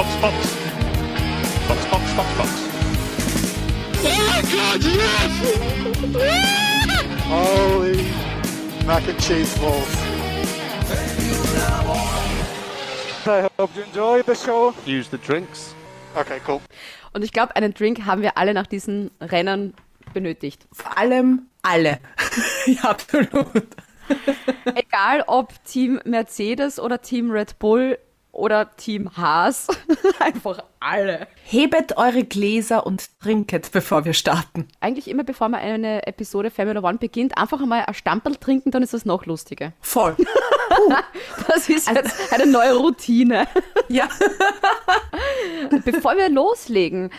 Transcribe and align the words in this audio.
Box, 0.00 0.16
Box. 0.22 0.36
Box, 1.68 1.84
Box, 1.90 2.14
Box, 2.16 2.28
Box. 2.38 2.50
Oh 4.02 4.40
God, 4.50 4.82
yes! 4.82 5.32
Holy 7.28 8.00
mac 8.86 9.06
and 9.06 9.20
cheese 9.20 9.58
balls. 9.58 9.94
I 13.26 13.50
hope 13.58 13.76
you 13.76 13.82
enjoy 13.82 14.22
the 14.22 14.34
show. 14.34 14.74
Use 14.86 15.10
the 15.10 15.18
drinks. 15.18 15.74
Okay, 16.16 16.40
cool. 16.46 16.62
Und 17.12 17.22
ich 17.22 17.32
glaube, 17.32 17.54
einen 17.56 17.74
Drink 17.74 18.06
haben 18.06 18.22
wir 18.22 18.38
alle 18.38 18.54
nach 18.54 18.66
diesen 18.66 19.10
Rennen 19.20 19.74
benötigt. 20.14 20.66
Vor 20.72 20.96
allem 20.96 21.42
alle. 21.60 22.00
ja, 22.66 22.84
absolut. 22.84 23.66
Egal 24.74 25.24
ob 25.26 25.62
Team 25.64 26.00
Mercedes 26.06 26.80
oder 26.80 27.02
Team 27.02 27.30
Red 27.30 27.58
Bull 27.58 27.98
oder 28.32 28.76
Team 28.76 29.16
Haas. 29.16 29.68
Einfach 30.18 30.62
alle. 30.78 31.26
Hebet 31.44 31.96
eure 31.96 32.24
Gläser 32.24 32.86
und 32.86 33.20
trinket, 33.20 33.70
bevor 33.72 34.04
wir 34.04 34.14
starten. 34.14 34.68
Eigentlich 34.80 35.08
immer, 35.08 35.24
bevor 35.24 35.48
man 35.48 35.60
eine 35.60 36.06
Episode 36.06 36.50
Formula 36.50 36.82
One 36.82 36.98
beginnt, 36.98 37.36
einfach 37.36 37.60
einmal 37.60 37.84
ein 37.86 37.94
Stamperl 37.94 38.36
trinken, 38.36 38.70
dann 38.70 38.82
ist 38.82 38.94
das 38.94 39.04
noch 39.04 39.26
lustiger. 39.26 39.72
Voll. 39.80 40.16
Das 41.48 41.68
ist 41.68 41.90
jetzt 41.90 42.32
eine 42.32 42.46
neue 42.46 42.74
Routine. 42.76 43.46
Ja. 43.88 44.08
Bevor 45.84 46.16
wir 46.16 46.28
loslegen, 46.28 47.10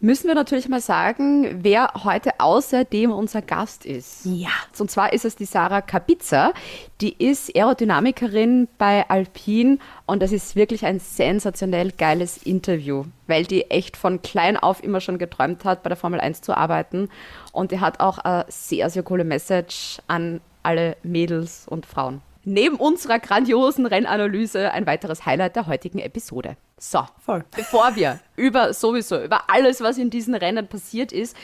müssen 0.00 0.28
wir 0.28 0.34
natürlich 0.34 0.68
mal 0.68 0.80
sagen, 0.80 1.62
wer 1.62 1.92
heute 2.04 2.40
außerdem 2.40 3.12
unser 3.12 3.42
Gast 3.42 3.84
ist. 3.84 4.24
Ja. 4.24 4.48
Und 4.78 4.90
zwar 4.90 5.12
ist 5.12 5.24
es 5.24 5.36
die 5.36 5.44
Sarah 5.44 5.82
Kapitza. 5.82 6.52
Die 7.00 7.12
ist 7.12 7.54
Aerodynamikerin 7.54 8.68
bei 8.78 9.08
Alpine 9.08 9.78
und 10.06 10.22
das 10.22 10.32
ist 10.32 10.56
wirklich 10.56 10.84
ein 10.86 11.00
sensationell 11.00 11.92
geiles 11.92 12.38
Interview, 12.38 13.04
weil 13.26 13.44
die 13.44 13.70
echt 13.70 13.96
von 13.96 14.22
klein 14.22 14.56
auf 14.56 14.82
immer 14.82 15.00
schon 15.00 15.18
geträumt 15.18 15.64
hat, 15.64 15.82
bei 15.82 15.88
der 15.88 15.96
Formel 15.96 16.20
1 16.20 16.40
zu 16.40 16.56
arbeiten. 16.56 17.08
Und 17.52 17.70
die 17.70 17.80
hat 17.80 18.00
auch 18.00 18.18
eine 18.18 18.46
sehr, 18.48 18.90
sehr 18.90 19.02
coole 19.02 19.24
Message 19.24 19.98
an 20.08 20.40
alle 20.62 20.96
Mädels 21.02 21.66
und 21.68 21.86
Frauen. 21.86 22.22
Neben 22.44 22.76
unserer 22.76 23.18
grandiosen 23.18 23.84
Rennanalyse 23.84 24.72
ein 24.72 24.86
weiteres 24.86 25.26
Highlight 25.26 25.56
der 25.56 25.66
heutigen 25.66 25.98
Episode. 25.98 26.56
So, 26.82 27.06
Voll. 27.22 27.44
bevor 27.54 27.94
wir 27.94 28.20
über 28.36 28.72
sowieso, 28.72 29.22
über 29.22 29.50
alles, 29.50 29.82
was 29.82 29.98
in 29.98 30.08
diesen 30.08 30.34
Rennen 30.34 30.66
passiert 30.66 31.12
ist, 31.12 31.36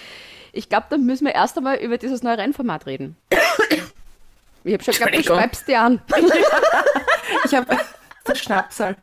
ich 0.52 0.70
glaube, 0.70 0.86
dann 0.88 1.04
müssen 1.04 1.26
wir 1.26 1.34
erst 1.34 1.58
einmal 1.58 1.76
über 1.76 1.98
dieses 1.98 2.22
neue 2.22 2.38
Rennformat 2.38 2.86
reden. 2.86 3.18
Ich 4.64 4.72
habe 4.72 4.82
schon 4.82 4.94
gedacht, 4.94 5.14
du 5.14 5.22
schreibst 5.22 5.68
dir 5.68 5.80
an. 5.80 6.00
Ich 7.44 7.54
habe 7.54 7.76
das 8.24 8.38
Schnapsal. 8.38 8.96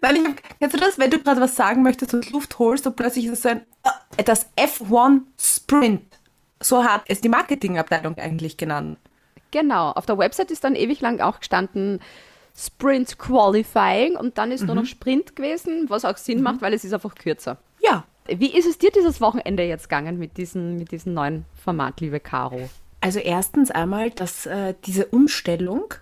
Nein, 0.00 0.16
ich 0.16 0.24
hab, 0.24 0.58
kennst 0.58 0.74
du 0.74 0.80
das, 0.80 0.98
wenn 0.98 1.10
du 1.10 1.18
gerade 1.18 1.40
was 1.40 1.54
sagen 1.54 1.82
möchtest 1.82 2.14
und 2.14 2.30
Luft 2.30 2.58
holst 2.58 2.86
und 2.86 2.96
plötzlich 2.96 3.26
ist 3.26 3.32
es 3.32 3.42
so 3.42 3.50
ein 3.50 3.66
äh, 4.16 4.24
das 4.24 4.46
F1 4.56 5.20
Sprint. 5.38 6.02
So 6.60 6.82
hat 6.82 7.02
es 7.08 7.20
die 7.20 7.28
Marketingabteilung 7.28 8.16
eigentlich 8.16 8.56
genannt. 8.56 8.98
Genau, 9.50 9.90
auf 9.90 10.06
der 10.06 10.18
Website 10.18 10.50
ist 10.50 10.64
dann 10.64 10.74
ewig 10.74 11.00
lang 11.00 11.20
auch 11.20 11.40
gestanden 11.40 12.00
Sprint 12.56 13.18
Qualifying 13.18 14.16
und 14.16 14.38
dann 14.38 14.52
ist 14.52 14.64
nur 14.64 14.74
noch 14.74 14.84
Sprint 14.84 15.36
gewesen, 15.36 15.86
was 15.88 16.04
auch 16.04 16.16
Sinn 16.16 16.42
macht, 16.42 16.62
weil 16.62 16.74
es 16.74 16.84
ist 16.84 16.92
einfach 16.92 17.14
kürzer. 17.14 17.58
Ja. 17.80 18.04
Wie 18.26 18.56
ist 18.56 18.66
es 18.66 18.78
dir 18.78 18.90
dieses 18.90 19.20
Wochenende 19.20 19.64
jetzt 19.64 19.88
gegangen 19.88 20.18
mit 20.18 20.36
diesem 20.36 20.76
mit 20.76 20.92
diesem 20.92 21.14
neuen 21.14 21.46
Format, 21.54 22.00
liebe 22.00 22.20
Caro? 22.20 22.68
Also 23.00 23.18
erstens 23.18 23.70
einmal, 23.70 24.10
dass 24.10 24.46
äh, 24.46 24.74
diese 24.84 25.06
Umstellung, 25.06 25.94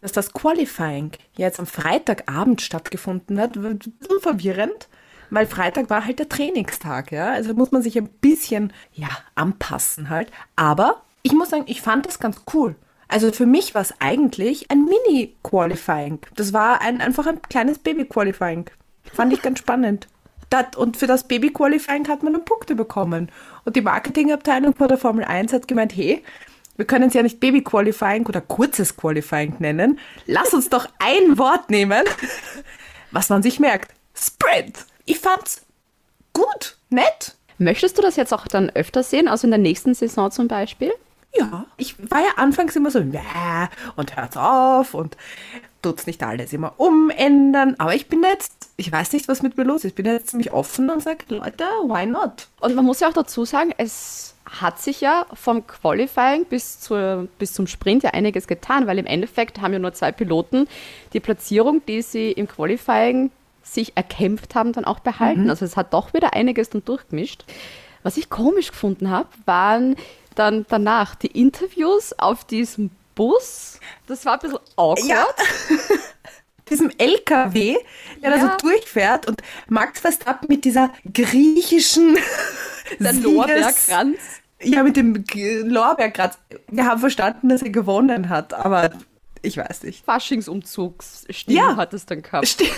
dass 0.00 0.12
das 0.12 0.32
Qualifying 0.32 1.12
jetzt 1.36 1.60
am 1.60 1.66
Freitagabend 1.66 2.60
stattgefunden 2.60 3.40
hat, 3.40 3.62
war 3.62 3.70
ein 3.70 3.78
bisschen 3.78 4.20
verwirrend, 4.20 4.88
weil 5.30 5.46
Freitag 5.46 5.90
war 5.90 6.04
halt 6.04 6.18
der 6.18 6.28
Trainingstag, 6.28 7.12
ja. 7.12 7.32
Also 7.32 7.54
muss 7.54 7.72
man 7.72 7.82
sich 7.82 7.96
ein 7.96 8.08
bisschen, 8.08 8.72
ja, 8.92 9.08
anpassen 9.34 10.10
halt. 10.10 10.30
Aber 10.56 11.02
ich 11.22 11.32
muss 11.32 11.50
sagen, 11.50 11.64
ich 11.66 11.80
fand 11.80 12.06
das 12.06 12.18
ganz 12.18 12.42
cool. 12.52 12.74
Also 13.08 13.32
für 13.32 13.46
mich 13.46 13.74
war 13.74 13.82
es 13.82 13.94
eigentlich 14.00 14.70
ein 14.70 14.84
Mini-Qualifying. 14.84 16.20
Das 16.36 16.52
war 16.52 16.80
ein, 16.80 17.00
einfach 17.00 17.26
ein 17.26 17.42
kleines 17.42 17.78
Baby-Qualifying. 17.78 18.70
Fand 19.12 19.32
ich 19.32 19.42
ganz 19.42 19.58
spannend. 19.58 20.08
Das, 20.50 20.76
und 20.76 20.96
für 20.96 21.06
das 21.06 21.28
Baby-Qualifying 21.28 22.08
hat 22.08 22.22
man 22.22 22.32
dann 22.32 22.44
Punkte 22.44 22.74
bekommen. 22.74 23.30
Und 23.64 23.76
die 23.76 23.82
Marketingabteilung 23.82 24.74
von 24.74 24.88
der 24.88 24.98
Formel 24.98 25.24
1 25.24 25.52
hat 25.52 25.68
gemeint, 25.68 25.94
hey, 25.94 26.22
wir 26.76 26.86
können 26.86 27.08
es 27.08 27.14
ja 27.14 27.22
nicht 27.22 27.40
Baby-Qualifying 27.40 28.26
oder 28.26 28.40
kurzes 28.40 28.96
Qualifying 28.96 29.56
nennen. 29.58 29.98
Lass 30.26 30.54
uns 30.54 30.70
doch 30.70 30.88
ein 30.98 31.38
Wort 31.38 31.70
nehmen, 31.70 32.04
was 33.12 33.28
man 33.28 33.42
sich 33.42 33.60
merkt. 33.60 33.92
Sprint. 34.14 34.86
Ich 35.04 35.20
fand's 35.20 35.62
gut, 36.32 36.78
nett. 36.90 37.36
Möchtest 37.58 37.98
du 37.98 38.02
das 38.02 38.16
jetzt 38.16 38.34
auch 38.34 38.48
dann 38.48 38.70
öfter 38.70 39.02
sehen, 39.02 39.28
also 39.28 39.46
in 39.46 39.52
der 39.52 39.58
nächsten 39.58 39.94
Saison 39.94 40.30
zum 40.30 40.48
Beispiel? 40.48 40.92
Ja, 41.36 41.66
ich 41.76 41.96
war 42.10 42.20
ja 42.20 42.32
anfangs 42.36 42.76
immer 42.76 42.90
so, 42.90 43.00
ja, 43.00 43.68
und 43.96 44.16
hört's 44.16 44.36
auf 44.36 44.94
und 44.94 45.16
tut's 45.82 46.06
nicht 46.06 46.22
alles 46.22 46.52
immer 46.52 46.74
umändern. 46.78 47.74
Aber 47.78 47.94
ich 47.94 48.08
bin 48.08 48.22
jetzt, 48.22 48.70
ich 48.76 48.90
weiß 48.90 49.12
nicht, 49.12 49.28
was 49.28 49.42
mit 49.42 49.56
mir 49.56 49.64
los 49.64 49.84
ist. 49.84 49.90
Ich 49.90 49.94
bin 49.94 50.06
jetzt 50.06 50.28
ziemlich 50.28 50.52
offen 50.52 50.90
und 50.90 51.02
sage, 51.02 51.24
Leute, 51.28 51.64
why 51.82 52.06
not? 52.06 52.48
Und 52.60 52.74
man 52.74 52.84
muss 52.84 53.00
ja 53.00 53.08
auch 53.08 53.12
dazu 53.12 53.44
sagen, 53.44 53.72
es 53.76 54.34
hat 54.46 54.80
sich 54.80 55.00
ja 55.00 55.26
vom 55.32 55.66
Qualifying 55.66 56.44
bis, 56.46 56.80
zur, 56.80 57.28
bis 57.38 57.52
zum 57.52 57.66
Sprint 57.66 58.02
ja 58.02 58.10
einiges 58.10 58.46
getan, 58.46 58.86
weil 58.86 58.98
im 58.98 59.06
Endeffekt 59.06 59.60
haben 59.60 59.72
ja 59.72 59.78
nur 59.78 59.92
zwei 59.94 60.12
Piloten 60.12 60.68
die 61.12 61.20
Platzierung, 61.20 61.84
die 61.86 62.02
sie 62.02 62.30
im 62.32 62.46
Qualifying 62.46 63.30
sich 63.62 63.96
erkämpft 63.96 64.54
haben, 64.54 64.72
dann 64.72 64.84
auch 64.84 65.00
behalten. 65.00 65.48
Also 65.50 65.64
es 65.64 65.76
hat 65.76 65.94
doch 65.94 66.12
wieder 66.12 66.34
einiges 66.34 66.70
dann 66.70 66.84
durchgemischt. 66.84 67.44
Was 68.02 68.18
ich 68.18 68.28
komisch 68.28 68.70
gefunden 68.70 69.10
habe, 69.10 69.28
waren 69.46 69.96
dann 70.34 70.66
danach 70.68 71.14
die 71.14 71.26
Interviews 71.28 72.12
auf 72.18 72.44
diesem 72.44 72.90
Bus. 73.14 73.78
Das 74.06 74.24
war 74.24 74.34
ein 74.34 74.38
bisschen 74.40 74.58
awkward. 74.76 75.06
Ja. 75.06 75.26
Diesem 76.70 76.90
LKW, 76.96 77.76
der 78.22 78.30
da 78.30 78.36
Ja. 78.38 78.42
so 78.58 78.66
durchfährt 78.68 79.26
und 79.28 79.42
Max 79.68 80.00
Verstappen 80.00 80.46
mit 80.48 80.64
dieser 80.64 80.90
griechischen 81.12 82.16
Der 82.98 83.12
Lorbeerkranz. 83.12 84.16
Ja, 84.62 84.82
mit 84.82 84.96
dem 84.96 85.24
Lorbeerkranz. 85.64 86.38
Wir 86.68 86.86
haben 86.86 87.00
verstanden, 87.00 87.50
dass 87.50 87.60
er 87.60 87.68
gewonnen 87.68 88.30
hat, 88.30 88.54
aber 88.54 88.92
ich 89.42 89.58
weiß 89.58 89.82
nicht. 89.82 90.06
Faschingsumzugsstil 90.06 91.54
Ja. 91.54 91.76
hat 91.76 91.92
es 91.92 92.06
dann 92.06 92.22
gehabt. 92.22 92.46
Sti- 92.46 92.70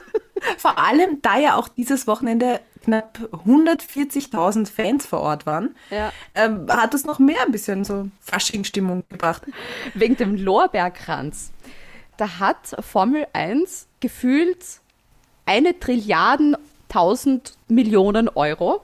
Vor 0.58 0.78
allem, 0.78 1.20
da 1.20 1.38
ja 1.38 1.56
auch 1.56 1.68
dieses 1.68 2.06
Wochenende 2.06 2.60
knapp 2.86 3.18
140.000 3.46 4.70
Fans 4.70 5.06
vor 5.06 5.20
Ort 5.20 5.44
waren, 5.44 5.74
Ja. 5.90 6.12
ähm, 6.34 6.66
hat 6.70 6.94
es 6.94 7.04
noch 7.04 7.18
mehr 7.18 7.42
ein 7.44 7.52
bisschen 7.52 7.84
so 7.84 8.08
Fasching-Stimmung 8.20 9.04
gebracht. 9.08 9.42
wegen 9.94 10.16
dem 10.16 10.36
Lorbeerkranz. 10.36 11.50
Da 12.16 12.38
hat 12.38 12.76
Formel 12.80 13.26
1 13.34 13.86
gefühlt 14.00 14.64
eine 15.44 15.78
Trilliarden 15.78 16.56
tausend 16.88 17.58
Millionen 17.68 18.28
Euro. 18.28 18.80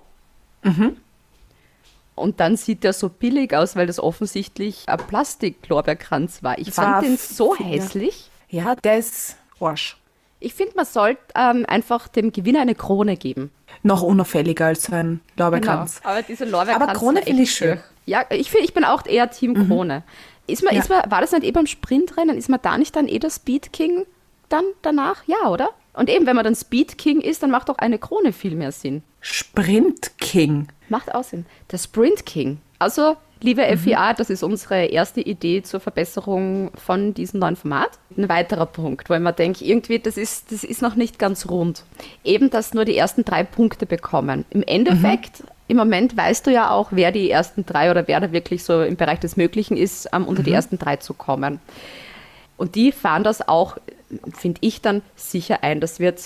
Und 2.14 2.40
dann 2.40 2.56
sieht 2.56 2.84
der 2.84 2.92
so 2.92 3.08
billig 3.08 3.54
aus, 3.56 3.74
weil 3.74 3.86
das 3.86 3.98
offensichtlich 3.98 4.88
ein 4.88 4.98
Plastik-Lorbeerkranz 4.98 6.42
war. 6.42 6.58
Ich 6.58 6.66
Das 6.66 6.74
fand 6.76 6.88
war 6.94 7.00
den 7.02 7.16
so 7.16 7.56
hässlich. 7.56 8.30
Ja, 8.50 8.74
der 8.76 8.98
ist 8.98 9.36
Arsch. 9.60 9.96
Ich 10.42 10.54
finde, 10.54 10.74
man 10.76 10.84
sollte 10.84 11.20
ähm, 11.34 11.64
einfach 11.66 12.08
dem 12.08 12.32
Gewinner 12.32 12.60
eine 12.60 12.74
Krone 12.74 13.16
geben. 13.16 13.50
Noch 13.82 14.02
unauffälliger 14.02 14.66
als 14.66 14.90
ein 14.92 15.20
Lorbeerkranz. 15.36 16.00
Genau. 16.00 16.12
Aber 16.12 16.22
diese 16.22 16.44
Lorbeerkranz 16.44 16.82
Aber 16.90 16.98
Krone 16.98 17.22
finde 17.22 17.42
ich 17.42 17.52
schön. 17.54 17.78
Ja, 18.06 18.24
ich, 18.30 18.50
find, 18.50 18.64
ich 18.64 18.74
bin 18.74 18.84
auch 18.84 19.06
eher 19.06 19.30
Team 19.30 19.54
Krone. 19.68 20.02
Ist 20.46 20.64
man, 20.64 20.74
Ja. 20.74 20.80
ist 20.80 20.88
man, 20.90 21.08
war 21.10 21.20
das 21.20 21.32
nicht 21.32 21.44
eh 21.44 21.52
beim 21.52 21.66
Sprintrennen? 21.66 22.36
Ist 22.36 22.48
man 22.48 22.60
da 22.62 22.76
nicht 22.76 22.96
dann 22.96 23.06
eh 23.08 23.18
der 23.18 23.30
Speed 23.30 23.72
King 23.72 24.06
dann 24.48 24.64
danach? 24.82 25.22
Ja, 25.26 25.48
oder? 25.48 25.70
Und 25.94 26.10
eben, 26.10 26.26
wenn 26.26 26.34
man 26.36 26.44
dann 26.44 26.54
Speed 26.56 26.98
King 26.98 27.20
ist, 27.20 27.42
dann 27.42 27.50
macht 27.50 27.70
auch 27.70 27.78
eine 27.78 27.98
Krone 27.98 28.32
viel 28.32 28.56
mehr 28.56 28.72
Sinn. 28.72 29.02
Sprint 29.20 30.18
King. 30.18 30.68
Macht 30.92 31.14
auch 31.14 31.24
Sinn. 31.24 31.46
Der 31.70 31.78
Sprint 31.78 32.26
King. 32.26 32.58
Also, 32.78 33.16
liebe 33.40 33.62
FIA, 33.78 34.12
das 34.12 34.28
ist 34.28 34.42
unsere 34.42 34.84
erste 34.84 35.22
Idee 35.22 35.62
zur 35.62 35.80
Verbesserung 35.80 36.70
von 36.74 37.14
diesem 37.14 37.40
neuen 37.40 37.56
Format. 37.56 37.92
Ein 38.14 38.28
weiterer 38.28 38.66
Punkt, 38.66 39.08
wo 39.08 39.14
ich 39.14 39.20
mir 39.20 39.32
denke, 39.32 39.64
irgendwie, 39.64 39.98
das 39.98 40.18
ist, 40.18 40.52
das 40.52 40.64
ist 40.64 40.82
noch 40.82 40.94
nicht 40.94 41.18
ganz 41.18 41.48
rund. 41.48 41.84
Eben, 42.24 42.50
dass 42.50 42.74
nur 42.74 42.84
die 42.84 42.94
ersten 42.94 43.24
drei 43.24 43.42
Punkte 43.42 43.86
bekommen. 43.86 44.44
Im 44.50 44.62
Endeffekt, 44.64 45.44
im 45.66 45.78
Moment 45.78 46.14
weißt 46.14 46.46
du 46.46 46.50
ja 46.50 46.70
auch, 46.70 46.88
wer 46.90 47.10
die 47.10 47.30
ersten 47.30 47.64
drei 47.64 47.90
oder 47.90 48.06
wer 48.06 48.20
da 48.20 48.30
wirklich 48.30 48.62
so 48.62 48.82
im 48.82 48.96
Bereich 48.96 49.18
des 49.18 49.38
Möglichen 49.38 49.78
ist, 49.78 50.10
ähm, 50.12 50.26
unter 50.26 50.42
die 50.42 50.52
ersten 50.52 50.76
drei 50.76 50.96
zu 50.96 51.14
kommen. 51.14 51.58
Und 52.58 52.74
die 52.74 52.92
fahren 52.92 53.24
das 53.24 53.48
auch, 53.48 53.78
finde 54.36 54.58
ich 54.60 54.82
dann 54.82 55.00
sicher 55.16 55.62
ein. 55.62 55.80
Das 55.80 56.00
wird 56.00 56.20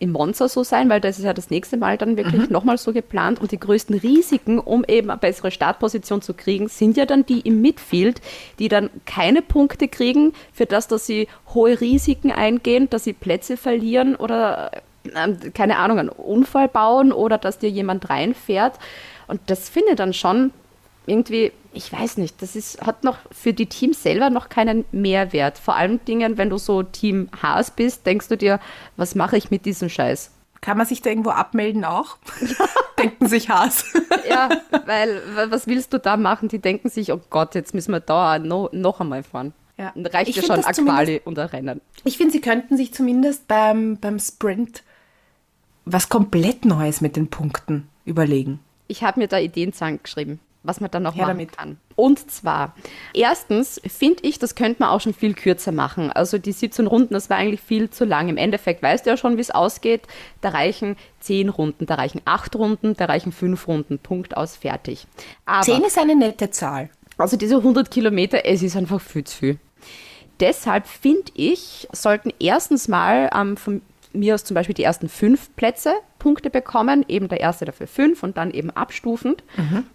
im 0.00 0.12
Monza 0.12 0.48
so 0.48 0.64
sein, 0.64 0.88
weil 0.88 1.00
das 1.00 1.18
ist 1.18 1.24
ja 1.24 1.34
das 1.34 1.50
nächste 1.50 1.76
Mal 1.76 1.98
dann 1.98 2.16
wirklich 2.16 2.48
nochmal 2.50 2.78
so 2.78 2.92
geplant. 2.92 3.40
Und 3.40 3.52
die 3.52 3.60
größten 3.60 3.98
Risiken, 3.98 4.58
um 4.58 4.82
eben 4.88 5.10
eine 5.10 5.18
bessere 5.18 5.50
Startposition 5.50 6.22
zu 6.22 6.34
kriegen, 6.34 6.68
sind 6.68 6.96
ja 6.96 7.06
dann 7.06 7.24
die 7.26 7.40
im 7.40 7.60
Midfield, 7.60 8.22
die 8.58 8.68
dann 8.68 8.90
keine 9.04 9.42
Punkte 9.42 9.88
kriegen 9.88 10.32
für 10.52 10.66
das, 10.66 10.88
dass 10.88 11.06
sie 11.06 11.28
hohe 11.54 11.80
Risiken 11.80 12.32
eingehen, 12.32 12.88
dass 12.88 13.04
sie 13.04 13.12
Plätze 13.12 13.58
verlieren 13.58 14.16
oder 14.16 14.70
ähm, 15.14 15.38
keine 15.54 15.76
Ahnung, 15.76 15.98
einen 15.98 16.08
Unfall 16.08 16.68
bauen 16.68 17.12
oder 17.12 17.36
dass 17.36 17.58
dir 17.58 17.70
jemand 17.70 18.08
reinfährt. 18.08 18.78
Und 19.28 19.40
das 19.46 19.68
finde 19.68 19.90
ich 19.90 19.96
dann 19.96 20.14
schon 20.14 20.52
irgendwie, 21.06 21.52
ich 21.72 21.92
weiß 21.92 22.16
nicht, 22.18 22.40
das 22.42 22.56
ist, 22.56 22.82
hat 22.82 23.04
noch 23.04 23.18
für 23.32 23.52
die 23.52 23.66
Teams 23.66 24.02
selber 24.02 24.30
noch 24.30 24.48
keinen 24.48 24.84
Mehrwert. 24.92 25.58
Vor 25.58 25.76
allen 25.76 26.04
Dingen, 26.04 26.38
wenn 26.38 26.50
du 26.50 26.58
so 26.58 26.82
Team 26.82 27.28
Haas 27.42 27.70
bist, 27.70 28.06
denkst 28.06 28.28
du 28.28 28.36
dir, 28.36 28.60
was 28.96 29.14
mache 29.14 29.36
ich 29.36 29.50
mit 29.50 29.64
diesem 29.66 29.88
Scheiß? 29.88 30.30
Kann 30.60 30.76
man 30.76 30.86
sich 30.86 31.00
da 31.00 31.08
irgendwo 31.10 31.30
abmelden 31.30 31.84
auch? 31.84 32.18
Denken 32.98 33.28
sich 33.28 33.48
Haas. 33.48 33.84
Ja, 34.28 34.50
weil 34.84 35.22
wa- 35.34 35.46
was 35.50 35.66
willst 35.66 35.92
du 35.94 35.98
da 35.98 36.18
machen? 36.18 36.48
Die 36.48 36.58
denken 36.58 36.90
sich, 36.90 37.12
oh 37.12 37.20
Gott, 37.30 37.54
jetzt 37.54 37.72
müssen 37.72 37.92
wir 37.92 38.00
da 38.00 38.38
no, 38.38 38.68
noch 38.72 39.00
einmal 39.00 39.22
fahren. 39.22 39.54
Ja. 39.78 39.92
Dann 39.94 40.04
reicht 40.06 40.28
Ich 40.28 40.36
ja 40.36 40.42
schon 40.42 40.62
Aquali 40.62 41.22
und 41.24 41.38
ein 41.38 41.46
Rennen. 41.48 41.80
Ich 42.04 42.18
finde, 42.18 42.32
sie 42.32 42.42
könnten 42.42 42.76
sich 42.76 42.92
zumindest 42.92 43.48
beim, 43.48 43.96
beim 43.96 44.18
Sprint 44.18 44.82
was 45.86 46.10
komplett 46.10 46.66
Neues 46.66 47.00
mit 47.00 47.16
den 47.16 47.28
Punkten 47.30 47.88
überlegen. 48.04 48.60
Ich 48.86 49.02
habe 49.02 49.18
mir 49.18 49.28
da 49.28 49.38
Ideen 49.38 49.72
zusammengeschrieben, 49.72 50.38
was 50.62 50.80
man 50.80 50.90
dann 50.90 51.02
noch 51.02 51.14
Her 51.14 51.26
machen 51.26 51.38
damit. 51.38 51.56
kann. 51.56 51.78
Und 51.96 52.30
zwar, 52.30 52.74
erstens 53.14 53.80
finde 53.86 54.22
ich, 54.24 54.38
das 54.38 54.54
könnte 54.54 54.82
man 54.82 54.90
auch 54.90 55.00
schon 55.00 55.14
viel 55.14 55.34
kürzer 55.34 55.72
machen. 55.72 56.10
Also 56.10 56.38
die 56.38 56.52
17 56.52 56.86
Runden, 56.86 57.14
das 57.14 57.30
war 57.30 57.36
eigentlich 57.36 57.60
viel 57.60 57.90
zu 57.90 58.04
lang. 58.04 58.28
Im 58.28 58.36
Endeffekt 58.36 58.82
weißt 58.82 59.06
du 59.06 59.10
ja 59.10 59.16
schon, 59.16 59.36
wie 59.36 59.40
es 59.42 59.50
ausgeht. 59.50 60.02
Da 60.40 60.50
reichen 60.50 60.96
10 61.20 61.48
Runden, 61.48 61.86
da 61.86 61.94
reichen 61.94 62.20
8 62.24 62.56
Runden, 62.56 62.94
da 62.96 63.06
reichen 63.06 63.32
5 63.32 63.68
Runden. 63.68 63.98
Punkt 63.98 64.36
aus, 64.36 64.56
fertig. 64.56 65.06
Aber, 65.46 65.62
Zehn 65.62 65.82
ist 65.82 65.98
eine 65.98 66.16
nette 66.16 66.50
Zahl. 66.50 66.90
also 67.18 67.36
diese 67.36 67.56
100 67.56 67.90
Kilometer, 67.90 68.44
es 68.44 68.62
ist 68.62 68.76
einfach 68.76 69.00
viel 69.00 69.24
zu 69.24 69.36
viel. 69.36 69.58
Deshalb 70.40 70.86
finde 70.86 71.30
ich, 71.34 71.86
sollten 71.92 72.32
erstens 72.38 72.88
mal 72.88 73.28
ähm, 73.34 73.58
von 73.58 73.82
mir 74.12 74.34
aus 74.34 74.44
zum 74.44 74.54
Beispiel 74.54 74.74
die 74.74 74.84
ersten 74.84 75.08
fünf 75.08 75.54
Plätze 75.56 75.94
Punkte 76.18 76.50
bekommen, 76.50 77.04
eben 77.08 77.28
der 77.28 77.40
erste 77.40 77.64
dafür 77.64 77.86
fünf 77.86 78.22
und 78.22 78.36
dann 78.36 78.50
eben 78.50 78.70
abstufend. 78.70 79.42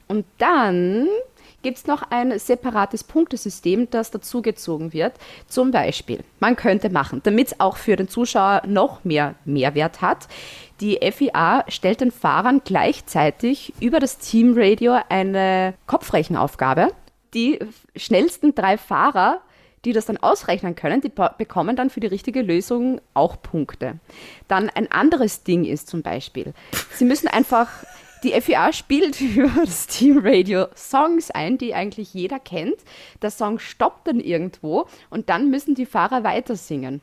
Und 0.07 0.25
dann 0.37 1.07
gibt 1.61 1.77
es 1.79 1.87
noch 1.87 2.03
ein 2.11 2.37
separates 2.37 3.03
Punktesystem, 3.03 3.89
das 3.89 4.11
dazugezogen 4.11 4.93
wird. 4.93 5.13
Zum 5.47 5.71
Beispiel, 5.71 6.23
man 6.39 6.55
könnte 6.55 6.91
machen, 6.91 7.21
damit 7.23 7.47
es 7.47 7.59
auch 7.59 7.77
für 7.77 7.95
den 7.95 8.07
Zuschauer 8.07 8.61
noch 8.67 9.03
mehr 9.03 9.33
Mehrwert 9.45 10.01
hat, 10.01 10.27
die 10.81 10.99
FIA 11.11 11.65
stellt 11.67 12.01
den 12.01 12.11
Fahrern 12.11 12.61
gleichzeitig 12.63 13.73
über 13.79 13.99
das 13.99 14.19
Teamradio 14.19 14.99
eine 15.09 15.73
Kopfrechenaufgabe. 15.87 16.89
Die 17.33 17.59
schnellsten 17.95 18.53
drei 18.53 18.77
Fahrer 18.77 19.41
die 19.85 19.93
das 19.93 20.05
dann 20.05 20.17
ausrechnen 20.17 20.75
können, 20.75 20.99
die 21.01 21.09
be- 21.09 21.33
bekommen 21.37 21.75
dann 21.75 21.89
für 21.89 21.99
die 21.99 22.07
richtige 22.07 22.41
Lösung 22.41 22.99
auch 23.13 23.41
Punkte. 23.41 23.99
Dann 24.47 24.69
ein 24.69 24.91
anderes 24.91 25.43
Ding 25.43 25.63
ist 25.63 25.87
zum 25.87 26.01
Beispiel, 26.01 26.53
sie 26.95 27.05
müssen 27.05 27.27
einfach, 27.27 27.69
die 28.23 28.31
FIA 28.41 28.73
spielt 28.73 29.21
über 29.21 29.51
das 29.63 29.87
Teamradio 29.87 30.67
Songs 30.75 31.29
ein, 31.31 31.57
die 31.57 31.73
eigentlich 31.75 32.13
jeder 32.13 32.39
kennt. 32.39 32.75
Der 33.21 33.29
Song 33.31 33.59
stoppt 33.59 34.07
dann 34.07 34.19
irgendwo 34.19 34.87
und 35.09 35.29
dann 35.29 35.49
müssen 35.51 35.75
die 35.75 35.85
Fahrer 35.85 36.23
weiter 36.23 36.55
singen. 36.55 37.01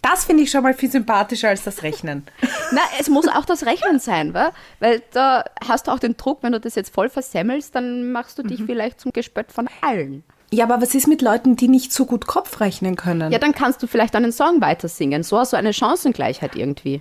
Das 0.00 0.24
finde 0.26 0.44
ich 0.44 0.50
schon 0.50 0.62
mal 0.62 0.74
viel 0.74 0.90
sympathischer 0.90 1.48
als 1.48 1.64
das 1.64 1.82
Rechnen. 1.82 2.24
Na, 2.72 2.80
es 3.00 3.08
muss 3.08 3.26
auch 3.26 3.44
das 3.44 3.66
Rechnen 3.66 3.98
sein, 3.98 4.32
wa? 4.32 4.52
weil 4.78 5.02
da 5.12 5.44
hast 5.66 5.86
du 5.86 5.90
auch 5.90 5.98
den 5.98 6.16
Druck, 6.16 6.38
wenn 6.42 6.52
du 6.52 6.60
das 6.60 6.76
jetzt 6.76 6.94
voll 6.94 7.08
versemmelst, 7.08 7.74
dann 7.74 8.12
machst 8.12 8.38
du 8.38 8.42
dich 8.44 8.62
vielleicht 8.64 9.00
zum 9.00 9.12
Gespött 9.12 9.50
von 9.50 9.68
allen. 9.80 10.22
Ja, 10.52 10.64
aber 10.64 10.82
was 10.82 10.94
ist 10.94 11.08
mit 11.08 11.22
Leuten, 11.22 11.56
die 11.56 11.68
nicht 11.68 11.92
so 11.92 12.04
gut 12.04 12.26
Kopf 12.26 12.60
rechnen 12.60 12.94
können? 12.94 13.32
Ja, 13.32 13.38
dann 13.38 13.54
kannst 13.54 13.82
du 13.82 13.86
vielleicht 13.86 14.14
einen 14.14 14.32
Song 14.32 14.60
weiter 14.60 14.86
singen. 14.86 15.22
So 15.22 15.38
hast 15.38 15.54
du 15.54 15.56
eine 15.56 15.72
Chancengleichheit 15.72 16.56
irgendwie. 16.56 17.00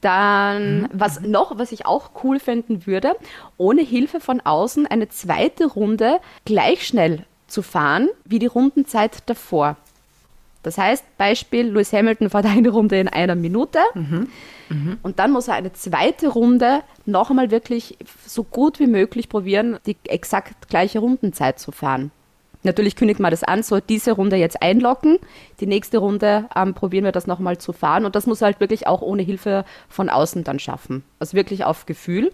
Dann, 0.00 0.88
was 0.92 1.20
noch, 1.20 1.58
was 1.58 1.72
ich 1.72 1.84
auch 1.84 2.10
cool 2.24 2.40
finden 2.40 2.86
würde, 2.86 3.12
ohne 3.58 3.82
Hilfe 3.82 4.20
von 4.20 4.40
außen 4.40 4.86
eine 4.86 5.08
zweite 5.10 5.66
Runde 5.66 6.20
gleich 6.44 6.86
schnell 6.86 7.26
zu 7.46 7.60
fahren 7.62 8.08
wie 8.24 8.38
die 8.38 8.46
Rundenzeit 8.46 9.18
davor. 9.26 9.76
Das 10.64 10.78
heißt, 10.78 11.04
Beispiel, 11.16 11.68
Lewis 11.68 11.92
Hamilton 11.92 12.30
fährt 12.30 12.46
eine 12.56 12.70
Runde 12.70 12.98
in 12.98 13.08
einer 13.08 13.36
Minute 13.36 13.78
und 15.02 15.18
dann 15.18 15.30
muss 15.30 15.46
er 15.48 15.54
eine 15.54 15.72
zweite 15.72 16.28
Runde 16.28 16.82
noch 17.06 17.30
einmal 17.30 17.50
wirklich 17.50 17.96
so 18.26 18.42
gut 18.42 18.80
wie 18.80 18.86
möglich 18.86 19.28
probieren, 19.28 19.78
die 19.86 19.96
exakt 20.08 20.68
gleiche 20.68 20.98
Rundenzeit 20.98 21.58
zu 21.58 21.70
fahren. 21.70 22.10
Natürlich 22.64 22.96
kündigt 22.96 23.20
man 23.20 23.30
das 23.30 23.44
an, 23.44 23.62
so 23.62 23.78
diese 23.78 24.12
Runde 24.12 24.36
jetzt 24.36 24.62
einlocken, 24.62 25.18
die 25.60 25.66
nächste 25.66 25.98
Runde 25.98 26.48
ähm, 26.56 26.72
probieren 26.72 27.04
wir 27.04 27.12
das 27.12 27.26
nochmal 27.26 27.58
zu 27.58 27.74
fahren 27.74 28.06
und 28.06 28.16
das 28.16 28.26
muss 28.26 28.40
er 28.40 28.46
halt 28.46 28.60
wirklich 28.60 28.86
auch 28.86 29.02
ohne 29.02 29.22
Hilfe 29.22 29.66
von 29.90 30.08
außen 30.08 30.44
dann 30.44 30.58
schaffen. 30.58 31.04
Also 31.18 31.36
wirklich 31.36 31.64
auf 31.64 31.84
Gefühl. 31.84 32.32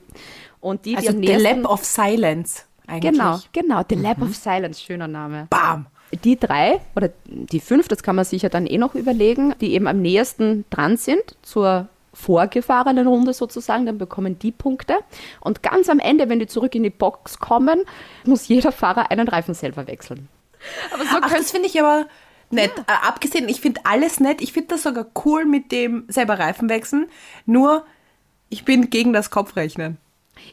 Und 0.60 0.84
die, 0.84 0.90
die 0.90 0.96
also 0.98 1.10
am 1.10 1.22
The 1.22 1.32
Lab 1.32 1.64
of 1.64 1.84
Silence 1.84 2.62
eigentlich. 2.86 3.12
Genau, 3.12 3.38
genau, 3.52 3.82
The 3.88 3.96
Lab 3.96 4.22
of 4.22 4.36
Silence, 4.36 4.80
schöner 4.80 5.08
Name. 5.08 5.48
Bam. 5.50 5.86
Die 6.24 6.38
drei 6.38 6.80
oder 6.96 7.10
die 7.26 7.60
fünf, 7.60 7.88
das 7.88 8.02
kann 8.02 8.16
man 8.16 8.24
sich 8.24 8.42
ja 8.42 8.48
dann 8.48 8.66
eh 8.66 8.78
noch 8.78 8.94
überlegen, 8.94 9.54
die 9.60 9.74
eben 9.74 9.86
am 9.86 10.02
nächsten 10.02 10.64
dran 10.70 10.96
sind 10.96 11.36
zur 11.42 11.88
vorgefahrenen 12.12 13.06
Runde 13.06 13.32
sozusagen, 13.32 13.86
dann 13.86 13.98
bekommen 13.98 14.38
die 14.38 14.52
Punkte. 14.52 14.96
Und 15.40 15.62
ganz 15.62 15.88
am 15.88 16.00
Ende, 16.00 16.28
wenn 16.28 16.40
die 16.40 16.46
zurück 16.46 16.74
in 16.74 16.82
die 16.82 16.90
Box 16.90 17.38
kommen, 17.38 17.82
muss 18.24 18.48
jeder 18.48 18.72
Fahrer 18.72 19.10
einen 19.10 19.28
Reifen 19.28 19.54
selber 19.54 19.86
wechseln. 19.86 20.28
Aber 20.92 21.04
so 21.04 21.18
Ach, 21.22 21.32
das 21.32 21.52
finde 21.52 21.68
ich 21.68 21.80
aber 21.80 22.06
nett. 22.50 22.72
Äh, 22.76 23.06
abgesehen, 23.06 23.48
ich 23.48 23.60
finde 23.60 23.80
alles 23.84 24.20
nett. 24.20 24.40
Ich 24.40 24.52
finde 24.52 24.68
das 24.68 24.82
sogar 24.82 25.06
cool 25.24 25.44
mit 25.44 25.72
dem 25.72 26.04
selber 26.08 26.38
Reifen 26.38 26.68
wechseln. 26.68 27.06
Nur, 27.46 27.84
ich 28.48 28.64
bin 28.64 28.90
gegen 28.90 29.12
das 29.12 29.30
Kopfrechnen. 29.30 29.98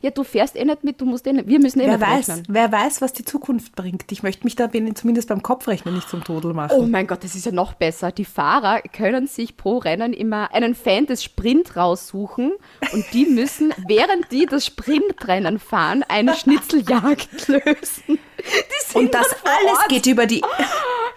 Ja, 0.02 0.12
du 0.12 0.24
fährst 0.24 0.56
eh 0.56 0.66
nicht 0.66 0.84
mit, 0.84 1.02
du 1.02 1.06
musst 1.06 1.26
eh 1.28 1.34
nicht, 1.34 1.48
wir 1.48 1.60
müssen 1.60 1.80
eh 1.80 1.88
Wer 1.88 2.00
weiß, 2.02 2.30
rechnen. 2.30 2.44
wer 2.50 2.72
weiß, 2.72 3.02
was 3.02 3.14
die 3.14 3.26
Zukunft 3.26 3.76
bringt. 3.76 4.12
Ich 4.12 4.24
möchte 4.24 4.44
mich 4.44 4.56
da 4.56 4.70
zumindest 4.96 5.30
beim 5.30 5.42
Kopfrechnen 5.44 5.96
nicht 5.96 6.10
zum 6.10 6.24
Todel 6.24 6.54
machen. 6.54 6.78
Oh 6.78 6.84
mein 6.86 7.08
Gott, 7.08 7.24
das 7.24 7.36
ist 7.36 7.46
ja 7.46 7.52
noch 7.52 7.74
besser. 7.74 8.12
Die 8.12 8.26
Fahrer 8.26 8.82
können 8.82 9.28
sich 9.28 9.58
pro 9.58 9.78
Rennen 9.78 10.14
immer 10.14 10.54
einen 10.54 10.76
Fan 10.76 11.06
des 11.06 11.24
Sprint 11.24 11.76
raussuchen 11.76 12.54
und 12.94 13.06
die 13.14 13.26
müssen, 13.26 13.74
während 13.88 14.32
die 14.32 14.46
das 14.46 14.66
Sprintrennen 14.66 15.60
fahren, 15.60 16.04
eine 16.08 16.36
Schnitzeljagd 16.36 17.48
lösen. 17.48 18.04
Die 18.08 18.86
sind 18.86 18.96
Und 18.96 19.14
das 19.14 19.28
alles 19.44 19.78
Ort. 19.80 19.90
geht 19.90 20.06
über 20.06 20.26
die. 20.26 20.42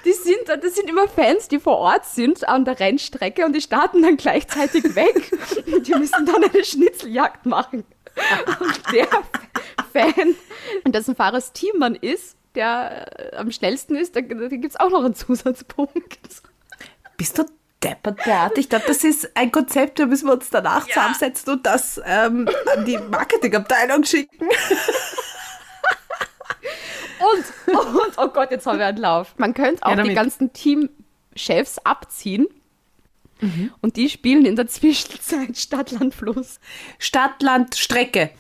Die 0.05 0.13
sind, 0.13 0.49
das 0.49 0.75
sind 0.75 0.89
immer 0.89 1.07
Fans, 1.09 1.49
die 1.49 1.59
vor 1.59 1.77
Ort 1.77 2.07
sind 2.07 2.49
an 2.49 2.65
der 2.65 2.81
Rennstrecke 2.81 3.45
und 3.45 3.55
die 3.55 3.61
starten 3.61 4.03
dann 4.03 4.17
gleichzeitig 4.17 4.95
weg. 4.95 5.31
Die 5.87 5.95
müssen 5.95 6.25
dann 6.25 6.43
eine 6.43 6.65
Schnitzeljagd 6.65 7.45
machen. 7.45 7.85
Und 8.61 8.93
der 8.93 9.09
Fan, 9.93 10.35
und 10.85 10.95
dessen 10.95 11.17
Fahrers 11.17 11.53
Team 11.53 11.79
man 11.79 11.95
ist, 11.95 12.37
der 12.55 13.33
äh, 13.33 13.37
am 13.37 13.51
schnellsten 13.51 13.97
ist, 13.97 14.17
da, 14.17 14.21
da 14.21 14.49
gibt 14.49 14.67
es 14.67 14.79
auch 14.79 14.91
noch 14.91 15.05
einen 15.05 15.15
Zusatzpunkt. 15.15 16.19
Bist 17.17 17.39
du 17.39 17.45
deppert, 17.83 18.25
Beate? 18.25 18.61
Ich 18.61 18.69
glaube, 18.69 18.85
das 18.87 19.05
ist 19.05 19.37
ein 19.37 19.53
Konzept, 19.53 19.99
da 19.99 20.07
müssen 20.07 20.27
wir 20.27 20.35
uns 20.35 20.51
danach 20.51 20.87
zusammensetzen 20.87 21.55
und 21.55 21.67
das 21.67 22.01
ähm, 22.05 22.49
an 22.75 22.85
die 22.85 22.99
Marketingabteilung 22.99 24.05
schicken. 24.05 24.49
Und, 27.21 27.77
und, 27.77 28.19
oh 28.19 28.29
Gott, 28.29 28.51
jetzt 28.51 28.67
haben 28.67 28.79
wir 28.79 28.87
einen 28.87 28.99
Lauf. 28.99 29.35
Man 29.37 29.53
könnte 29.53 29.85
auch 29.85 29.95
Ja, 29.95 30.03
die 30.03 30.15
ganzen 30.15 30.53
Teamchefs 30.53 31.79
abziehen. 31.85 32.47
Und 33.81 33.97
die 33.97 34.09
spielen 34.11 34.45
in 34.45 34.57
der 34.57 34.67
Zwischenzeit 34.67 35.57
Stadtland 35.57 36.15
Fluss. 36.15 36.61
Stadt, 36.99 37.43
Land, 37.43 37.75
Strecke. 37.77 38.31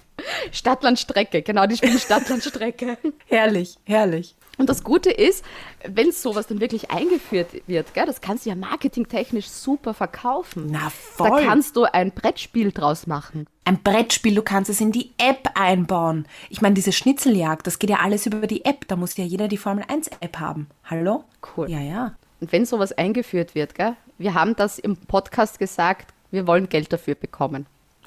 Stadtland 0.52 0.98
Strecke, 0.98 1.42
genau, 1.42 1.66
die 1.66 1.76
spielen 1.76 1.98
Stadtland 1.98 2.42
Strecke. 2.44 2.98
Herrlich, 3.26 3.78
herrlich. 3.84 4.34
Und 4.58 4.68
das 4.68 4.84
Gute 4.84 5.10
ist, 5.10 5.42
wenn 5.88 6.12
sowas 6.12 6.46
dann 6.46 6.60
wirklich 6.60 6.90
eingeführt 6.90 7.48
wird, 7.66 7.94
gell, 7.94 8.04
das 8.04 8.20
kannst 8.20 8.44
du 8.44 8.50
ja 8.50 8.56
marketingtechnisch 8.56 9.48
super 9.48 9.94
verkaufen. 9.94 10.66
Na 10.70 10.92
Da 11.16 11.24
voll. 11.30 11.42
kannst 11.46 11.76
du 11.76 11.84
ein 11.84 12.12
Brettspiel 12.12 12.70
draus 12.70 13.06
machen. 13.06 13.46
Ein 13.64 13.82
Brettspiel, 13.82 14.34
du 14.34 14.42
kannst 14.42 14.68
es 14.68 14.82
in 14.82 14.92
die 14.92 15.12
App 15.16 15.48
einbauen. 15.54 16.26
Ich 16.50 16.60
meine, 16.60 16.74
diese 16.74 16.92
Schnitzeljagd, 16.92 17.66
das 17.66 17.78
geht 17.78 17.88
ja 17.88 18.00
alles 18.00 18.26
über 18.26 18.46
die 18.46 18.66
App. 18.66 18.86
Da 18.88 18.96
muss 18.96 19.16
ja 19.16 19.24
jeder 19.24 19.48
die 19.48 19.56
Formel 19.56 19.84
1 19.88 20.08
App 20.20 20.38
haben. 20.38 20.68
Hallo? 20.84 21.24
Cool. 21.56 21.70
Ja, 21.70 21.80
ja. 21.80 22.14
Und 22.40 22.52
wenn 22.52 22.64
sowas 22.64 22.92
eingeführt 22.92 23.54
wird, 23.54 23.74
gell, 23.74 23.96
wir 24.18 24.34
haben 24.34 24.56
das 24.56 24.78
im 24.78 24.96
Podcast 24.96 25.58
gesagt, 25.58 26.12
wir 26.30 26.46
wollen 26.46 26.68
Geld 26.68 26.92
dafür 26.92 27.14
bekommen. 27.14 27.66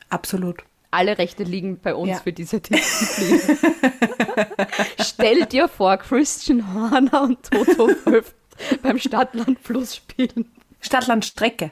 Absolut. 0.09 0.63
Alle 0.91 1.17
Rechte 1.17 1.43
liegen 1.43 1.79
bei 1.79 1.95
uns 1.95 2.09
Ja. 2.11 2.19
für 2.19 2.33
diese 2.33 2.59
Disziplin. 2.59 3.41
Stell 5.01 5.45
dir 5.45 5.67
vor, 5.67 5.97
Christian 5.97 6.73
Horner 6.73 7.23
und 7.23 7.43
Toto 7.49 7.89
Wolf 8.05 8.33
beim 8.83 8.99
Stadtland 8.99 9.57
Fluss 9.59 9.95
spielen. 9.95 10.51
Stadt, 10.81 11.07
Land, 11.07 11.25
Strecke. 11.25 11.71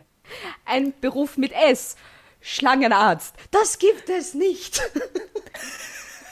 Ein 0.65 0.93
Beruf 1.01 1.37
mit 1.37 1.51
S. 1.51 1.95
Schlangenarzt. 2.41 3.35
Das 3.51 3.77
gibt 3.77 4.09
es 4.09 4.33
nicht. 4.33 4.81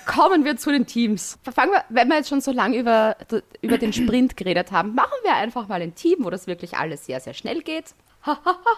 Kommen 0.10 0.44
wir 0.44 0.58
zu 0.58 0.72
den 0.72 0.86
Teams. 0.88 1.38
Fangen 1.54 1.72
wir, 1.72 1.84
wenn 1.90 2.08
wir 2.08 2.18
jetzt 2.18 2.30
schon 2.30 2.42
so 2.42 2.52
lange 2.52 2.78
über, 2.78 3.16
über 3.62 3.78
den 3.78 3.94
Sprint 3.94 4.36
geredet 4.38 4.72
haben, 4.72 4.96
machen 4.96 5.14
wir 5.24 5.36
einfach 5.36 5.68
mal 5.68 5.82
ein 5.82 5.94
Team, 5.96 6.26
wo 6.26 6.30
das 6.30 6.48
wirklich 6.48 6.78
alles 6.78 7.06
sehr, 7.06 7.20
sehr 7.20 7.34
schnell 7.34 7.62
geht. 7.62 7.94
Ha, 8.26 8.38
ha, 8.44 8.52
ha, 8.66 8.76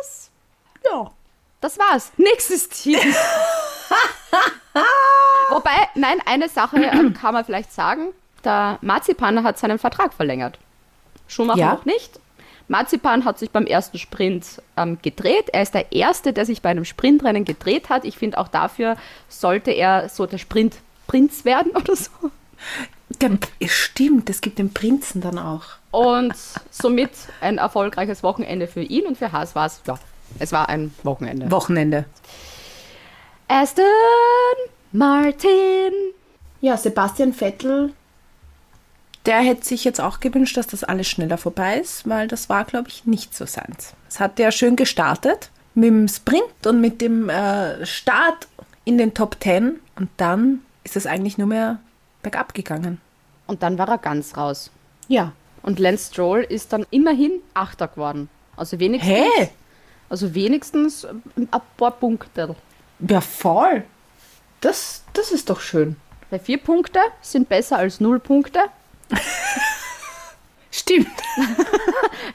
Haas. 0.00 0.30
Ja, 0.90 1.10
das 1.60 1.78
war's. 1.78 2.12
Nächstes 2.16 2.68
Team. 2.68 2.98
Wobei, 5.50 5.88
nein, 5.94 6.18
eine 6.26 6.48
Sache 6.48 6.76
ähm, 6.78 7.14
kann 7.14 7.32
man 7.34 7.44
vielleicht 7.44 7.72
sagen. 7.72 8.08
Der 8.44 8.78
Marzipan 8.82 9.42
hat 9.44 9.58
seinen 9.58 9.78
Vertrag 9.78 10.12
verlängert. 10.12 10.58
Schumacher 11.28 11.58
Ja. 11.58 11.74
noch 11.74 11.84
nicht. 11.84 12.18
Marzipan 12.68 13.24
hat 13.24 13.38
sich 13.38 13.50
beim 13.50 13.66
ersten 13.66 13.98
Sprint 13.98 14.60
ähm, 14.76 14.98
gedreht. 15.00 15.50
Er 15.52 15.62
ist 15.62 15.74
der 15.74 15.92
Erste, 15.92 16.32
der 16.32 16.44
sich 16.44 16.62
bei 16.62 16.70
einem 16.70 16.84
Sprintrennen 16.84 17.44
gedreht 17.44 17.88
hat. 17.88 18.04
Ich 18.04 18.18
finde, 18.18 18.38
auch 18.38 18.48
dafür 18.48 18.96
sollte 19.28 19.70
er 19.70 20.08
so 20.08 20.26
der 20.26 20.38
Sprintprinz 20.38 21.44
werden 21.44 21.72
oder 21.76 21.94
so. 21.94 22.10
Der, 23.20 23.38
stimmt, 23.68 24.28
es 24.30 24.40
gibt 24.40 24.58
den 24.58 24.72
Prinzen 24.72 25.20
dann 25.20 25.38
auch. 25.38 25.64
Und 25.92 26.34
somit 26.70 27.10
ein 27.40 27.58
erfolgreiches 27.58 28.22
Wochenende 28.22 28.66
für 28.66 28.82
ihn 28.82 29.06
und 29.06 29.16
für 29.16 29.30
Haas 29.30 29.54
war 29.54 29.66
es, 29.66 29.80
ja, 29.86 29.98
es 30.38 30.52
war 30.52 30.68
ein 30.68 30.92
Wochenende. 31.04 31.50
Wochenende. 31.50 32.04
Aston 33.48 33.84
Martin. 34.90 35.92
Ja, 36.60 36.76
Sebastian 36.76 37.32
Vettel, 37.32 37.92
der 39.26 39.40
hätte 39.40 39.64
sich 39.64 39.84
jetzt 39.84 40.00
auch 40.00 40.20
gewünscht, 40.20 40.56
dass 40.56 40.66
das 40.68 40.84
alles 40.84 41.08
schneller 41.08 41.38
vorbei 41.38 41.78
ist, 41.78 42.08
weil 42.08 42.28
das 42.28 42.48
war, 42.48 42.64
glaube 42.64 42.88
ich, 42.88 43.06
nicht 43.06 43.34
so 43.34 43.44
seins. 43.44 43.94
Es 44.08 44.20
hat 44.20 44.38
ja 44.38 44.50
schön 44.52 44.76
gestartet 44.76 45.50
mit 45.74 45.88
dem 45.88 46.08
Sprint 46.08 46.66
und 46.66 46.80
mit 46.80 47.00
dem 47.00 47.28
äh, 47.28 47.84
Start 47.84 48.48
in 48.84 48.98
den 48.98 49.14
Top 49.14 49.36
10 49.40 49.80
und 49.96 50.08
dann 50.16 50.60
ist 50.84 50.96
es 50.96 51.06
eigentlich 51.06 51.38
nur 51.38 51.48
mehr 51.48 51.80
bergab 52.22 52.54
gegangen. 52.54 53.00
Und 53.46 53.62
dann 53.62 53.78
war 53.78 53.88
er 53.88 53.98
ganz 53.98 54.36
raus. 54.36 54.70
Ja. 55.08 55.32
Und 55.62 55.80
Lance 55.80 56.12
Stroll 56.12 56.42
ist 56.42 56.72
dann 56.72 56.86
immerhin 56.90 57.40
Achter 57.54 57.88
geworden. 57.88 58.28
Also 58.56 58.78
wenigstens, 58.78 59.12
Hä? 59.12 59.50
also 60.08 60.34
wenigstens 60.34 61.04
ein 61.04 61.48
paar 61.76 61.90
Punkte. 61.90 62.54
Ja, 63.00 63.20
voll. 63.20 63.84
Das, 64.60 65.02
das 65.12 65.32
ist 65.32 65.50
doch 65.50 65.60
schön. 65.60 65.96
Weil 66.30 66.38
vier 66.38 66.58
Punkte 66.58 67.00
sind 67.20 67.48
besser 67.48 67.78
als 67.78 68.00
null 68.00 68.20
Punkte. 68.20 68.60
Stimmt. 70.70 71.08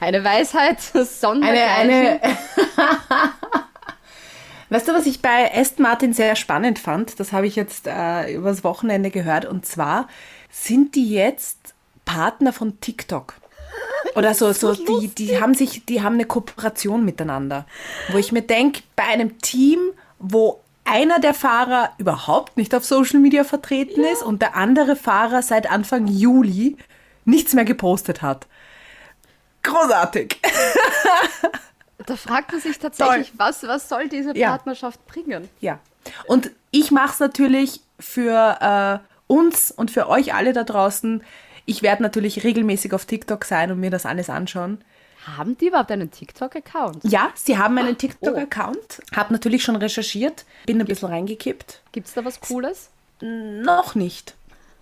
Eine 0.00 0.24
Weisheit, 0.24 0.78
Eine, 0.94 1.04
Sondergleichen. 1.04 1.90
eine 1.90 2.20
weißt 4.70 4.88
du, 4.88 4.94
was 4.94 5.06
ich 5.06 5.22
bei 5.22 5.54
Aston 5.54 5.84
Martin 5.84 6.12
sehr 6.12 6.34
spannend 6.34 6.78
fand? 6.78 7.20
Das 7.20 7.32
habe 7.32 7.46
ich 7.46 7.56
jetzt 7.56 7.86
äh, 7.86 8.32
übers 8.34 8.64
Wochenende 8.64 9.10
gehört. 9.10 9.44
Und 9.44 9.64
zwar 9.66 10.08
sind 10.50 10.94
die 10.94 11.10
jetzt 11.10 11.74
Partner 12.04 12.52
von 12.52 12.80
TikTok. 12.80 13.34
Oder 14.14 14.34
so, 14.34 14.52
so 14.52 14.74
die, 14.74 15.08
die 15.08 15.40
haben 15.40 15.54
sich, 15.54 15.86
die 15.86 16.02
haben 16.02 16.14
eine 16.14 16.26
Kooperation 16.26 17.04
miteinander. 17.04 17.66
Wo 18.10 18.18
ich 18.18 18.32
mir 18.32 18.42
denke, 18.42 18.82
bei 18.96 19.04
einem 19.04 19.38
Team, 19.38 19.78
wo 20.18 20.61
einer 20.84 21.20
der 21.20 21.34
Fahrer 21.34 21.90
überhaupt 21.98 22.56
nicht 22.56 22.74
auf 22.74 22.84
Social 22.84 23.20
Media 23.20 23.44
vertreten 23.44 24.02
ist 24.04 24.22
und 24.22 24.42
der 24.42 24.56
andere 24.56 24.96
Fahrer 24.96 25.42
seit 25.42 25.70
Anfang 25.70 26.06
Juli 26.06 26.76
nichts 27.24 27.54
mehr 27.54 27.64
gepostet 27.64 28.22
hat. 28.22 28.46
Großartig. 29.62 30.40
Da 32.06 32.16
fragt 32.16 32.50
man 32.50 32.60
sich 32.60 32.80
tatsächlich, 32.80 33.32
was, 33.36 33.62
was 33.62 33.88
soll 33.88 34.08
diese 34.08 34.36
Ja. 34.36 34.50
Partnerschaft 34.50 35.06
bringen? 35.06 35.48
Ja. 35.60 35.78
Und 36.26 36.50
ich 36.72 36.90
mache 36.90 37.12
es 37.12 37.20
natürlich 37.20 37.80
für 38.00 38.58
äh, 38.60 39.32
uns 39.32 39.70
und 39.70 39.92
für 39.92 40.08
euch 40.08 40.34
alle 40.34 40.52
da 40.52 40.64
draußen. 40.64 41.22
Ich 41.64 41.82
werde 41.82 42.02
natürlich 42.02 42.42
regelmäßig 42.42 42.92
auf 42.92 43.06
TikTok 43.06 43.44
sein 43.44 43.70
und 43.70 43.78
mir 43.78 43.90
das 43.90 44.04
alles 44.04 44.30
anschauen. 44.30 44.82
Haben 45.24 45.56
die 45.56 45.68
überhaupt 45.68 45.90
einen 45.92 46.10
TikTok-Account? 46.10 47.04
Ja, 47.04 47.30
sie 47.34 47.56
haben 47.56 47.78
einen 47.78 47.96
TikTok-Account. 47.96 49.02
Habe 49.14 49.32
natürlich 49.32 49.62
schon 49.62 49.76
recherchiert, 49.76 50.44
bin 50.66 50.80
ein 50.80 50.86
bisschen 50.86 51.08
reingekippt. 51.08 51.80
Gibt 51.92 52.08
es 52.08 52.14
da 52.14 52.24
was 52.24 52.40
Cooles? 52.40 52.90
Noch 53.20 53.94
nicht. 53.94 54.34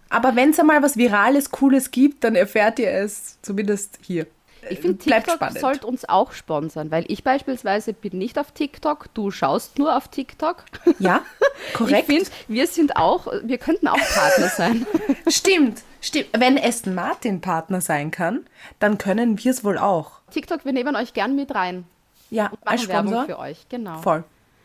Aber 0.09 0.35
wenn 0.37 0.51
es 0.51 0.59
einmal 0.59 0.83
was 0.83 0.97
Virales, 0.97 1.51
Cooles 1.51 1.91
gibt, 1.91 2.25
dann 2.25 2.35
erfährt 2.35 2.79
ihr 2.79 2.91
es 2.91 3.39
zumindest 3.43 3.99
hier. 4.03 4.27
Ich 4.69 4.81
finde, 4.81 5.03
Bleibt 5.03 5.29
TikTok 5.29 5.59
sollte 5.59 5.87
uns 5.87 6.07
auch 6.09 6.33
sponsern, 6.33 6.91
weil 6.91 7.05
ich 7.09 7.25
beispielsweise 7.25 7.93
bin 7.93 8.19
nicht 8.19 8.39
auf 8.39 8.53
TikTok, 8.53 9.07
du 9.15 9.31
schaust 9.31 9.79
nur 9.79 9.97
auf 9.97 10.09
TikTok. 10.09 10.65
Ja, 10.99 11.23
korrekt. 11.75 12.09
Ich 12.09 12.17
finde, 12.17 12.31
wir 12.49 12.67
sind 12.67 12.97
auch, 12.97 13.27
wir 13.43 13.59
könnten 13.59 13.89
auch 13.89 13.97
Partner 13.97 14.49
sein. 14.49 14.87
Stimmt, 15.29 15.83
stimmt. 16.01 16.29
Wenn 16.37 16.59
Aston 16.59 16.95
Martin 16.95 17.41
Partner 17.41 17.81
sein 17.81 18.11
kann, 18.11 18.47
dann 18.81 18.99
können 18.99 19.43
wir 19.43 19.51
es 19.51 19.65
wohl 19.65 19.79
auch. 19.79 20.20
TikTok, 20.31 20.65
wir 20.65 20.73
nehmen 20.73 20.97
euch 20.97 21.13
gern 21.13 21.37
mit 21.37 21.55
rein. 21.55 21.85
Ja, 22.31 22.51
als 22.65 22.83
Machen 22.83 22.89
Werbung 22.89 23.13
Sponsor. 23.13 23.27
für 23.27 23.39
euch, 23.41 23.69
genau. 23.69 23.99
Voll. 23.99 24.25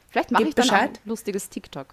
Vielleicht 0.10 0.32
mache 0.32 0.44
Gebt 0.44 0.50
ich 0.60 0.66
dann 0.66 0.68
Bescheid. 0.68 1.00
ein 1.04 1.10
lustiges 1.10 1.50
TikTok. 1.50 1.88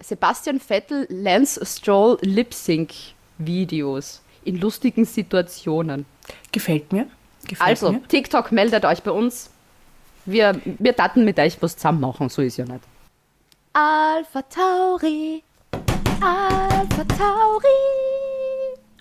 Sebastian 0.00 0.58
Vettel, 0.60 1.06
Lance 1.10 1.64
Stroll 1.66 2.18
Lip-Sync-Videos 2.22 4.22
in 4.44 4.60
lustigen 4.60 5.04
Situationen. 5.04 6.06
Gefällt 6.52 6.92
mir. 6.92 7.06
Gefällt 7.46 7.68
Also, 7.68 7.92
mir. 7.92 8.08
TikTok 8.08 8.52
meldet 8.52 8.84
euch 8.84 9.02
bei 9.02 9.10
uns. 9.10 9.50
Wir, 10.24 10.60
wir 10.64 10.94
taten 10.96 11.24
mit 11.24 11.38
euch 11.38 11.60
was 11.62 11.76
zusammen 11.76 12.00
machen, 12.00 12.28
so 12.28 12.42
ist 12.42 12.56
ja 12.58 12.64
nicht. 12.64 12.80
Alpha 13.72 14.42
Tauri, 14.42 15.42
Alpha 16.20 17.04
Tauri. 17.16 18.17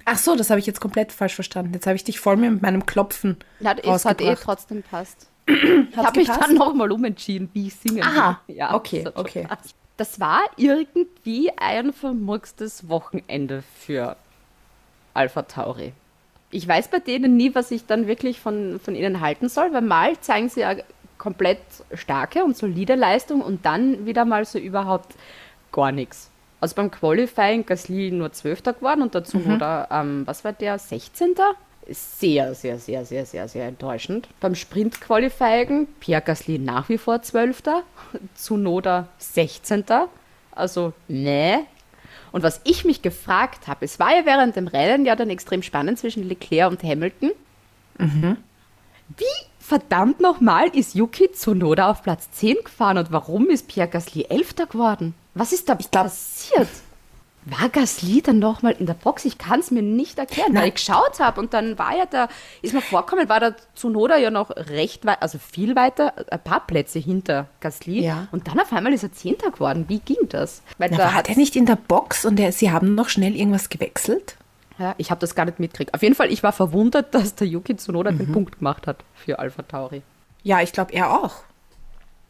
Ach 0.10 0.18
so, 0.18 0.38
das 0.38 0.50
habe 0.50 0.62
ich 0.62 0.66
jetzt 0.66 0.80
komplett 0.80 1.12
falsch 1.12 1.36
verstanden. 1.36 1.74
Jetzt 1.74 1.86
habe 1.86 1.98
ich 1.98 2.04
dich 2.06 2.18
voll 2.22 2.38
mit 2.38 2.62
meinem 2.62 2.86
Klopfen 2.86 3.36
Na, 3.60 3.76
es 3.78 4.06
hat 4.06 4.22
eh 4.22 4.36
trotzdem 4.36 4.82
passt. 4.82 5.28
Ich 5.46 5.98
habe 5.98 6.20
mich 6.20 6.30
dann 6.30 6.54
nochmal 6.54 6.94
umentschieden, 6.94 7.50
wie 7.52 7.68
ich 7.68 7.76
singen 7.76 8.04
Aha. 8.04 8.40
Ja, 8.48 8.74
okay, 8.74 9.04
okay. 9.16 9.46
Das 9.98 10.22
war 10.22 10.42
irgendwie 10.56 11.52
ein 11.58 11.92
vermurkstes 11.92 12.88
Wochenende 12.88 13.64
für 13.80 14.16
Alpha 15.14 15.42
Tauri. 15.42 15.92
Ich 16.52 16.66
weiß 16.66 16.88
bei 16.88 17.00
denen 17.00 17.36
nie, 17.36 17.54
was 17.54 17.72
ich 17.72 17.86
dann 17.86 18.08
wirklich 18.08 18.40
von, 18.40 18.80
von 18.80 18.96
ihnen 18.96 19.20
halten 19.20 19.50
soll, 19.50 19.74
weil 19.74 19.82
mal 19.82 20.18
zeigen 20.22 20.48
sie 20.48 20.62
ja 20.62 20.76
komplett 21.18 21.60
starke 21.94 22.46
und 22.46 22.56
solide 22.56 22.96
Leistung 22.96 23.42
und 23.42 23.66
dann 23.66 24.06
wieder 24.06 24.24
mal 24.24 24.46
so 24.46 24.58
überhaupt 24.58 25.16
gar 25.74 25.92
nichts. 25.92 26.30
Also 26.60 26.76
beim 26.76 26.90
Qualifying 26.90 27.66
Gasly 27.66 28.12
nur 28.12 28.32
12. 28.32 28.64
geworden 28.64 29.02
und 29.04 29.14
dazu 29.14 29.38
oder, 29.56 29.88
ähm, 29.92 30.24
was 30.26 30.44
war 30.44 30.54
der, 30.54 30.80
16. 30.80 31.36
Sehr, 31.90 32.54
sehr, 32.54 32.80
sehr, 32.80 33.06
sehr, 33.06 33.26
sehr, 33.26 33.48
sehr 33.48 33.68
enttäuschend. 33.68 34.28
Beim 34.40 34.56
Sprint-Qualifying 34.56 35.88
Pierre 36.00 36.22
Gasly 36.22 36.60
nach 36.60 36.90
wie 36.90 36.98
vor 36.98 37.22
12. 37.22 37.64
Zunoda 38.36 39.08
16. 39.20 39.86
Also, 40.52 40.94
nee. 41.08 41.60
Und 42.32 42.44
was 42.44 42.60
ich 42.66 42.84
mich 42.84 43.02
gefragt 43.02 43.68
habe, 43.68 43.86
es 43.86 44.00
war 44.00 44.16
ja 44.16 44.26
während 44.26 44.56
dem 44.56 44.68
Rennen 44.68 45.06
ja 45.06 45.16
dann 45.16 45.30
extrem 45.30 45.62
spannend 45.64 46.00
zwischen 46.00 46.28
Leclerc 46.28 46.70
und 46.72 46.84
Hamilton. 46.84 47.32
Wie 49.16 49.47
verdammt 49.68 50.22
nochmal 50.22 50.70
ist 50.70 50.96
Yuki 50.96 51.30
Tsunoda 51.32 51.90
auf 51.92 52.02
Platz 52.02 52.32
10 52.32 52.56
gefahren 52.64 52.98
und 52.98 53.12
warum 53.12 53.50
ist 53.50 53.68
Pierre 53.68 53.90
Gasly 53.90 54.26
11. 54.30 54.56
geworden? 54.70 55.14
Was 55.34 55.52
ist 55.52 55.68
da 55.68 55.74
glaub- 55.76 55.92
passiert? 55.92 56.70
War 57.44 57.70
Gasly 57.70 58.22
dann 58.22 58.40
nochmal 58.40 58.76
in 58.80 58.86
der 58.86 58.94
Box? 58.94 59.24
Ich 59.26 59.38
kann 59.38 59.60
es 59.62 59.72
mir 59.72 59.82
nicht 59.82 60.20
erklären, 60.20 60.48
weil 60.54 60.62
Nein. 60.62 60.68
ich 60.70 60.76
geschaut 60.76 61.20
habe 61.20 61.40
und 61.40 61.54
dann 61.54 61.78
war 61.78 61.96
ja 61.96 62.06
da, 62.06 62.28
ist 62.62 62.74
mir 62.74 62.82
vorgekommen, 62.82 63.30
war 63.30 63.40
der 63.40 63.56
Tsunoda 63.76 64.18
ja 64.18 64.32
noch 64.32 64.50
recht 64.52 65.06
weit, 65.06 65.22
also 65.22 65.38
viel 65.38 65.76
weiter, 65.76 66.14
ein 66.30 66.44
paar 66.44 66.66
Plätze 66.68 67.00
hinter 67.00 67.48
Gasly. 67.62 68.04
Ja. 68.04 68.28
Und 68.32 68.48
dann 68.48 68.60
auf 68.60 68.72
einmal 68.74 68.92
ist 68.94 69.04
er 69.04 69.14
Zehnter 69.14 69.52
geworden. 69.52 69.86
Wie 69.88 70.00
ging 70.00 70.28
das? 70.30 70.62
Weil 70.78 70.90
Na, 70.92 70.98
da 70.98 71.04
war 71.06 71.14
hat 71.14 71.28
der 71.28 71.38
nicht 71.38 71.56
in 71.58 71.66
der 71.66 71.78
Box 71.78 72.26
und 72.26 72.38
der, 72.38 72.52
sie 72.54 72.72
haben 72.72 72.96
noch 72.96 73.08
schnell 73.10 73.36
irgendwas 73.36 73.70
gewechselt? 73.70 74.36
Ja, 74.80 74.94
ich 74.98 75.10
habe 75.12 75.20
das 75.20 75.34
gar 75.36 75.46
nicht 75.46 75.60
mitgekriegt. 75.60 75.94
Auf 75.94 76.04
jeden 76.04 76.14
Fall, 76.16 76.32
ich 76.32 76.44
war 76.44 76.52
verwundert, 76.54 77.14
dass 77.16 77.34
der 77.36 77.48
Yuki 77.48 77.76
Tsunoda 77.76 78.12
Mhm. 78.12 78.18
den 78.20 78.32
Punkt 78.32 78.58
gemacht 78.60 78.86
hat 78.88 78.98
für 79.16 79.40
Alpha 79.40 79.64
Tauri. 79.64 80.02
Ja, 80.44 80.62
ich 80.62 80.72
glaube, 80.72 80.94
er 80.94 81.12
auch. 81.12 81.36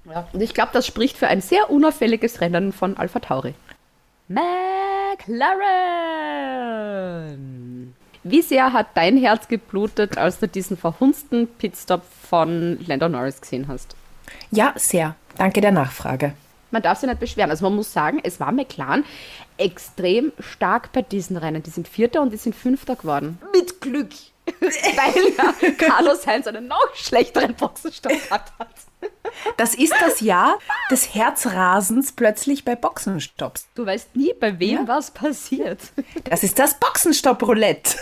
Ja. 0.05 0.27
Und 0.31 0.39
ich 0.41 0.53
glaube, 0.53 0.69
das 0.73 0.87
spricht 0.87 1.17
für 1.17 1.27
ein 1.27 1.41
sehr 1.41 1.69
unauffälliges 1.69 2.39
Rennen 2.39 2.71
von 2.71 2.95
Alpha 2.97 3.19
Tauri. 3.19 3.53
McLaren! 6.67 7.95
Wie 8.23 8.41
sehr 8.41 8.73
hat 8.73 8.87
dein 8.95 9.17
Herz 9.17 9.47
geblutet, 9.47 10.17
als 10.17 10.39
du 10.39 10.47
diesen 10.47 10.75
verhunzten 10.77 11.47
Pitstop 11.47 12.03
von 12.29 12.77
Lando 12.85 13.07
Norris 13.07 13.39
gesehen 13.41 13.67
hast? 13.67 13.95
Ja, 14.51 14.73
sehr. 14.75 15.15
Danke 15.37 15.61
der 15.61 15.71
Nachfrage. 15.71 16.33
Man 16.71 16.81
darf 16.81 16.99
sich 16.99 17.09
nicht 17.09 17.19
beschweren. 17.19 17.49
Also 17.49 17.65
man 17.65 17.75
muss 17.75 17.93
sagen, 17.93 18.19
es 18.23 18.39
war 18.39 18.51
McLaren 18.51 19.05
extrem 19.57 20.31
stark 20.39 20.91
bei 20.91 21.01
diesen 21.01 21.37
Rennen. 21.37 21.63
Die 21.63 21.69
sind 21.69 21.87
Vierter 21.87 22.21
und 22.21 22.31
die 22.31 22.37
sind 22.37 22.55
Fünfter 22.55 22.95
geworden. 22.95 23.39
Mit 23.53 23.81
Glück. 23.81 24.09
weil 24.61 25.33
ja 25.37 25.71
Carlos 25.71 26.23
Sainz 26.23 26.47
einen 26.47 26.67
noch 26.67 26.95
schlechteren 26.95 27.53
Boxenstopp 27.53 28.13
gehabt 28.13 28.53
hat. 28.57 28.69
Das 29.57 29.75
ist 29.75 29.93
das 29.99 30.21
Jahr 30.21 30.57
des 30.89 31.13
Herzrasens 31.13 32.13
plötzlich 32.13 32.63
bei 32.63 32.75
Boxenstopps. 32.75 33.67
Du 33.75 33.85
weißt 33.85 34.15
nie, 34.15 34.33
bei 34.39 34.57
wem 34.59 34.87
was 34.87 35.11
passiert. 35.11 35.79
Das 36.23 36.43
ist 36.43 36.57
das 36.59 36.79
Boxenstopp-Roulette. 36.79 37.97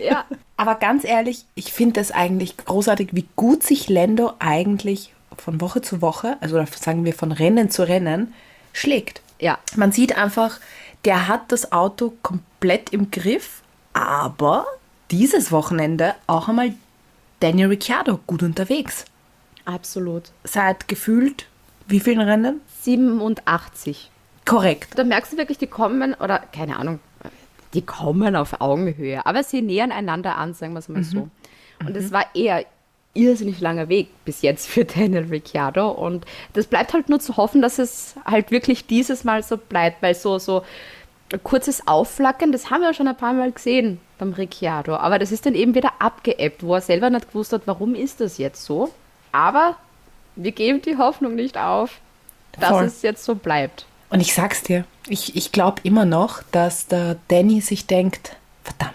Ja, 0.00 0.26
Aber 0.56 0.74
ganz 0.74 1.04
ehrlich, 1.04 1.46
ich 1.54 1.72
finde 1.72 2.00
es 2.00 2.12
eigentlich 2.12 2.56
großartig, 2.56 3.10
wie 3.12 3.26
gut 3.36 3.62
sich 3.62 3.88
Lando 3.88 4.34
eigentlich 4.38 5.14
von 5.40 5.60
Woche 5.60 5.82
zu 5.82 6.00
Woche, 6.02 6.36
also 6.40 6.62
sagen 6.76 7.04
wir 7.04 7.14
von 7.14 7.32
Rennen 7.32 7.70
zu 7.70 7.86
Rennen, 7.86 8.34
schlägt. 8.72 9.22
ja. 9.40 9.58
Man 9.76 9.92
sieht 9.92 10.16
einfach, 10.16 10.60
der 11.04 11.28
hat 11.28 11.52
das 11.52 11.72
Auto 11.72 12.12
komplett 12.22 12.90
im 12.90 13.10
Griff, 13.10 13.62
aber 13.92 14.66
dieses 15.10 15.52
Wochenende 15.52 16.14
auch 16.26 16.48
einmal 16.48 16.74
Daniel 17.40 17.68
Ricciardo 17.68 18.20
gut 18.26 18.42
unterwegs. 18.42 19.04
Absolut. 19.64 20.24
Seit 20.44 20.88
gefühlt 20.88 21.46
wie 21.88 22.00
vielen 22.00 22.20
Rennen? 22.20 22.60
87. 22.82 24.10
Korrekt. 24.44 24.98
Da 24.98 25.04
merkst 25.04 25.32
du 25.32 25.36
wirklich, 25.38 25.56
die 25.58 25.66
kommen, 25.66 26.14
oder 26.14 26.38
keine 26.52 26.76
Ahnung, 26.76 27.00
die 27.74 27.82
kommen 27.82 28.36
auf 28.36 28.60
Augenhöhe, 28.60 29.24
aber 29.24 29.42
sie 29.42 29.62
nähern 29.62 29.90
einander 29.90 30.36
an, 30.36 30.54
sagen 30.54 30.74
wir 30.74 30.80
es 30.80 30.88
mal 30.88 31.02
so. 31.02 31.28
Und 31.80 31.96
es 31.96 32.12
war 32.12 32.26
eher 32.34 32.64
irrsinnig 33.14 33.60
langer 33.60 33.88
Weg 33.88 34.08
bis 34.24 34.42
jetzt 34.42 34.68
für 34.68 34.84
Daniel 34.84 35.26
Ricciardo 35.28 35.90
und 35.90 36.24
das 36.52 36.66
bleibt 36.66 36.92
halt 36.92 37.08
nur 37.08 37.20
zu 37.20 37.36
hoffen, 37.36 37.62
dass 37.62 37.78
es 37.78 38.14
halt 38.24 38.50
wirklich 38.50 38.86
dieses 38.86 39.24
Mal 39.24 39.42
so 39.42 39.56
bleibt, 39.56 40.02
weil 40.02 40.14
so, 40.14 40.38
so 40.38 40.62
ein 41.32 41.42
kurzes 41.42 41.86
Aufflackern, 41.86 42.52
das 42.52 42.70
haben 42.70 42.80
wir 42.80 42.88
ja 42.88 42.94
schon 42.94 43.08
ein 43.08 43.16
paar 43.16 43.32
Mal 43.32 43.52
gesehen 43.52 44.00
beim 44.18 44.32
Ricciardo, 44.32 44.96
aber 44.96 45.18
das 45.18 45.32
ist 45.32 45.46
dann 45.46 45.54
eben 45.54 45.74
wieder 45.74 45.92
abgeebbt, 45.98 46.62
wo 46.62 46.74
er 46.74 46.80
selber 46.80 47.10
nicht 47.10 47.28
gewusst 47.28 47.52
hat, 47.52 47.62
warum 47.66 47.94
ist 47.94 48.20
das 48.20 48.38
jetzt 48.38 48.64
so. 48.64 48.90
Aber 49.32 49.76
wir 50.36 50.52
geben 50.52 50.80
die 50.82 50.96
Hoffnung 50.96 51.34
nicht 51.34 51.58
auf, 51.58 51.98
dass 52.52 52.70
Voll. 52.70 52.84
es 52.84 53.02
jetzt 53.02 53.24
so 53.24 53.34
bleibt. 53.34 53.86
Und 54.10 54.20
ich 54.20 54.32
sag's 54.34 54.62
dir, 54.62 54.84
ich, 55.06 55.36
ich 55.36 55.52
glaube 55.52 55.80
immer 55.82 56.04
noch, 56.04 56.42
dass 56.50 56.86
der 56.86 57.16
Danny 57.28 57.60
sich 57.60 57.86
denkt, 57.86 58.36
verdammt, 58.64 58.94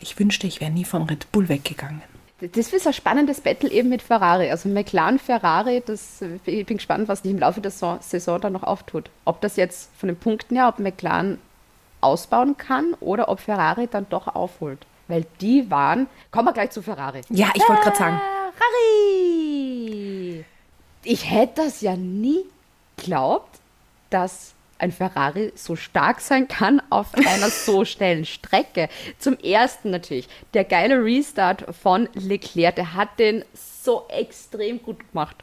ich 0.00 0.18
wünschte, 0.18 0.46
ich 0.46 0.60
wäre 0.60 0.70
nie 0.70 0.84
von 0.84 1.04
Red 1.04 1.32
Bull 1.32 1.48
weggegangen. 1.48 2.02
Das 2.40 2.70
ist 2.70 2.86
ein 2.86 2.92
spannendes 2.92 3.40
Battle 3.40 3.70
eben 3.70 3.88
mit 3.88 4.02
Ferrari. 4.02 4.50
Also 4.50 4.68
McLaren, 4.68 5.18
Ferrari, 5.18 5.82
das, 5.84 6.22
ich 6.44 6.66
bin 6.66 6.76
gespannt, 6.76 7.08
was 7.08 7.22
sich 7.22 7.30
im 7.30 7.38
Laufe 7.38 7.62
der 7.62 7.70
Saison, 7.70 8.40
dann 8.40 8.52
noch 8.52 8.62
auftut. 8.62 9.08
Ob 9.24 9.40
das 9.40 9.56
jetzt 9.56 9.90
von 9.96 10.08
den 10.08 10.18
Punkten 10.18 10.56
her, 10.56 10.68
ob 10.68 10.78
McLaren 10.78 11.38
ausbauen 12.02 12.58
kann 12.58 12.92
oder 13.00 13.30
ob 13.30 13.40
Ferrari 13.40 13.88
dann 13.90 14.06
doch 14.10 14.26
aufholt. 14.26 14.84
Weil 15.08 15.24
die 15.40 15.70
waren, 15.70 16.08
kommen 16.30 16.48
wir 16.48 16.52
gleich 16.52 16.70
zu 16.70 16.82
Ferrari. 16.82 17.22
Ja, 17.30 17.48
ich 17.54 17.66
wollte 17.68 17.82
gerade 17.82 17.96
sagen, 17.96 18.20
Ferrari! 18.58 20.44
Ich 21.04 21.30
hätte 21.30 21.62
das 21.62 21.80
ja 21.80 21.96
nie 21.96 22.44
geglaubt, 22.96 23.60
dass 24.10 24.52
ein 24.78 24.92
Ferrari 24.92 25.52
so 25.54 25.76
stark 25.76 26.20
sein 26.20 26.48
kann 26.48 26.82
auf 26.90 27.14
einer 27.14 27.50
so 27.50 27.84
schnellen 27.86 28.24
Strecke. 28.24 28.88
Zum 29.18 29.38
ersten 29.38 29.90
natürlich, 29.90 30.28
der 30.54 30.64
geile 30.64 31.02
Restart 31.02 31.64
von 31.74 32.08
Leclerc, 32.14 32.76
der 32.76 32.94
hat 32.94 33.18
den 33.18 33.44
so 33.54 34.04
extrem 34.08 34.82
gut 34.82 34.98
gemacht. 35.10 35.36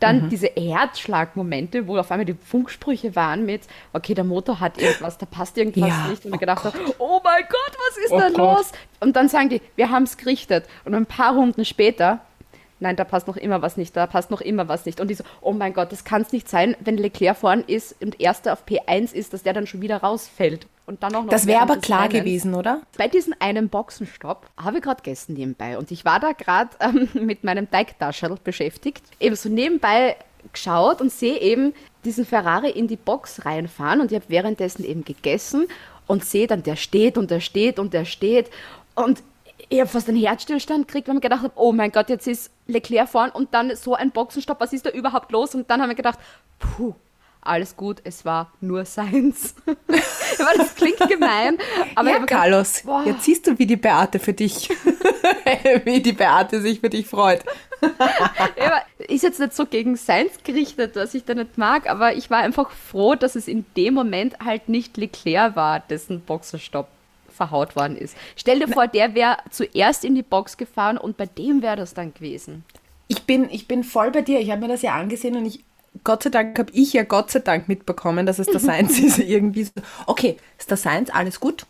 Dann 0.00 0.30
diese 0.30 0.46
Herzschlagmomente, 0.46 1.86
wo 1.86 1.98
auf 1.98 2.10
einmal 2.10 2.24
die 2.24 2.32
Funksprüche 2.34 3.14
waren 3.16 3.44
mit, 3.44 3.62
okay, 3.92 4.14
der 4.14 4.24
Motor 4.24 4.58
hat 4.58 4.78
irgendwas, 4.80 5.18
da 5.18 5.26
passt 5.26 5.58
irgendwas 5.58 5.88
Ja, 5.90 6.06
nicht. 6.08 6.24
Und 6.24 6.32
oh 6.32 6.34
ich 6.34 6.40
gedacht 6.40 6.64
habe, 6.64 6.78
oh 6.98 7.20
mein 7.22 7.42
Gott, 7.42 7.76
was 7.88 7.98
ist 8.04 8.10
Oh 8.12 8.18
da 8.18 8.28
Gott. 8.28 8.38
los? 8.38 8.72
Und 9.00 9.14
dann 9.16 9.28
sagen 9.28 9.50
die, 9.50 9.60
wir 9.76 9.90
haben 9.90 10.04
es 10.04 10.16
gerichtet. 10.16 10.64
Und 10.86 10.94
ein 10.94 11.04
paar 11.04 11.34
Runden 11.34 11.66
später, 11.66 12.20
nein, 12.80 12.96
da 12.96 13.04
passt 13.04 13.26
noch 13.26 13.36
immer 13.36 13.62
was 13.62 13.76
nicht, 13.76 13.96
da 13.96 14.06
passt 14.06 14.30
noch 14.30 14.40
immer 14.40 14.68
was 14.68 14.86
nicht. 14.86 15.00
Und 15.00 15.08
die 15.08 15.14
so, 15.14 15.24
oh 15.40 15.52
mein 15.52 15.72
Gott, 15.72 15.92
das 15.92 16.04
kann 16.04 16.22
es 16.22 16.32
nicht 16.32 16.48
sein, 16.48 16.76
wenn 16.80 16.96
Leclerc 16.96 17.36
vorn 17.36 17.62
ist 17.66 17.94
und 18.02 18.20
erster 18.20 18.52
auf 18.52 18.64
P1 18.66 19.14
ist, 19.14 19.32
dass 19.32 19.42
der 19.42 19.52
dann 19.52 19.66
schon 19.66 19.82
wieder 19.82 19.98
rausfällt. 19.98 20.66
Und 20.86 21.02
dann 21.02 21.14
auch 21.14 21.22
noch 21.22 21.30
das 21.30 21.46
wäre 21.46 21.60
aber 21.60 21.76
klar 21.76 22.04
Rennens. 22.04 22.24
gewesen, 22.24 22.54
oder? 22.54 22.82
Bei 22.98 23.06
diesem 23.06 23.34
einen 23.38 23.68
Boxenstopp 23.68 24.46
habe 24.56 24.78
ich 24.78 24.82
gerade 24.82 25.02
gegessen 25.02 25.34
nebenbei 25.34 25.78
und 25.78 25.90
ich 25.92 26.04
war 26.04 26.18
da 26.18 26.32
gerade 26.32 26.70
ähm, 26.80 27.08
mit 27.26 27.44
meinem 27.44 27.70
Teigtaschel 27.70 28.36
beschäftigt, 28.42 29.04
eben 29.20 29.36
so 29.36 29.48
nebenbei 29.48 30.16
geschaut 30.52 31.00
und 31.00 31.12
sehe 31.12 31.38
eben 31.38 31.74
diesen 32.04 32.24
Ferrari 32.24 32.70
in 32.70 32.88
die 32.88 32.96
Box 32.96 33.44
reinfahren 33.44 34.00
und 34.00 34.10
ich 34.10 34.16
habe 34.16 34.24
währenddessen 34.28 34.84
eben 34.84 35.04
gegessen 35.04 35.66
und 36.06 36.24
sehe 36.24 36.46
dann, 36.46 36.62
der 36.62 36.76
steht 36.76 37.18
und 37.18 37.30
der 37.30 37.40
steht 37.40 37.78
und 37.78 37.92
der 37.92 38.04
steht 38.04 38.50
und 38.94 39.22
ich 39.70 39.80
habe 39.80 39.88
fast 39.88 40.08
einen 40.08 40.18
Herzstillstand 40.18 40.88
gekriegt, 40.88 41.08
weil 41.08 41.14
ich 41.14 41.22
gedacht 41.22 41.42
habe, 41.42 41.52
oh 41.54 41.72
mein 41.72 41.92
Gott, 41.92 42.10
jetzt 42.10 42.26
ist 42.26 42.50
Leclerc 42.66 43.08
vorn 43.08 43.30
und 43.30 43.54
dann 43.54 43.74
so 43.76 43.94
ein 43.94 44.10
Boxenstopp, 44.10 44.60
was 44.60 44.72
ist 44.72 44.84
da 44.84 44.90
überhaupt 44.90 45.30
los? 45.30 45.54
Und 45.54 45.70
dann 45.70 45.80
haben 45.80 45.88
wir 45.88 45.94
gedacht, 45.94 46.18
puh, 46.58 46.94
alles 47.40 47.76
gut, 47.76 48.00
es 48.02 48.24
war 48.24 48.52
nur 48.60 48.84
Seins. 48.84 49.54
Weil 49.64 50.56
das 50.56 50.74
klingt 50.74 50.98
gemein, 51.08 51.56
aber 51.94 52.08
ja, 52.10 52.14
gedacht, 52.18 52.30
Carlos, 52.30 52.82
boah. 52.84 53.04
jetzt 53.06 53.22
siehst 53.22 53.46
du, 53.46 53.58
wie 53.60 53.66
die 53.66 53.76
Beate 53.76 54.18
für 54.18 54.32
dich, 54.32 54.70
wie 55.84 56.00
die 56.00 56.12
Beate 56.12 56.60
sich 56.60 56.80
für 56.80 56.90
dich 56.90 57.06
freut. 57.06 57.44
Ja, 58.58 58.66
aber 58.66 58.82
ist 59.08 59.22
jetzt 59.22 59.40
nicht 59.40 59.54
so 59.54 59.64
gegen 59.64 59.96
Seins 59.96 60.32
gerichtet, 60.44 60.96
was 60.96 61.14
ich 61.14 61.24
da 61.24 61.34
nicht 61.34 61.56
mag, 61.56 61.88
aber 61.88 62.14
ich 62.14 62.28
war 62.28 62.38
einfach 62.38 62.70
froh, 62.70 63.14
dass 63.14 63.36
es 63.36 63.48
in 63.48 63.64
dem 63.74 63.94
Moment 63.94 64.38
halt 64.44 64.68
nicht 64.68 64.98
Leclerc 64.98 65.56
war, 65.56 65.80
dessen 65.80 66.20
Boxerstopp 66.20 66.88
verhaut 67.40 67.74
worden 67.74 67.96
ist. 67.96 68.14
Stell 68.36 68.58
dir 68.60 68.68
vor, 68.68 68.86
der 68.86 69.14
wäre 69.14 69.38
zuerst 69.50 70.04
in 70.04 70.14
die 70.14 70.22
Box 70.22 70.58
gefahren 70.58 70.98
und 70.98 71.16
bei 71.16 71.24
dem 71.24 71.62
wäre 71.62 71.76
das 71.76 71.94
dann 71.94 72.12
gewesen. 72.12 72.64
Ich 73.08 73.22
bin, 73.22 73.48
ich 73.50 73.66
bin 73.66 73.82
voll 73.82 74.10
bei 74.10 74.20
dir. 74.20 74.40
Ich 74.40 74.50
habe 74.50 74.60
mir 74.60 74.68
das 74.68 74.82
ja 74.82 74.92
angesehen 74.94 75.36
und 75.36 75.46
ich, 75.46 75.64
Gott 76.04 76.22
sei 76.22 76.28
Dank, 76.30 76.58
habe 76.58 76.70
ich 76.72 76.92
ja 76.92 77.02
Gott 77.04 77.30
sei 77.30 77.38
Dank 77.38 77.66
mitbekommen, 77.66 78.26
dass 78.26 78.38
es 78.38 78.46
der 78.48 78.60
Science 78.66 78.98
ist. 78.98 79.18
Irgendwie 79.18 79.64
so, 79.64 79.72
okay, 80.06 80.36
ist 80.58 80.70
der 80.70 80.76
Science, 80.76 81.08
alles 81.10 81.40
gut? 81.40 81.64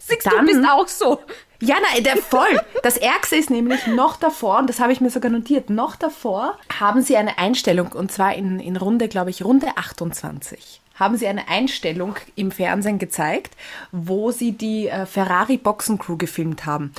Siehst 0.00 0.24
Dann- 0.26 0.46
du, 0.46 0.52
bist 0.52 0.66
auch 0.70 0.88
so. 0.88 1.20
Ja, 1.60 1.76
nein, 1.92 2.02
der 2.04 2.16
voll. 2.16 2.60
Das 2.82 2.96
Ärgste 2.96 3.36
ist 3.36 3.50
nämlich 3.50 3.86
noch 3.86 4.16
davor, 4.16 4.58
und 4.58 4.68
das 4.68 4.78
habe 4.80 4.92
ich 4.92 5.00
mir 5.00 5.10
sogar 5.10 5.30
notiert, 5.30 5.70
noch 5.70 5.96
davor 5.96 6.58
haben 6.80 7.02
sie 7.02 7.16
eine 7.16 7.38
Einstellung, 7.38 7.92
und 7.92 8.12
zwar 8.12 8.34
in, 8.34 8.60
in 8.60 8.76
Runde, 8.76 9.08
glaube 9.08 9.30
ich, 9.30 9.42
Runde 9.44 9.68
28, 9.74 10.80
haben 10.96 11.16
sie 11.16 11.26
eine 11.26 11.48
Einstellung 11.48 12.16
im 12.34 12.50
Fernsehen 12.50 12.98
gezeigt, 12.98 13.56
wo 13.92 14.30
sie 14.30 14.52
die 14.52 14.88
äh, 14.88 15.06
Ferrari 15.06 15.56
Boxencrew 15.56 16.16
gefilmt 16.16 16.66
haben. 16.66 16.92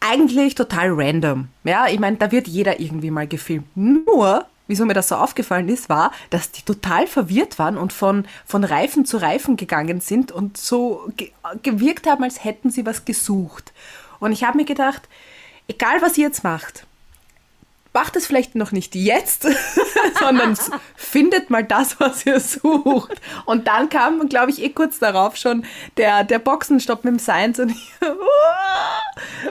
Eigentlich 0.00 0.54
total 0.54 0.90
random. 0.92 1.48
Ja, 1.64 1.86
ich 1.86 1.98
meine, 1.98 2.16
da 2.16 2.32
wird 2.32 2.48
jeder 2.48 2.80
irgendwie 2.80 3.10
mal 3.10 3.28
gefilmt. 3.28 3.66
Nur, 3.76 4.46
wieso 4.66 4.86
mir 4.86 4.94
das 4.94 5.08
so 5.08 5.16
aufgefallen 5.16 5.68
ist, 5.68 5.90
war, 5.90 6.10
dass 6.30 6.52
die 6.52 6.62
total 6.62 7.06
verwirrt 7.06 7.58
waren 7.58 7.76
und 7.76 7.92
von, 7.92 8.24
von 8.46 8.64
Reifen 8.64 9.04
zu 9.04 9.18
Reifen 9.18 9.56
gegangen 9.56 10.00
sind 10.00 10.32
und 10.32 10.56
so 10.56 11.10
ge 11.16 11.30
gewirkt 11.62 12.06
haben, 12.06 12.24
als 12.24 12.44
hätten 12.44 12.70
sie 12.70 12.86
was 12.86 13.04
gesucht. 13.04 13.72
Und 14.20 14.32
ich 14.32 14.44
habe 14.44 14.56
mir 14.56 14.64
gedacht, 14.64 15.02
egal 15.68 16.00
was 16.00 16.16
ihr 16.16 16.26
jetzt 16.26 16.44
macht, 16.44 16.86
macht 17.92 18.16
es 18.16 18.26
vielleicht 18.26 18.54
noch 18.54 18.72
nicht 18.72 18.94
jetzt, 18.94 19.42
sondern 20.18 20.56
findet 20.96 21.50
mal 21.50 21.64
das, 21.64 21.98
was 21.98 22.24
ihr 22.24 22.40
sucht. 22.40 23.20
Und 23.46 23.66
dann 23.66 23.88
kam, 23.88 24.28
glaube 24.28 24.50
ich, 24.50 24.62
eh 24.62 24.70
kurz 24.70 24.98
darauf 24.98 25.36
schon 25.36 25.64
der, 25.96 26.24
der 26.24 26.38
Boxenstopp 26.38 27.04
mit 27.04 27.14
dem 27.14 27.18
Science 27.18 27.58
und 27.58 27.70
ich, 27.70 27.92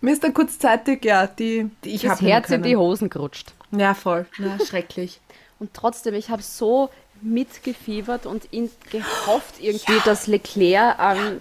mir 0.00 0.12
ist 0.12 0.22
dann 0.22 0.34
kurzzeitig, 0.34 1.04
ja, 1.04 1.26
die, 1.26 1.70
die 1.84 1.90
ich 1.90 2.02
Das 2.02 2.12
habe 2.12 2.26
Herz 2.26 2.50
in 2.50 2.62
die 2.62 2.76
Hosen 2.76 3.10
gerutscht. 3.10 3.52
Ja, 3.72 3.94
voll. 3.94 4.26
Ja, 4.38 4.64
schrecklich. 4.64 5.20
Und 5.58 5.74
trotzdem, 5.74 6.14
ich 6.14 6.28
habe 6.28 6.42
so 6.42 6.90
mitgefiebert 7.20 8.26
und 8.26 8.44
in, 8.46 8.70
gehofft 8.90 9.60
irgendwie, 9.60 10.00
dass 10.04 10.26
Leclerc 10.26 10.96
ähm, 10.98 11.40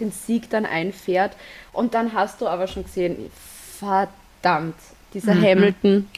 den 0.00 0.10
Sieg 0.10 0.50
dann 0.50 0.66
einfährt. 0.66 1.36
Und 1.72 1.94
dann 1.94 2.14
hast 2.14 2.40
du 2.40 2.48
aber 2.48 2.66
schon 2.66 2.84
gesehen, 2.84 3.30
verdammt, 3.78 4.74
dieser 5.14 5.34
Hamilton, 5.34 6.08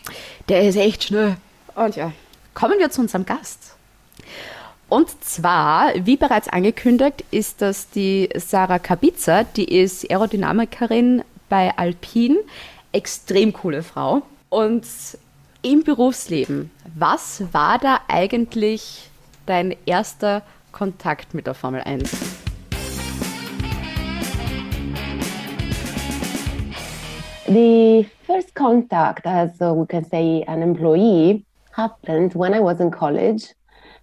der 0.49 0.69
ist 0.69 0.77
echt 0.77 1.05
schnell. 1.05 1.37
Und 1.75 1.97
ja, 1.97 2.13
kommen 2.55 2.79
wir 2.79 2.91
zu 2.91 3.01
unserem 3.01 3.27
Gast. 3.27 3.75
Und 4.89 5.23
zwar, 5.25 5.93
wie 5.95 6.17
bereits 6.17 6.49
angekündigt, 6.49 7.25
ist 7.31 7.63
das 7.63 7.91
die 7.91 8.29
Sarah 8.35 8.81
Kabiza, 8.81 9.45
die 9.45 9.65
ist 9.65 10.11
Aerodynamikerin 10.11 11.23
bei 11.49 11.77
Alpine, 11.77 12.39
extrem 12.91 13.53
coole 13.53 13.85
Frau. 13.85 14.23
Und 14.49 14.85
im 15.63 15.85
Berufsleben, 15.85 16.73
was 16.97 17.43
war 17.53 17.79
da 17.79 18.01
eigentlich 18.09 19.11
dein 19.47 19.77
erster 19.87 20.43
Kontakt 20.73 21.35
mit 21.35 21.47
der 21.47 21.55
Formel 21.55 21.83
1? 21.83 22.40
The 27.51 28.07
first 28.29 28.55
contact, 28.55 29.27
as 29.27 29.61
uh, 29.61 29.75
we 29.75 29.85
can 29.89 30.05
say, 30.09 30.45
an 30.47 30.63
employee, 30.63 31.45
happened 31.73 32.33
when 32.35 32.55
I 32.55 32.61
was 32.61 32.79
in 32.81 32.93
college, 32.93 33.43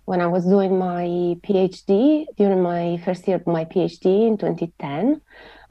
when 0.03 0.19
I 0.19 0.27
was 0.27 0.43
doing 0.43 0.77
my 0.77 1.05
PhD, 1.45 2.25
during 2.35 2.61
my 2.61 3.01
first 3.05 3.25
year 3.25 3.37
of 3.37 3.47
my 3.47 3.63
PhD 3.63 4.27
in 4.27 4.37
2010. 4.37 5.21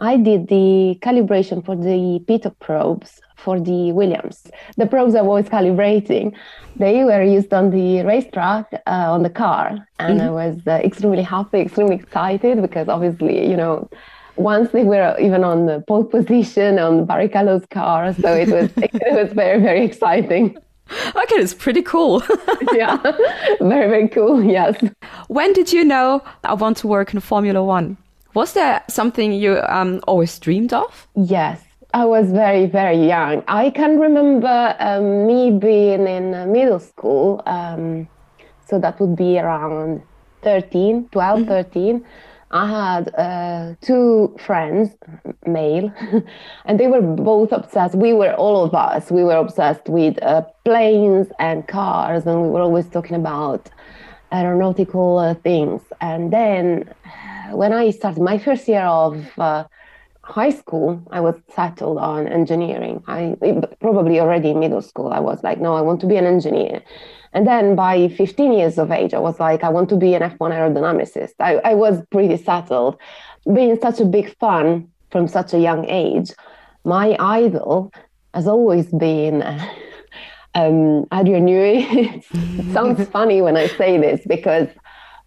I 0.01 0.17
did 0.17 0.49
the 0.49 0.99
calibration 1.03 1.62
for 1.62 1.77
the 1.77 2.19
pitot 2.27 2.59
probes 2.61 3.21
for 3.37 3.61
the 3.61 3.93
Williams. 3.93 4.47
The 4.79 4.87
probes 4.87 5.15
I 5.15 5.21
was 5.21 5.45
calibrating, 5.45 6.35
they 6.77 7.05
were 7.05 7.23
used 7.23 7.53
on 7.53 7.69
the 7.69 8.03
racetrack 8.05 8.73
uh, 8.73 9.12
on 9.12 9.23
the 9.23 9.29
car, 9.29 9.87
and 9.99 10.23
I 10.23 10.31
was 10.31 10.57
uh, 10.67 10.81
extremely 10.83 11.23
happy, 11.23 11.61
extremely 11.61 11.97
excited 11.97 12.62
because 12.62 12.89
obviously, 12.89 13.47
you 13.51 13.57
know, 13.57 13.91
once 14.37 14.70
they 14.70 14.85
were 14.85 15.16
even 15.20 15.44
on 15.44 15.66
the 15.66 15.83
pole 15.87 16.05
position 16.16 16.79
on 16.79 17.07
Barrichello's 17.07 17.66
car, 17.66 18.12
so 18.14 18.35
it 18.35 18.49
was 18.49 18.70
it 18.77 19.14
was 19.14 19.33
very 19.33 19.61
very 19.61 19.85
exciting. 19.85 20.57
Okay, 21.16 21.35
it's 21.35 21.53
pretty 21.53 21.83
cool. 21.83 22.22
yeah, 22.72 22.99
very 23.59 23.88
very 23.88 24.09
cool. 24.09 24.40
Yes. 24.44 24.81
when 25.27 25.53
did 25.53 25.72
you 25.72 25.85
know 25.85 26.22
I 26.44 26.55
want 26.55 26.77
to 26.77 26.87
work 26.87 27.12
in 27.12 27.18
Formula 27.18 27.61
One? 27.61 27.96
Was 28.35 28.53
there 28.53 28.85
something 28.88 29.33
you 29.33 29.61
um, 29.68 30.01
always 30.07 30.38
dreamed 30.38 30.72
of? 30.72 31.09
Yes, 31.16 31.61
I 31.94 32.05
was 32.05 32.31
very, 32.31 32.66
very 32.66 33.07
young. 33.07 33.42
I 33.49 33.70
can 33.70 33.99
remember 33.99 34.77
um, 34.79 35.27
me 35.27 35.51
being 35.59 36.07
in 36.07 36.35
uh, 36.35 36.44
middle 36.46 36.79
school. 36.79 37.42
Um, 37.46 38.07
so 38.68 38.79
that 38.79 39.01
would 39.01 39.16
be 39.16 39.38
around 39.38 40.03
13, 40.42 41.09
12, 41.11 41.46
13. 41.46 42.05
I 42.51 42.67
had 42.69 43.15
uh, 43.15 43.75
two 43.81 44.37
friends, 44.39 44.91
male, 45.47 45.93
and 46.65 46.79
they 46.79 46.87
were 46.87 47.03
both 47.03 47.51
obsessed. 47.53 47.95
We 47.97 48.13
were, 48.13 48.35
all 48.35 48.65
of 48.65 48.75
us, 48.75 49.11
we 49.11 49.25
were 49.25 49.37
obsessed 49.37 49.89
with 49.89 50.23
uh, 50.23 50.43
planes 50.65 51.29
and 51.41 51.67
cars, 51.67 52.25
and 52.27 52.43
we 52.43 52.49
were 52.49 52.61
always 52.61 52.89
talking 52.89 53.17
about 53.17 53.69
aeronautical 54.33 55.19
uh, 55.19 55.35
things. 55.35 55.83
And 56.01 56.33
then 56.33 56.89
when 57.51 57.73
I 57.73 57.91
started 57.91 58.23
my 58.23 58.39
first 58.39 58.69
year 58.69 58.85
of 58.85 59.27
uh, 59.39 59.65
high 60.27 60.51
school, 60.51 61.03
I 61.11 61.21
was 61.21 61.37
settled 61.55 61.99
on 61.99 62.27
engineering. 62.27 63.03
I 63.07 63.37
probably 63.81 64.21
already 64.21 64.51
in 64.51 64.59
middle 64.61 64.83
school, 64.83 65.12
I 65.12 65.21
was 65.21 65.43
like, 65.43 65.61
no, 65.61 65.75
I 65.75 65.81
want 65.81 66.01
to 66.01 66.07
be 66.07 66.17
an 66.17 66.27
engineer. 66.27 66.83
And 67.33 67.47
then 67.47 67.77
by 67.77 68.09
15 68.09 68.53
years 68.53 68.79
of 68.79 68.91
age, 68.91 69.15
I 69.15 69.19
was 69.19 69.39
like, 69.39 69.62
I 69.62 69.69
want 69.69 69.89
to 69.91 69.97
be 69.97 70.15
an 70.15 70.23
F1 70.23 70.39
aerodynamicist. 70.39 71.35
I, 71.39 71.57
I 71.57 71.75
was 71.75 72.03
pretty 72.11 72.37
settled. 72.37 72.99
Being 73.53 73.79
such 73.81 74.01
a 74.01 74.05
big 74.05 74.37
fan 74.39 74.89
from 75.11 75.29
such 75.29 75.55
a 75.55 75.59
young 75.59 75.89
age, 75.89 76.33
my 76.85 77.17
idol 77.21 77.93
has 78.35 78.47
always 78.49 78.87
been 78.87 79.43
um, 80.55 81.07
Adrian 81.12 81.47
Newey. 81.47 82.25
it 82.25 82.73
sounds 82.73 83.07
funny 83.17 83.43
when 83.43 83.57
I 83.57 83.69
say 83.69 83.99
this 83.99 84.23
because 84.27 84.69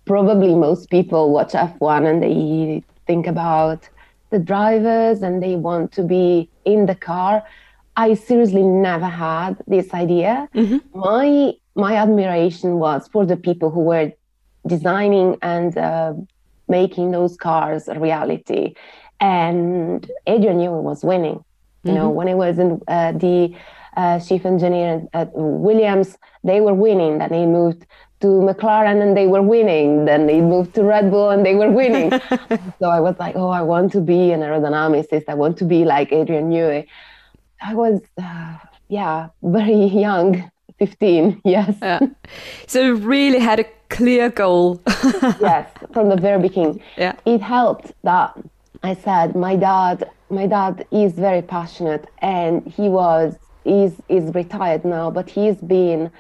probably 0.06 0.56
most 0.56 0.90
people 0.90 1.32
watch 1.32 1.54
F1 1.54 2.10
and 2.10 2.24
they 2.24 2.84
think 3.08 3.28
about 3.28 3.88
the 4.30 4.40
drivers 4.40 5.22
and 5.22 5.42
they 5.42 5.56
want 5.56 5.92
to 5.94 6.04
be 6.04 6.50
in 6.66 6.86
the 6.86 6.96
car. 6.96 7.44
I 7.96 8.14
seriously 8.14 8.64
never 8.64 9.06
had 9.08 9.58
this 9.68 9.94
idea. 9.94 10.48
My 10.94 11.54
my 11.76 11.96
admiration 11.96 12.80
was 12.80 13.08
for 13.08 13.26
the 13.26 13.38
people 13.38 13.70
who 13.72 13.82
were 13.82 14.12
designing 14.68 15.38
and 15.42 15.78
uh, 15.78 16.14
making 16.68 17.12
those 17.12 17.36
cars 17.38 17.88
a 17.88 18.00
reality. 18.00 18.76
And 19.20 20.10
Adrian 20.28 20.58
Newey 20.60 20.82
was 20.82 21.04
winning. 21.04 21.44
You 21.84 21.94
know, 21.94 22.10
when 22.10 22.28
he 22.28 22.34
was 22.36 22.60
in 22.60 22.82
uh, 22.88 23.14
the 23.14 23.56
uh, 23.96 24.20
chief 24.20 24.46
engineer 24.46 25.04
at 25.14 25.32
Williams, 25.34 26.18
they 26.44 26.62
were 26.62 26.74
winning. 26.74 27.20
Then 27.20 27.34
he 27.34 27.46
moved 27.46 27.86
to 28.22 28.28
McLaren 28.28 29.02
and 29.02 29.16
they 29.16 29.28
were 29.28 29.42
winning. 29.42 30.06
Then 30.06 30.28
he 30.28 30.42
moved 30.42 30.76
to 30.76 30.84
Red 30.84 31.10
Bull 31.10 31.30
and 31.30 31.46
they 31.46 31.56
were 31.56 31.72
winning. 31.72 32.12
so 32.80 32.90
I 32.90 33.00
was 33.00 33.16
like, 33.20 33.36
oh, 33.36 33.50
I 33.50 33.62
want 33.62 33.92
to 33.94 34.02
be 34.02 34.32
an 34.32 34.42
aerodynamicist. 34.42 35.26
I 35.28 35.36
want 35.36 35.58
to 35.60 35.66
be 35.66 35.86
like 35.86 36.12
Adrian 36.12 36.50
Newey. 36.50 36.88
I 37.62 37.74
was, 37.74 38.02
uh, 38.22 38.58
yeah, 38.90 39.30
very 39.42 39.86
young, 39.86 40.52
15, 40.80 41.42
yes. 41.46 41.76
Yeah. 41.82 42.00
So 42.68 42.92
really 42.94 43.40
had 43.40 43.60
a 43.60 43.66
clear 43.90 44.30
goal. 44.30 44.82
yes, 45.40 45.70
from 45.94 46.10
the 46.10 46.18
very 46.18 46.42
beginning. 46.42 46.82
Yeah. 46.98 47.16
It 47.26 47.42
helped 47.42 47.94
that 48.04 48.38
I 48.84 48.96
said 48.96 49.36
my 49.36 49.56
dad 49.56 50.10
my 50.30 50.46
dad 50.46 50.86
is 50.92 51.14
very 51.14 51.42
passionate 51.42 52.08
and 52.20 52.66
he 52.68 52.88
was 52.88 53.36
is 53.66 53.94
is 54.08 54.34
retired 54.34 54.86
now, 54.86 55.12
but 55.12 55.30
he's 55.30 55.58
been 55.58 56.12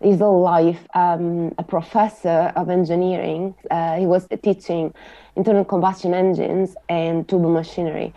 his 0.00 0.18
whole 0.18 0.42
life 0.42 0.86
um, 0.94 1.54
a 1.58 1.62
professor 1.62 2.52
of 2.56 2.68
engineering. 2.68 3.54
Uh, 3.70 3.96
he 3.96 4.06
was 4.06 4.26
teaching 4.42 4.92
internal 5.36 5.64
combustion 5.64 6.14
engines 6.14 6.76
and 6.88 7.28
turbo 7.28 7.48
machinery. 7.48 8.12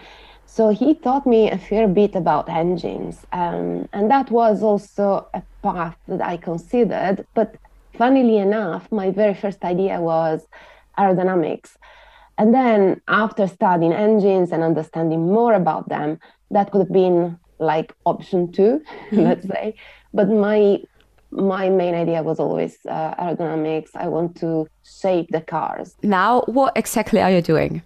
So 0.46 0.70
he 0.70 0.96
taught 0.96 1.28
me 1.28 1.50
a 1.52 1.58
fair 1.58 1.88
bit 1.88 2.16
about 2.16 2.50
engines, 2.50 3.26
um, 3.32 3.88
and 3.94 4.10
that 4.10 4.32
was 4.32 4.64
also 4.64 5.28
a 5.34 5.44
path 5.62 5.96
that 6.08 6.22
I 6.22 6.38
considered. 6.38 7.26
But 7.36 7.56
funnily 7.98 8.38
enough, 8.38 8.92
my 8.92 9.12
very 9.12 9.36
first 9.36 9.64
idea 9.64 10.02
was 10.02 10.48
aerodynamics. 10.98 11.78
And 12.40 12.54
then 12.54 13.02
after 13.08 13.48
studying 13.48 13.94
engines 13.94 14.52
and 14.52 14.64
understanding 14.64 15.32
more 15.32 15.54
about 15.54 15.88
them, 15.90 16.20
that 16.52 16.72
could 16.72 16.80
have 16.80 16.92
been 16.92 17.38
like 17.60 17.94
option 18.06 18.52
2 18.52 18.82
let's 19.12 19.46
say. 19.48 19.76
But 20.14 20.30
my 20.30 20.80
my 21.32 21.70
main 21.70 21.94
idea 21.94 22.24
was 22.24 22.40
always 22.40 22.78
uh, 22.88 23.14
aerodynamics. 23.16 23.90
I 23.96 24.08
want 24.08 24.36
to 24.38 24.68
shape 24.84 25.28
the 25.32 25.42
cars. 25.42 25.96
now, 26.04 26.42
what 26.48 26.74
exactly 26.76 27.22
are 27.22 27.32
you 27.32 27.42
doing? 27.42 27.82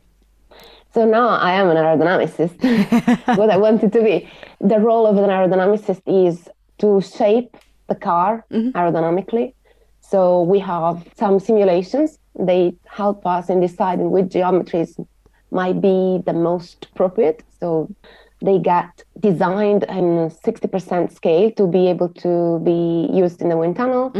So 0.93 1.05
now 1.05 1.29
I 1.29 1.53
am 1.53 1.69
an 1.69 1.77
aerodynamicist, 1.77 3.37
what 3.37 3.49
I 3.49 3.57
wanted 3.57 3.91
to 3.93 4.03
be. 4.03 4.29
The 4.61 4.79
role 4.79 5.07
of 5.07 5.17
an 5.17 5.29
aerodynamicist 5.29 6.01
is 6.05 6.47
to 6.77 7.01
shape 7.01 7.57
the 7.89 7.95
car 7.95 8.45
aerodynamically. 8.51 9.53
So 10.01 10.43
we 10.43 10.59
have 10.59 11.07
some 11.17 11.39
simulations. 11.39 12.19
They 12.37 12.75
help 12.85 13.25
us 13.25 13.49
in 13.49 13.59
deciding 13.59 14.11
which 14.11 14.25
geometries 14.25 15.03
might 15.49 15.81
be 15.81 16.21
the 16.25 16.33
most 16.33 16.87
appropriate. 16.91 17.43
So 17.59 17.89
they 18.43 18.59
get 18.59 19.03
designed 19.19 19.83
in 19.83 20.29
60% 20.29 21.11
scale 21.15 21.51
to 21.51 21.65
be 21.65 21.87
able 21.87 22.09
to 22.09 22.59
be 22.63 23.09
used 23.11 23.41
in 23.41 23.49
the 23.49 23.57
wind 23.57 23.77
tunnel. 23.77 24.11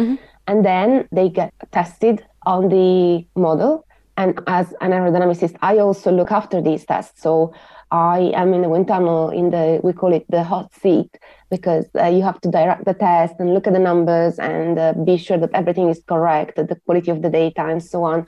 And 0.47 0.65
then 0.65 1.07
they 1.11 1.29
get 1.29 1.53
tested 1.71 2.25
on 2.45 2.69
the 2.69 3.25
model. 3.35 3.85
And 4.15 4.39
as 4.47 4.73
an 4.79 4.91
aerodynamicist, 4.91 5.55
I 5.61 5.79
also 5.79 6.11
look 6.11 6.31
after 6.31 6.61
these 6.61 6.85
tests. 6.85 7.21
So 7.21 7.53
I 7.91 8.31
am 8.33 8.53
in 8.53 8.61
the 8.61 8.69
wind 8.69 8.87
tunnel 8.87 9.29
in 9.29 9.49
the, 9.51 9.81
we 9.83 9.91
call 9.93 10.13
it 10.13 10.25
the 10.29 10.43
hot 10.43 10.73
seat, 10.73 11.17
because 11.49 11.87
uh, 11.99 12.07
you 12.07 12.23
have 12.23 12.39
to 12.41 12.49
direct 12.49 12.85
the 12.85 12.93
test 12.93 13.35
and 13.39 13.53
look 13.53 13.67
at 13.67 13.73
the 13.73 13.79
numbers 13.79 14.39
and 14.39 14.79
uh, 14.79 14.93
be 14.93 15.17
sure 15.17 15.37
that 15.37 15.51
everything 15.53 15.89
is 15.89 16.01
correct, 16.07 16.55
the 16.55 16.79
quality 16.85 17.11
of 17.11 17.21
the 17.21 17.29
data, 17.29 17.65
and 17.65 17.83
so 17.83 18.03
on. 18.03 18.25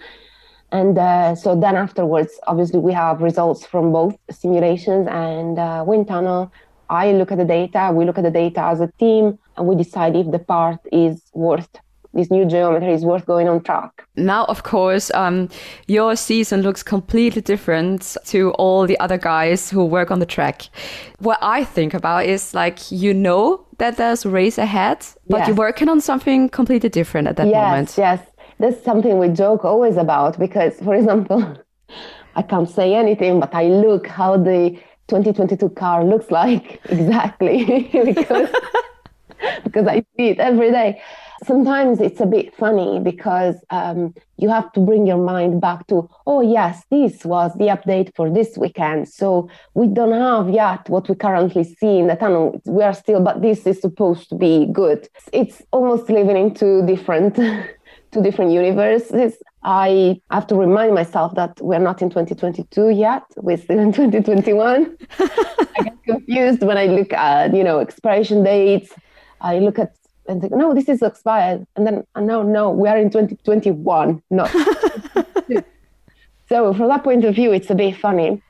And 0.79 0.97
uh, 0.97 1.35
so 1.35 1.49
then 1.65 1.75
afterwards, 1.77 2.31
obviously, 2.47 2.79
we 2.79 2.91
have 2.91 3.21
results 3.21 3.65
from 3.65 3.93
both 3.93 4.15
simulations 4.29 5.07
and 5.09 5.57
uh, 5.57 5.83
wind 5.87 6.07
tunnel. 6.07 6.51
I 6.89 7.13
look 7.13 7.31
at 7.31 7.37
the 7.37 7.45
data, 7.45 7.91
we 7.93 8.03
look 8.03 8.17
at 8.17 8.25
the 8.29 8.35
data 8.43 8.61
as 8.71 8.81
a 8.81 8.89
team, 8.99 9.39
and 9.55 9.67
we 9.67 9.75
decide 9.75 10.15
if 10.17 10.29
the 10.31 10.39
part 10.39 10.79
is 10.91 11.21
worth 11.33 11.69
this 12.15 12.31
new 12.31 12.45
geometry 12.45 12.93
is 12.93 13.03
worth 13.03 13.25
going 13.25 13.47
on 13.49 13.61
track. 13.61 13.91
Now, 14.15 14.45
of 14.45 14.63
course, 14.63 15.11
um, 15.13 15.49
your 15.87 16.15
season 16.15 16.61
looks 16.61 16.81
completely 16.81 17.41
different 17.41 18.15
to 18.27 18.51
all 18.51 18.87
the 18.87 18.97
other 18.99 19.17
guys 19.17 19.69
who 19.69 19.83
work 19.83 20.11
on 20.11 20.19
the 20.19 20.25
track. 20.25 20.69
What 21.19 21.37
I 21.41 21.65
think 21.65 21.93
about 21.93 22.25
is 22.25 22.53
like 22.53 22.89
you 22.89 23.13
know 23.13 23.65
that 23.77 23.97
there's 23.97 24.23
a 24.25 24.29
race 24.29 24.57
ahead, 24.57 24.99
but 25.27 25.39
Yes. 25.39 25.47
you're 25.47 25.57
working 25.57 25.89
on 25.89 25.99
something 25.99 26.49
completely 26.49 26.89
different 26.89 27.27
at 27.27 27.35
that 27.35 27.47
yes, 27.47 27.69
moment. 27.69 27.95
yes. 27.97 28.19
That's 28.59 28.83
something 28.83 29.17
we 29.17 29.29
joke 29.29 29.65
always 29.65 29.97
about 29.97 30.39
because, 30.39 30.79
for 30.79 30.95
example, 30.95 31.57
I 32.35 32.41
can't 32.41 32.69
say 32.69 32.95
anything, 32.95 33.39
but 33.39 33.53
I 33.53 33.65
look 33.65 34.07
how 34.07 34.37
the 34.37 34.77
2022 35.07 35.69
car 35.69 36.03
looks 36.03 36.31
like 36.31 36.81
exactly 36.89 37.89
because 38.05 38.49
because 39.63 39.87
I 39.87 40.05
see 40.15 40.29
it 40.29 40.39
every 40.39 40.71
day. 40.71 41.01
Sometimes 41.43 41.99
it's 41.99 42.21
a 42.21 42.25
bit 42.25 42.55
funny 42.55 42.99
because 42.99 43.55
um, 43.69 44.15
you 44.37 44.49
have 44.49 44.71
to 44.71 44.79
bring 44.79 45.05
your 45.05 45.17
mind 45.17 45.59
back 45.59 45.85
to, 45.87 46.09
oh, 46.25 46.41
yes, 46.41 46.83
this 46.89 47.25
was 47.25 47.53
the 47.55 47.65
update 47.65 48.15
for 48.15 48.29
this 48.29 48.57
weekend. 48.57 49.09
So 49.09 49.49
we 49.73 49.87
don't 49.87 50.13
have 50.13 50.49
yet 50.49 50.89
what 50.89 51.09
we 51.09 51.15
currently 51.15 51.65
see 51.65 51.99
in 51.99 52.07
the 52.07 52.15
tunnel. 52.15 52.61
We 52.65 52.83
are 52.83 52.93
still, 52.93 53.21
but 53.21 53.41
this 53.41 53.67
is 53.67 53.81
supposed 53.81 54.29
to 54.29 54.35
be 54.35 54.67
good. 54.71 55.09
It's 55.33 55.61
almost 55.71 56.09
living 56.09 56.37
in 56.37 56.53
two 56.53 56.85
different, 56.85 57.37
two 58.15 58.23
different 58.23 58.51
universes. 58.51 59.35
I 59.63 60.19
have 60.31 60.47
to 60.47 60.55
remind 60.55 60.95
myself 60.95 61.35
that 61.35 61.59
we're 61.61 61.79
not 61.79 62.01
in 62.01 62.09
2022 62.09 62.89
yet. 62.89 63.23
We're 63.35 63.57
still 63.57 63.79
in 63.79 63.91
2021. 63.93 64.97
I 65.19 65.83
get 65.83 66.03
confused 66.03 66.63
when 66.63 66.77
I 66.77 66.85
look 66.85 67.13
at, 67.13 67.53
you 67.53 67.63
know, 67.63 67.79
expiration 67.79 68.43
dates. 68.43 68.93
I 69.41 69.59
look 69.59 69.77
at 69.77 69.95
and 70.27 70.41
think, 70.41 70.53
no, 70.53 70.73
this 70.73 70.89
is 70.89 71.01
expired. 71.01 71.67
And 71.75 71.85
then, 71.85 72.03
uh, 72.15 72.21
no, 72.21 72.41
no, 72.41 72.71
we 72.71 72.89
are 72.89 72.97
in 72.97 73.11
2021, 73.11 74.23
not. 74.31 74.49
so 76.49 76.73
from 76.73 76.87
that 76.87 77.03
point 77.03 77.25
of 77.25 77.35
view, 77.35 77.51
it's 77.51 77.69
a 77.69 77.75
bit 77.75 77.97
funny. 77.97 78.41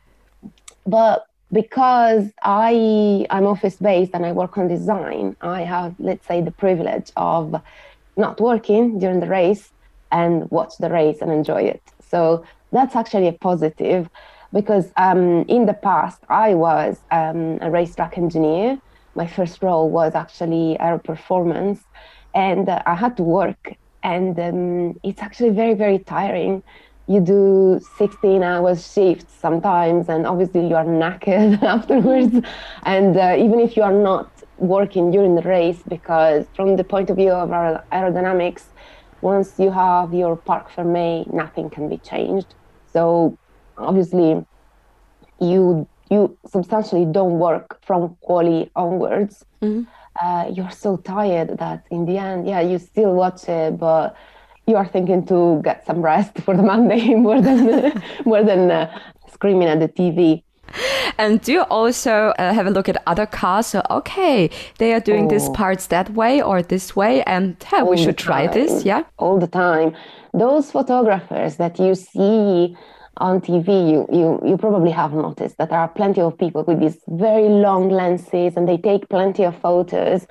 but 0.86 1.26
because 1.52 2.32
I 2.44 3.26
I'm 3.30 3.46
office 3.46 3.78
based 3.78 4.12
and 4.14 4.26
I 4.26 4.32
work 4.32 4.58
on 4.58 4.68
design, 4.68 5.36
I 5.42 5.62
have 5.62 5.96
let's 6.00 6.26
say 6.28 6.42
the 6.42 6.52
privilege 6.52 7.12
of 7.16 7.56
not 8.18 8.40
working 8.40 9.00
during 9.00 9.20
the 9.20 9.28
race 9.28 9.72
and 10.12 10.50
watch 10.52 10.74
the 10.80 10.90
race 10.90 11.20
and 11.22 11.32
enjoy 11.32 11.62
it. 11.64 11.82
So 12.02 12.46
that's 12.72 12.96
actually 12.96 13.28
a 13.28 13.34
positive 13.34 14.10
because 14.54 14.92
um, 14.98 15.44
in 15.48 15.66
the 15.66 15.74
past 15.74 16.20
I 16.30 16.54
was 16.54 17.02
um, 17.12 17.58
a 17.62 17.70
racetrack 17.70 18.18
engineer. 18.18 18.78
My 19.16 19.28
first 19.28 19.62
role 19.62 19.90
was 19.90 20.14
actually 20.14 20.78
aero 20.80 21.00
performance, 21.00 21.82
and 22.34 22.68
uh, 22.68 22.82
I 22.86 22.96
had 22.96 23.16
to 23.18 23.24
work, 23.24 23.74
and 24.04 24.38
um, 24.40 25.00
it's 25.04 25.22
actually 25.22 25.52
very 25.52 25.74
very 25.74 26.00
tiring 26.00 26.64
you 27.08 27.20
do 27.20 27.80
16 27.98 28.42
hours 28.42 28.92
shifts 28.92 29.34
sometimes 29.40 30.10
and 30.10 30.26
obviously 30.26 30.68
you 30.68 30.76
are 30.76 30.86
knackered 30.86 31.62
afterwards 31.76 32.36
and 32.84 33.18
uh, 33.18 33.36
even 33.38 33.60
if 33.60 33.78
you 33.78 33.84
are 33.84 33.94
not 33.94 34.32
working 34.58 35.12
during 35.12 35.36
the 35.36 35.42
race 35.42 35.82
because 35.88 36.46
from 36.56 36.76
the 36.76 36.84
point 36.84 37.10
of 37.10 37.18
view 37.18 37.32
of 37.32 37.52
our 37.52 37.84
aerodynamics 37.92 38.64
once 39.22 39.54
you 39.58 39.72
have 39.72 40.14
your 40.14 40.36
parc 40.36 40.70
fermé 40.72 41.32
nothing 41.34 41.70
can 41.70 41.90
be 41.90 41.98
changed. 41.98 42.56
So 42.94 43.38
obviously 43.78 44.46
you 45.40 45.88
you 46.10 46.38
substantially 46.48 47.06
don't 47.06 47.40
work 47.40 47.80
from 47.86 48.16
quali 48.22 48.72
onwards. 48.76 49.44
Uh, 50.22 50.50
you're 50.54 50.72
so 50.72 50.96
tired 50.98 51.58
that 51.58 51.84
in 51.92 52.06
the 52.06 52.18
end 52.18 52.48
yeah 52.48 52.62
you 52.62 52.80
still 52.80 53.14
watch 53.14 53.50
it 53.50 53.78
but 53.78 54.16
you 54.68 54.76
are 54.78 54.86
thinking 54.88 55.26
to 55.26 55.62
get 55.64 55.86
some 55.86 56.02
rest 56.02 56.40
for 56.46 56.56
the 56.56 56.64
Monday 56.64 57.14
more 57.16 57.42
than 57.42 58.02
more 58.26 58.44
than 58.44 58.72
uh, 58.72 59.00
screaming 59.34 59.68
at 59.68 59.80
the 59.80 59.90
TV. 59.90 60.44
And 61.18 61.42
do 61.42 61.52
you 61.54 61.62
also 61.70 62.34
uh, 62.38 62.54
have 62.54 62.68
a 62.68 62.70
look 62.72 62.90
at 62.90 62.98
other 63.08 63.26
cars? 63.26 63.68
So, 63.68 63.82
okay, 63.90 64.50
they 64.80 64.94
are 64.94 65.00
doing 65.00 65.28
these 65.28 65.50
Oh. 65.50 65.54
parts 65.54 65.88
that 65.88 66.10
way 66.14 66.42
or 66.42 66.62
this 66.62 66.96
way, 66.96 67.24
and 67.24 67.56
hey, 67.70 67.84
we 67.84 67.98
should 67.98 68.18
try 68.18 68.48
this. 68.48 68.84
Yeah. 68.86 69.04
all 69.18 69.40
the 69.40 69.48
time. 69.48 69.96
Those 70.34 70.72
photographers 70.72 71.56
that 71.58 71.80
you 71.80 71.96
see 71.96 72.76
on 73.18 73.40
TV, 73.42 73.70
you, 73.92 74.06
you 74.12 74.40
you 74.50 74.58
probably 74.58 74.92
have 74.92 75.14
noticed 75.14 75.58
that 75.58 75.70
there 75.70 75.80
are 75.80 75.88
plenty 75.88 76.22
of 76.22 76.38
people 76.38 76.64
with 76.68 76.80
these 76.80 77.00
very 77.08 77.48
long 77.48 77.90
lenses 77.90 78.58
and 78.58 78.68
they 78.68 78.78
take 78.78 79.08
plenty 79.10 79.44
of 79.46 79.56
photos. 79.62 80.28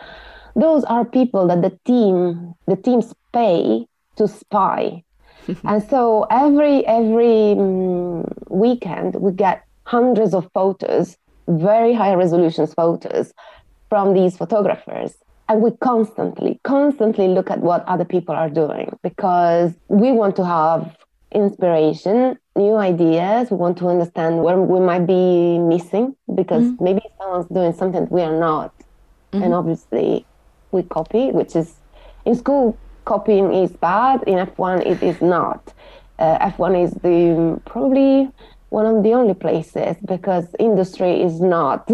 Those 0.54 0.84
are 0.84 1.04
people 1.04 1.46
that 1.48 1.62
the 1.62 1.72
team 1.86 2.54
the 2.66 2.76
teams 2.76 3.14
pay 3.32 3.86
to 4.16 4.28
spy. 4.28 5.02
and 5.64 5.82
so 5.92 6.26
every 6.30 6.86
every 6.86 7.56
mm, 7.56 8.24
weekend 8.50 9.14
we 9.16 9.32
get 9.32 9.64
hundreds 9.84 10.34
of 10.34 10.50
photos, 10.52 11.16
very 11.48 11.92
high 11.92 12.14
resolution 12.14 12.66
photos 12.66 13.32
from 13.88 14.14
these 14.14 14.36
photographers. 14.36 15.14
And 15.48 15.60
we 15.60 15.72
constantly, 15.72 16.58
constantly 16.64 17.28
look 17.28 17.50
at 17.50 17.60
what 17.60 17.84
other 17.86 18.04
people 18.04 18.34
are 18.34 18.48
doing 18.48 18.98
because 19.02 19.74
we 19.88 20.10
want 20.10 20.36
to 20.36 20.44
have 20.44 20.96
inspiration, 21.32 22.38
new 22.56 22.76
ideas. 22.76 23.50
We 23.50 23.58
want 23.58 23.76
to 23.78 23.88
understand 23.88 24.42
where 24.42 24.58
we 24.58 24.80
might 24.80 25.06
be 25.06 25.58
missing 25.58 26.16
because 26.34 26.72
maybe 26.80 27.02
someone's 27.18 27.48
doing 27.48 27.74
something 27.74 28.06
we 28.10 28.22
are 28.22 28.38
not. 28.38 28.72
And 29.42 29.52
obviously, 29.52 30.24
we 30.70 30.82
copy, 30.84 31.30
which 31.30 31.56
is 31.56 31.74
in 32.24 32.36
school, 32.36 32.78
copying 33.04 33.52
is 33.52 33.72
bad. 33.72 34.22
In 34.26 34.34
F1, 34.46 34.86
it 34.86 35.02
is 35.02 35.20
not. 35.20 35.74
Uh, 36.18 36.50
F1 36.50 36.84
is 36.84 36.92
the 36.94 37.60
probably 37.64 38.30
one 38.74 38.87
of 38.87 39.02
the 39.04 39.12
only 39.14 39.34
places 39.34 39.96
because 40.04 40.46
industry 40.58 41.22
is 41.22 41.40
not. 41.40 41.87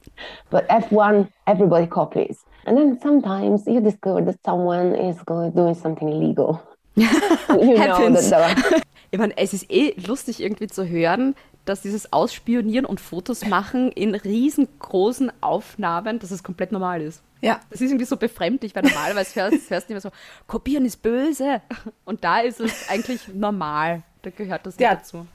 but 0.50 0.68
F1, 0.68 1.28
everybody 1.46 1.86
copies. 1.86 2.44
And 2.64 2.76
then 2.76 2.98
sometimes 3.00 3.66
you 3.66 3.80
discover 3.80 4.22
that 4.26 4.38
someone 4.44 4.94
is 4.94 5.16
going 5.24 5.52
doing 5.52 5.74
something 5.74 6.08
illegal. 6.08 6.60
you 6.96 7.06
know 7.06 7.76
that 7.76 7.88
Happens. 7.90 8.32
are 8.32 8.54
Ich 9.10 9.18
meine, 9.18 9.36
es 9.38 9.54
ist 9.54 9.70
eh 9.70 9.94
lustig 10.06 10.40
irgendwie 10.42 10.66
zu 10.66 10.86
hören, 10.86 11.34
dass 11.64 11.80
dieses 11.80 12.12
Ausspionieren 12.12 12.84
und 12.84 13.00
Fotos 13.00 13.46
machen 13.46 13.90
in 13.92 14.14
riesengroßen 14.14 15.32
Aufnahmen, 15.40 16.18
dass 16.18 16.30
es 16.30 16.42
komplett 16.42 16.72
normal 16.72 17.00
ist. 17.00 17.22
Ja. 17.40 17.60
Das 17.70 17.80
ist 17.80 17.90
irgendwie 17.90 18.04
so 18.04 18.16
befremdlich, 18.16 18.74
weil 18.74 18.82
normalerweise 18.82 19.40
hörst, 19.40 19.70
hörst 19.70 19.88
du 19.88 19.92
immer 19.94 20.00
so, 20.00 20.10
kopieren 20.46 20.84
ist 20.84 21.02
böse. 21.02 21.62
Und 22.04 22.22
da 22.22 22.40
ist 22.40 22.60
es 22.60 22.88
eigentlich 22.90 23.28
normal. 23.28 24.02
Da 24.22 24.30
gehört 24.30 24.66
das 24.66 24.78
Ja. 24.78 24.94
dazu. 24.94 25.26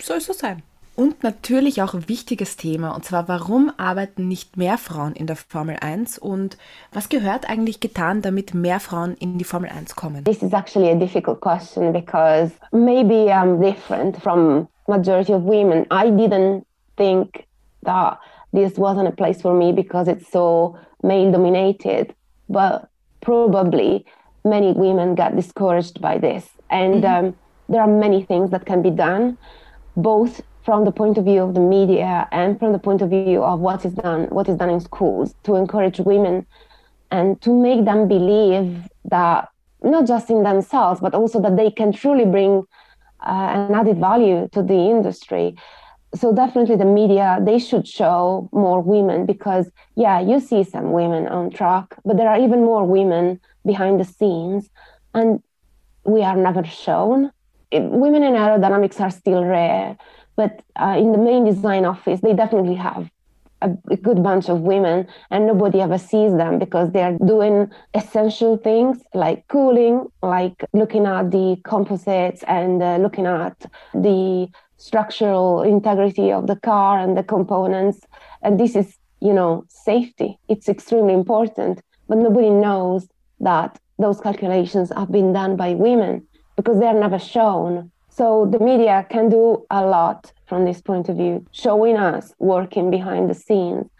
Soll 0.00 0.20
so 0.20 0.32
sein. 0.32 0.62
Und 0.96 1.22
natürlich 1.22 1.82
auch 1.82 1.92
ein 1.92 2.08
wichtiges 2.08 2.56
Thema, 2.56 2.94
und 2.94 3.04
zwar, 3.04 3.28
warum 3.28 3.70
arbeiten 3.76 4.28
nicht 4.28 4.56
mehr 4.56 4.78
Frauen 4.78 5.12
in 5.12 5.26
der 5.26 5.36
Formel 5.36 5.76
1 5.78 6.18
und 6.18 6.56
was 6.90 7.10
gehört 7.10 7.50
eigentlich 7.50 7.80
getan, 7.80 8.22
damit 8.22 8.54
mehr 8.54 8.80
Frauen 8.80 9.14
in 9.20 9.36
die 9.36 9.44
Formel 9.44 9.68
1 9.68 9.94
kommen? 9.94 10.24
This 10.24 10.42
is 10.42 10.54
actually 10.54 10.90
a 10.90 10.94
difficult 10.94 11.40
question 11.42 11.92
because 11.92 12.50
maybe 12.72 13.30
I'm 13.30 13.60
different 13.60 14.16
from 14.22 14.68
majority 14.88 15.34
of 15.34 15.42
women. 15.42 15.84
I 15.90 16.08
didn't 16.08 16.64
think 16.96 17.44
that 17.84 18.18
this 18.52 18.78
wasn't 18.78 19.06
a 19.06 19.12
place 19.12 19.42
for 19.42 19.52
me 19.52 19.72
because 19.72 20.08
it's 20.08 20.30
so 20.30 20.78
male 21.02 21.30
dominated, 21.30 22.14
but 22.48 22.88
probably 23.20 24.06
many 24.44 24.72
women 24.72 25.14
got 25.14 25.36
discouraged 25.36 26.00
by 26.00 26.16
this. 26.16 26.48
And 26.70 27.04
um, 27.04 27.34
there 27.68 27.80
are 27.80 27.86
many 27.86 28.22
things 28.22 28.50
that 28.50 28.66
can 28.66 28.82
be 28.82 28.90
done, 28.90 29.38
both 29.96 30.40
from 30.64 30.84
the 30.84 30.92
point 30.92 31.16
of 31.16 31.24
view 31.24 31.42
of 31.42 31.54
the 31.54 31.60
media 31.60 32.28
and 32.32 32.58
from 32.58 32.72
the 32.72 32.78
point 32.78 33.00
of 33.00 33.10
view 33.10 33.42
of 33.42 33.60
what 33.60 33.84
is 33.84 33.92
done, 33.92 34.24
what 34.30 34.48
is 34.48 34.56
done 34.56 34.70
in 34.70 34.80
schools 34.80 35.34
to 35.44 35.54
encourage 35.54 36.00
women 36.00 36.44
and 37.10 37.40
to 37.40 37.52
make 37.52 37.84
them 37.84 38.08
believe 38.08 38.88
that 39.04 39.48
not 39.82 40.06
just 40.06 40.28
in 40.28 40.42
themselves, 40.42 41.00
but 41.00 41.14
also 41.14 41.40
that 41.40 41.56
they 41.56 41.70
can 41.70 41.92
truly 41.92 42.24
bring 42.24 42.64
uh, 43.20 43.48
an 43.54 43.74
added 43.74 43.98
value 43.98 44.48
to 44.52 44.62
the 44.62 44.74
industry. 44.74 45.56
So 46.14 46.32
definitely 46.34 46.76
the 46.76 46.84
media 46.84 47.38
they 47.42 47.58
should 47.58 47.86
show 47.86 48.48
more 48.52 48.80
women 48.80 49.26
because 49.26 49.70
yeah, 49.94 50.18
you 50.20 50.40
see 50.40 50.64
some 50.64 50.92
women 50.92 51.28
on 51.28 51.50
track, 51.50 51.94
but 52.04 52.16
there 52.16 52.28
are 52.28 52.40
even 52.40 52.60
more 52.64 52.84
women 52.84 53.40
behind 53.64 54.00
the 54.00 54.04
scenes, 54.04 54.68
and 55.14 55.42
we 56.04 56.22
are 56.22 56.36
never 56.36 56.64
shown. 56.64 57.30
It- 57.70 57.90
women 57.90 58.22
in 58.22 58.34
aerodynamics 58.34 59.00
are 59.00 59.10
still 59.10 59.44
rare, 59.44 59.96
but 60.36 60.62
uh, 60.80 60.96
in 60.98 61.12
the 61.12 61.18
main 61.18 61.44
design 61.44 61.84
office 61.84 62.20
they 62.20 62.32
definitely 62.34 62.74
have 62.76 63.10
a, 63.62 63.70
a 63.90 63.96
good 63.96 64.22
bunch 64.22 64.48
of 64.48 64.60
women 64.60 65.06
and 65.30 65.46
nobody 65.46 65.80
ever 65.80 65.98
sees 65.98 66.32
them 66.36 66.58
because 66.58 66.90
they're 66.92 67.16
doing 67.24 67.70
essential 67.94 68.56
things 68.58 68.98
like 69.14 69.46
cooling 69.48 70.06
like 70.22 70.62
looking 70.74 71.06
at 71.06 71.30
the 71.30 71.56
composites 71.64 72.42
and 72.46 72.82
uh, 72.82 72.96
looking 72.98 73.26
at 73.26 73.56
the 73.94 74.48
structural 74.76 75.62
integrity 75.62 76.30
of 76.30 76.46
the 76.46 76.56
car 76.56 76.98
and 76.98 77.16
the 77.16 77.22
components. 77.22 78.00
And 78.42 78.60
this 78.60 78.76
is 78.76 78.98
you 79.20 79.32
know 79.32 79.64
safety. 79.68 80.38
It's 80.48 80.68
extremely 80.68 81.14
important 81.14 81.80
but 82.08 82.18
nobody 82.18 82.50
knows 82.50 83.08
that 83.40 83.78
those 83.98 84.20
calculations 84.20 84.92
have 84.94 85.10
been 85.10 85.32
done 85.32 85.56
by 85.56 85.74
women 85.74 86.26
because 86.56 86.78
they're 86.80 87.00
never 87.06 87.18
shown 87.18 87.90
so 88.16 88.46
the 88.50 88.58
media 88.58 89.06
can 89.10 89.28
do 89.28 89.66
a 89.70 89.84
lot 89.84 90.32
from 90.46 90.64
this 90.64 90.80
point 90.80 91.10
of 91.10 91.16
view, 91.18 91.44
showing 91.52 91.98
us 91.98 92.34
working 92.38 92.90
behind 92.90 93.28
the 93.28 93.34
scenes. 93.34 93.90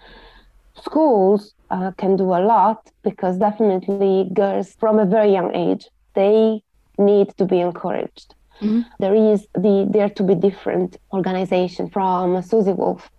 Schools 0.74 1.52
uh, 1.70 1.90
can 1.98 2.16
do 2.16 2.24
a 2.24 2.40
lot 2.40 2.90
because 3.02 3.36
definitely 3.36 4.30
girls 4.32 4.74
from 4.80 4.98
a 4.98 5.04
very 5.04 5.30
young 5.32 5.54
age 5.54 5.88
they 6.14 6.62
need 6.96 7.36
to 7.36 7.44
be 7.44 7.60
encouraged. 7.60 8.34
There 9.00 9.14
is 9.14 9.46
the 9.52 9.86
Dare 9.90 10.08
to 10.08 10.22
Be 10.22 10.34
Different 10.34 10.96
organization 11.12 11.90
from 11.90 12.40
Susie 12.40 12.72
Wolf. 12.72 13.10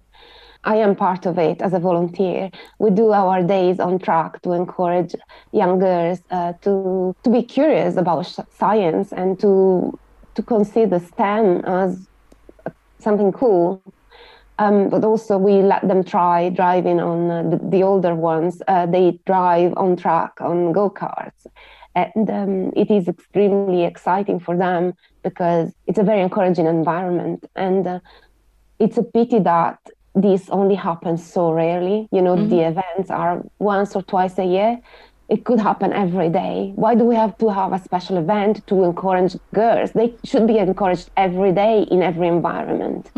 I 0.68 0.76
am 0.76 0.96
part 0.96 1.26
of 1.26 1.38
it 1.40 1.62
as 1.62 1.74
a 1.74 1.80
volunteer. 1.80 2.52
We 2.78 2.90
do 2.92 3.14
our 3.14 3.42
days 3.42 3.80
on 3.80 4.00
track 4.00 4.42
to 4.42 4.52
encourage 4.52 5.16
young 5.54 5.80
girls 5.80 6.20
uh, 6.30 6.54
to 6.64 7.16
to 7.24 7.30
be 7.30 7.42
curious 7.42 7.96
about 7.96 8.26
science 8.52 9.14
and 9.14 9.40
to 9.40 9.52
to 10.36 10.44
consider 10.44 11.00
STEM 11.00 11.64
as 11.66 12.08
something 13.00 13.32
cool. 13.32 13.82
Um, 14.60 14.90
but 14.90 15.04
also, 15.04 15.38
we 15.38 15.62
let 15.62 15.88
them 15.88 16.04
try 16.04 16.50
driving 16.50 17.00
on 17.00 17.32
uh, 17.32 17.44
the, 17.52 17.58
the 17.74 17.84
older 17.84 18.16
ones. 18.16 18.62
Uh, 18.68 18.88
they 18.88 19.20
drive 19.26 19.74
on 19.78 19.96
track 19.96 20.34
on 20.42 20.74
go 20.74 20.90
karts. 20.90 21.46
And 21.96 22.30
um, 22.30 22.74
it 22.76 22.90
is 22.92 23.08
extremely 23.08 23.84
exciting 23.84 24.40
for 24.40 24.58
them 24.58 24.94
because 25.24 25.74
it's 25.88 26.00
a 26.00 26.04
very 26.04 26.22
encouraging 26.22 26.68
environment. 26.68 27.46
And 27.56 27.88
uh, 27.88 28.00
it's 28.80 28.98
a 28.98 29.04
pity 29.04 29.40
that 29.40 29.80
this 30.22 30.50
only 30.50 30.76
happens 30.76 31.26
so 31.26 31.52
rarely. 31.52 32.08
You 32.12 32.22
know, 32.22 32.36
the 32.48 32.62
events 32.68 33.10
are 33.10 33.44
once 33.60 33.96
or 33.96 34.02
twice 34.02 34.38
a 34.40 34.46
year. 34.46 34.80
It 35.30 35.44
could 35.46 35.60
happen 35.60 35.92
every 35.94 36.30
day. 36.30 36.72
Why 36.76 36.96
do 36.96 37.04
we 37.04 37.16
have 37.16 37.38
to 37.40 37.50
have 37.50 37.74
a 37.74 37.80
special 37.80 38.18
event 38.18 38.66
to 38.68 38.84
encourage 38.84 39.36
girls? 39.54 39.92
They 39.92 40.16
should 40.24 40.48
be 40.48 40.58
encouraged 40.58 41.10
every 41.18 41.52
day 41.52 41.84
in 41.92 42.02
every 42.02 42.28
environment. 42.28 43.12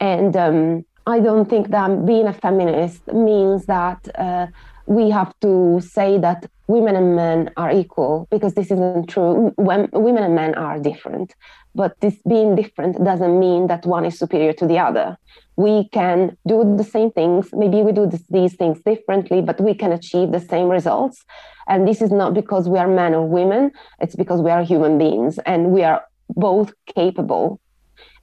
And 0.00 0.36
um, 0.36 0.84
I 1.06 1.20
don't 1.20 1.48
think 1.48 1.70
that 1.70 2.04
being 2.04 2.26
a 2.26 2.32
feminist 2.32 3.06
means 3.12 3.66
that 3.66 4.08
uh, 4.18 4.46
we 4.86 5.10
have 5.10 5.32
to 5.40 5.80
say 5.80 6.18
that 6.18 6.50
women 6.66 6.96
and 6.96 7.16
men 7.16 7.50
are 7.56 7.70
equal 7.70 8.26
because 8.30 8.54
this 8.54 8.70
isn't 8.70 9.06
true. 9.08 9.52
When, 9.56 9.88
women 9.92 10.22
and 10.24 10.34
men 10.34 10.54
are 10.56 10.78
different, 10.78 11.34
but 11.74 11.98
this 12.00 12.16
being 12.28 12.54
different 12.56 13.02
doesn't 13.04 13.38
mean 13.38 13.66
that 13.68 13.86
one 13.86 14.04
is 14.04 14.18
superior 14.18 14.52
to 14.54 14.66
the 14.66 14.78
other. 14.78 15.16
We 15.56 15.88
can 15.88 16.36
do 16.46 16.76
the 16.76 16.84
same 16.84 17.10
things. 17.10 17.50
Maybe 17.52 17.82
we 17.82 17.92
do 17.92 18.06
this, 18.06 18.24
these 18.30 18.54
things 18.56 18.80
differently, 18.80 19.40
but 19.42 19.60
we 19.60 19.74
can 19.74 19.92
achieve 19.92 20.32
the 20.32 20.40
same 20.40 20.68
results. 20.68 21.24
And 21.68 21.86
this 21.86 22.02
is 22.02 22.10
not 22.10 22.34
because 22.34 22.68
we 22.68 22.78
are 22.78 22.88
men 22.88 23.14
or 23.14 23.26
women, 23.26 23.70
it's 24.00 24.16
because 24.16 24.40
we 24.40 24.50
are 24.50 24.62
human 24.62 24.98
beings 24.98 25.38
and 25.46 25.70
we 25.70 25.84
are 25.84 26.02
both 26.30 26.72
capable. 26.86 27.60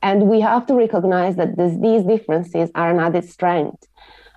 And 0.02 0.28
we 0.28 0.42
have 0.42 0.66
to 0.68 0.76
recognize 0.76 1.36
that 1.38 1.58
this, 1.58 1.76
these 1.82 2.04
differences 2.04 2.70
are 2.76 2.92
an 2.92 3.00
added 3.00 3.30
strength. 3.30 3.88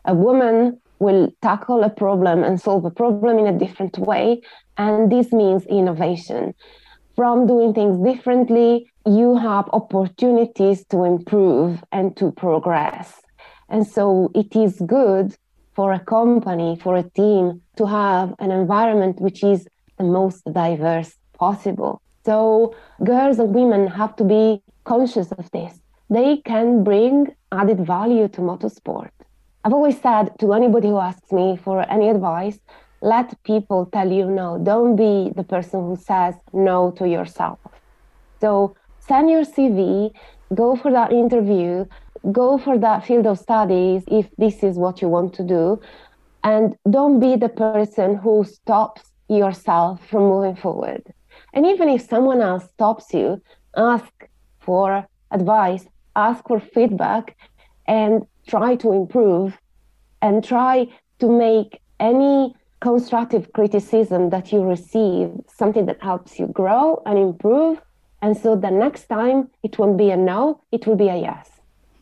A 0.05 0.15
woman 0.15 0.81
will 1.01 1.33
tackle 1.43 1.83
a 1.83 1.91
problem 1.91 2.45
and 2.45 2.61
solve 2.61 2.85
a 2.85 2.91
problem 2.91 3.39
in 3.39 3.47
a 3.47 3.59
different 3.59 3.99
way. 3.99 4.43
And 4.77 5.11
this 5.11 5.33
means 5.33 5.67
innovation. 5.67 6.55
From 7.21 7.47
doing 7.47 7.75
things 7.75 7.99
differently, 7.99 8.91
you 9.05 9.37
have 9.37 9.69
opportunities 9.75 10.87
to 10.87 11.05
improve 11.05 11.85
and 11.93 12.17
to 12.17 12.33
progress. 12.33 13.21
And 13.69 13.87
so 13.87 14.31
it 14.35 14.57
is 14.57 14.81
good 14.87 15.37
for 15.75 15.93
a 15.93 16.01
company, 16.01 16.79
for 16.83 16.97
a 16.97 17.03
team 17.03 17.61
to 17.77 17.85
have 17.85 18.35
an 18.39 18.51
environment 18.51 19.21
which 19.21 19.45
is 19.45 19.69
the 19.99 20.05
most 20.05 20.51
diverse 20.51 21.13
possible. 21.35 22.01
So 22.25 22.75
girls 23.05 23.39
and 23.39 23.55
women 23.55 23.87
have 23.89 24.17
to 24.17 24.25
be 24.25 24.63
conscious 24.85 25.31
of 25.33 25.51
this. 25.51 25.79
They 26.09 26.39
can 26.39 26.83
bring 26.83 27.37
added 27.53 27.85
value 27.85 28.29
to 28.29 28.41
motorsport. 28.41 29.11
I've 29.63 29.75
always 29.75 30.01
said 30.01 30.39
to 30.39 30.55
anybody 30.55 30.89
who 30.89 30.99
asks 30.99 31.31
me 31.33 31.59
for 31.63 31.85
any 31.93 32.09
advice, 32.09 32.59
let 33.01 33.43
people 33.45 33.87
tell 33.87 34.11
you 34.11 34.27
no. 34.27 34.59
Don't 34.59 34.97
be 34.97 35.33
the 35.35 35.45
person 35.45 35.81
who 35.81 35.97
says 35.97 36.35
no 36.53 36.91
to 36.93 37.09
yourself. 37.09 37.59
So 38.41 38.77
send 38.99 39.31
your 39.31 39.45
CV, 39.45 40.13
go 40.55 40.77
for 40.77 40.91
that 40.91 41.13
interview, 41.13 41.87
go 42.33 42.59
for 42.59 42.79
that 42.79 43.05
field 43.05 43.27
of 43.27 43.39
studies 43.39 44.03
if 44.07 44.29
this 44.37 44.63
is 44.63 44.77
what 44.77 45.01
you 45.01 45.09
want 45.09 45.35
to 45.35 45.43
do. 45.43 45.81
And 46.45 46.77
don't 46.89 47.21
be 47.21 47.37
the 47.37 47.49
person 47.49 48.17
who 48.17 48.45
stops 48.45 49.11
yourself 49.29 50.07
from 50.09 50.25
moving 50.25 50.57
forward. 50.57 51.03
And 51.53 51.67
even 51.67 51.89
if 51.89 52.03
someone 52.03 52.41
else 52.41 52.65
stops 52.71 53.13
you, 53.13 53.41
ask 53.77 54.13
for 54.61 55.07
advice, 55.31 55.87
ask 56.17 56.47
for 56.47 56.61
feedback, 56.61 57.37
and 57.87 58.27
try 58.47 58.77
to 58.77 58.93
improve 58.93 59.59
and 60.23 60.45
try 60.45 60.89
to 61.19 61.29
make 61.29 61.81
any 61.99 62.55
constructive 62.81 63.53
criticism 63.53 64.31
that 64.31 64.53
you 64.53 64.63
receive 64.63 65.31
something 65.47 65.87
that 65.87 65.99
helps 66.03 66.39
you 66.39 66.47
grow 66.49 67.03
and 67.07 67.19
improve. 67.19 67.81
And 68.23 68.37
so 68.37 68.57
the 68.57 68.71
next 68.71 69.09
time 69.09 69.49
it 69.63 69.79
won't 69.79 69.97
be 69.97 70.11
a 70.11 70.17
no, 70.17 70.61
it 70.73 70.87
will 70.87 70.97
be 70.97 71.09
a 71.09 71.17
yes. 71.17 71.49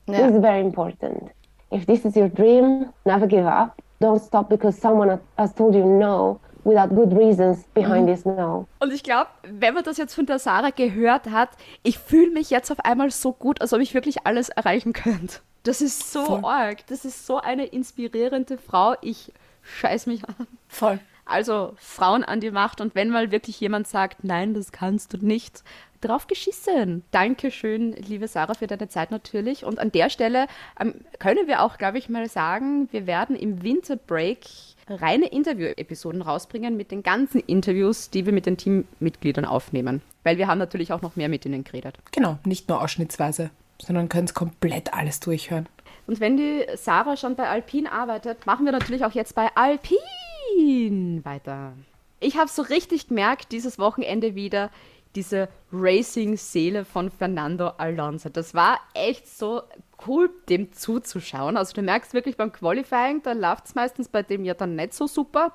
Ja. 0.06 0.14
This 0.14 0.34
is 0.34 0.40
very 0.40 0.60
important. 0.60 1.30
If 1.70 1.86
this 1.86 2.04
is 2.04 2.16
your 2.16 2.28
dream, 2.28 2.86
never 3.04 3.26
give 3.26 3.44
up. 3.44 3.80
Don't 4.00 4.20
stop 4.20 4.48
because 4.48 4.78
someone 4.78 5.20
has 5.36 5.52
told 5.52 5.74
you 5.74 5.84
no 5.84 6.40
without 6.64 6.94
good 6.94 7.12
reasons 7.12 7.64
behind 7.74 8.08
this 8.08 8.24
no. 8.24 8.66
Und 8.80 8.92
ich 8.92 9.02
glaube, 9.02 9.28
wenn 9.42 9.74
man 9.74 9.84
das 9.84 9.96
jetzt 9.96 10.14
von 10.14 10.26
der 10.26 10.38
Sarah 10.38 10.70
gehört 10.70 11.30
hat, 11.30 11.50
ich 11.82 11.98
fühle 11.98 12.30
mich 12.30 12.50
jetzt 12.50 12.70
auf 12.70 12.80
einmal 12.84 13.10
so 13.10 13.32
gut, 13.32 13.60
als 13.60 13.72
ob 13.72 13.80
ich 13.80 13.94
wirklich 13.94 14.26
alles 14.26 14.48
erreichen 14.48 14.92
könnte. 14.92 15.40
Das 15.64 15.82
ist 15.82 16.12
so 16.12 16.24
Voll. 16.24 16.44
arg. 16.44 16.86
Das 16.86 17.04
ist 17.04 17.26
so 17.26 17.38
eine 17.38 17.66
inspirierende 17.66 18.58
Frau. 18.58 18.94
Ich 19.02 19.32
scheiß 19.76 20.06
mich 20.06 20.28
an. 20.28 20.46
Voll. 20.68 20.98
Also 21.24 21.74
Frauen 21.76 22.24
an 22.24 22.40
die 22.40 22.50
Macht 22.50 22.80
und 22.80 22.94
wenn 22.94 23.10
mal 23.10 23.30
wirklich 23.30 23.60
jemand 23.60 23.86
sagt, 23.86 24.24
nein, 24.24 24.54
das 24.54 24.72
kannst 24.72 25.12
du 25.12 25.18
nicht, 25.18 25.62
drauf 26.00 26.26
geschissen. 26.26 27.02
Dankeschön, 27.10 27.92
liebe 27.92 28.28
Sarah, 28.28 28.54
für 28.54 28.66
deine 28.66 28.88
Zeit 28.88 29.10
natürlich. 29.10 29.64
Und 29.64 29.78
an 29.78 29.92
der 29.92 30.10
Stelle 30.10 30.46
ähm, 30.80 30.94
können 31.18 31.46
wir 31.46 31.62
auch, 31.62 31.78
glaube 31.78 31.98
ich, 31.98 32.08
mal 32.08 32.28
sagen, 32.28 32.88
wir 32.92 33.06
werden 33.06 33.36
im 33.36 33.62
Winterbreak 33.62 34.40
reine 34.88 35.26
Interview-Episoden 35.26 36.22
rausbringen 36.22 36.76
mit 36.76 36.90
den 36.90 37.02
ganzen 37.02 37.40
Interviews, 37.40 38.10
die 38.10 38.24
wir 38.24 38.32
mit 38.32 38.46
den 38.46 38.56
Teammitgliedern 38.56 39.44
aufnehmen. 39.44 40.02
Weil 40.24 40.38
wir 40.38 40.46
haben 40.46 40.58
natürlich 40.58 40.92
auch 40.92 41.02
noch 41.02 41.16
mehr 41.16 41.28
mit 41.28 41.44
ihnen 41.44 41.64
geredet. 41.64 41.98
Genau, 42.12 42.38
nicht 42.44 42.68
nur 42.68 42.82
ausschnittsweise, 42.82 43.50
sondern 43.80 44.08
können 44.08 44.26
es 44.26 44.34
komplett 44.34 44.94
alles 44.94 45.20
durchhören. 45.20 45.68
Und 46.06 46.20
wenn 46.20 46.36
die 46.36 46.64
Sarah 46.76 47.16
schon 47.16 47.36
bei 47.36 47.48
Alpine 47.48 47.92
arbeitet, 47.92 48.46
machen 48.46 48.64
wir 48.64 48.72
natürlich 48.72 49.04
auch 49.04 49.12
jetzt 49.12 49.34
bei 49.34 49.50
Alpine 49.54 51.24
weiter. 51.24 51.74
Ich 52.20 52.36
habe 52.36 52.48
so 52.48 52.62
richtig 52.62 53.08
gemerkt, 53.08 53.52
dieses 53.52 53.78
Wochenende 53.78 54.34
wieder, 54.34 54.70
diese 55.14 55.48
Racing-Seele 55.72 56.84
von 56.84 57.10
Fernando 57.10 57.68
Alonso. 57.76 58.28
Das 58.28 58.54
war 58.54 58.80
echt 58.94 59.28
so 59.28 59.62
cool, 60.06 60.30
dem 60.48 60.72
zuzuschauen. 60.72 61.56
Also 61.56 61.74
du 61.74 61.82
merkst 61.82 62.14
wirklich 62.14 62.36
beim 62.36 62.52
Qualifying, 62.52 63.22
da 63.22 63.32
läuft 63.32 63.66
es 63.66 63.74
meistens 63.74 64.08
bei 64.08 64.22
dem 64.22 64.44
ja 64.44 64.54
dann 64.54 64.76
nicht 64.76 64.94
so 64.94 65.06
super. 65.06 65.52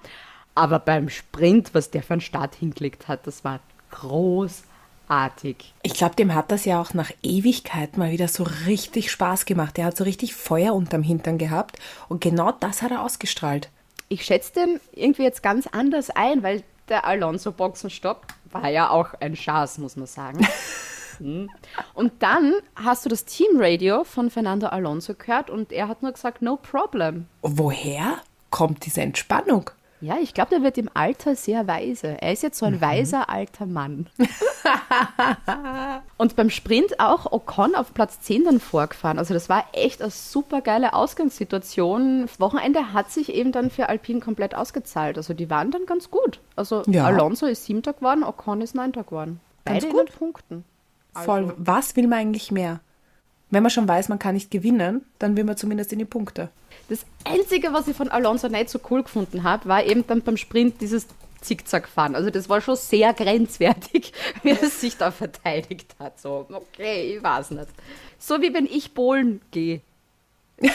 Aber 0.56 0.80
beim 0.80 1.10
Sprint, 1.10 1.74
was 1.74 1.90
der 1.90 2.04
für 2.04 2.14
einen 2.14 2.22
Start 2.22 2.56
hingelegt 2.56 3.08
hat, 3.08 3.26
das 3.26 3.44
war 3.44 3.60
großartig. 3.92 4.73
Ich 5.84 5.94
glaube, 5.94 6.16
dem 6.16 6.34
hat 6.34 6.52
das 6.52 6.66
ja 6.66 6.82
auch 6.82 6.94
nach 6.94 7.12
Ewigkeit 7.22 7.98
mal 7.98 8.12
wieder 8.12 8.28
so 8.28 8.44
richtig 8.66 9.12
Spaß 9.12 9.46
gemacht. 9.46 9.78
Er 9.78 9.86
hat 9.86 9.98
so 9.98 10.04
richtig 10.04 10.36
Feuer 10.36 10.74
unterm 10.74 11.04
Hintern 11.04 11.38
gehabt 11.38 11.78
und 12.10 12.22
genau 12.22 12.52
das 12.52 12.82
hat 12.82 12.92
er 12.92 13.04
ausgestrahlt. 13.04 13.70
Ich 14.10 14.26
schätze 14.26 14.54
den 14.54 14.80
irgendwie 14.94 15.24
jetzt 15.24 15.44
ganz 15.44 15.68
anders 15.68 16.10
ein, 16.10 16.44
weil 16.44 16.64
der 16.90 17.06
Alonso-Boxenstopp 17.06 18.28
war 18.52 18.70
ja 18.70 18.90
auch 18.90 19.14
ein 19.20 19.36
Schatz, 19.36 19.78
muss 19.78 19.96
man 19.96 20.08
sagen. 20.08 20.48
Hm. 21.20 21.48
und 21.94 22.24
dann 22.24 22.56
hast 22.76 23.06
du 23.06 23.10
das 23.10 23.26
Teamradio 23.26 24.04
von 24.04 24.32
Fernando 24.32 24.66
Alonso 24.66 25.14
gehört 25.14 25.52
und 25.52 25.72
er 25.72 25.88
hat 25.88 26.02
nur 26.02 26.12
gesagt, 26.12 26.42
no 26.42 26.58
problem. 26.58 27.28
Woher 27.44 28.18
kommt 28.50 28.88
diese 28.88 29.02
Entspannung? 29.02 29.70
Ja, 30.04 30.18
ich 30.22 30.34
glaube, 30.34 30.50
der 30.50 30.64
wird 30.64 30.78
im 30.78 30.90
Alter 30.94 31.34
sehr 31.34 31.66
weise. 31.66 32.22
Er 32.22 32.34
ist 32.34 32.44
jetzt 32.44 32.60
so 32.60 32.66
ein 32.66 32.82
weiser 32.82 33.30
alter 33.30 33.66
Mann. 33.66 34.08
und 36.18 36.36
beim 36.36 36.50
Sprint 36.50 37.00
auch 37.00 37.32
Ocon 37.32 37.74
auf 37.74 37.94
Platz 37.94 38.20
10 38.20 38.44
dann 38.44 38.60
vorgefahren. 38.60 39.18
Also 39.18 39.34
das 39.34 39.48
war 39.48 39.64
echt 39.72 40.02
eine 40.02 40.12
super 40.12 40.60
geile 40.60 40.94
Ausgangssituation. 40.94 42.24
Das 42.24 42.38
Wochenende 42.42 42.92
hat 42.92 43.12
sich 43.12 43.34
eben 43.34 43.54
dann 43.54 43.70
für 43.70 43.88
Alpine 43.88 44.20
komplett 44.20 44.56
ausgezahlt. 44.56 45.16
Also 45.16 45.34
die 45.34 45.50
waren 45.50 45.72
dann 45.72 45.86
ganz 45.86 46.12
gut. 46.12 46.42
Also 46.58 46.84
Ja. 46.88 47.06
Alonso 47.06 47.46
ist 47.46 47.64
siebter 47.64 47.94
geworden, 47.94 48.26
Ocon 48.26 48.60
ist 48.60 48.76
neunter 48.76 49.06
geworden. 49.06 49.40
Ganz 49.64 49.86
Beide 49.86 49.96
gut. 49.96 50.20
Punkten. 50.20 50.66
Voll. 51.14 51.54
Was 51.58 51.96
will 51.96 52.08
man 52.08 52.20
eigentlich 52.20 52.52
mehr? 52.52 52.82
Wenn 53.54 53.62
man 53.64 53.70
schon 53.70 53.88
weiß, 53.88 54.10
man 54.10 54.18
kann 54.20 54.34
nicht 54.34 54.50
gewinnen, 54.50 55.06
dann 55.20 55.38
will 55.38 55.44
man 55.44 55.56
zumindest 55.58 55.94
in 55.94 56.00
die 56.00 56.06
Punkte. 56.06 56.50
Das 56.90 57.06
Einzige, 57.24 57.72
was 57.72 57.88
ich 57.88 57.96
von 57.96 58.10
Alonso 58.10 58.48
nicht 58.50 58.70
so 58.70 58.80
cool 58.90 59.04
gefunden 59.04 59.44
habe, 59.44 59.70
war 59.70 59.84
eben 59.86 60.06
dann 60.08 60.22
beim 60.22 60.38
Sprint 60.38 60.82
dieses 60.82 61.06
Zickzack-Fahren. 61.42 62.16
Also 62.16 62.32
das 62.32 62.50
war 62.50 62.62
schon 62.62 62.76
sehr 62.76 63.14
grenzwertig, 63.14 64.12
wie 64.44 64.50
er 64.52 64.70
sich 64.70 64.98
da 64.98 65.12
verteidigt 65.12 65.96
hat. 66.00 66.20
So, 66.20 66.48
okay, 66.52 67.16
ich 67.18 67.24
weiß 67.24 67.52
nicht. 67.52 67.68
So 68.18 68.42
wie 68.42 68.54
wenn 68.54 68.66
ich 68.66 68.94
bowlen 68.94 69.40
gehe. 69.52 69.82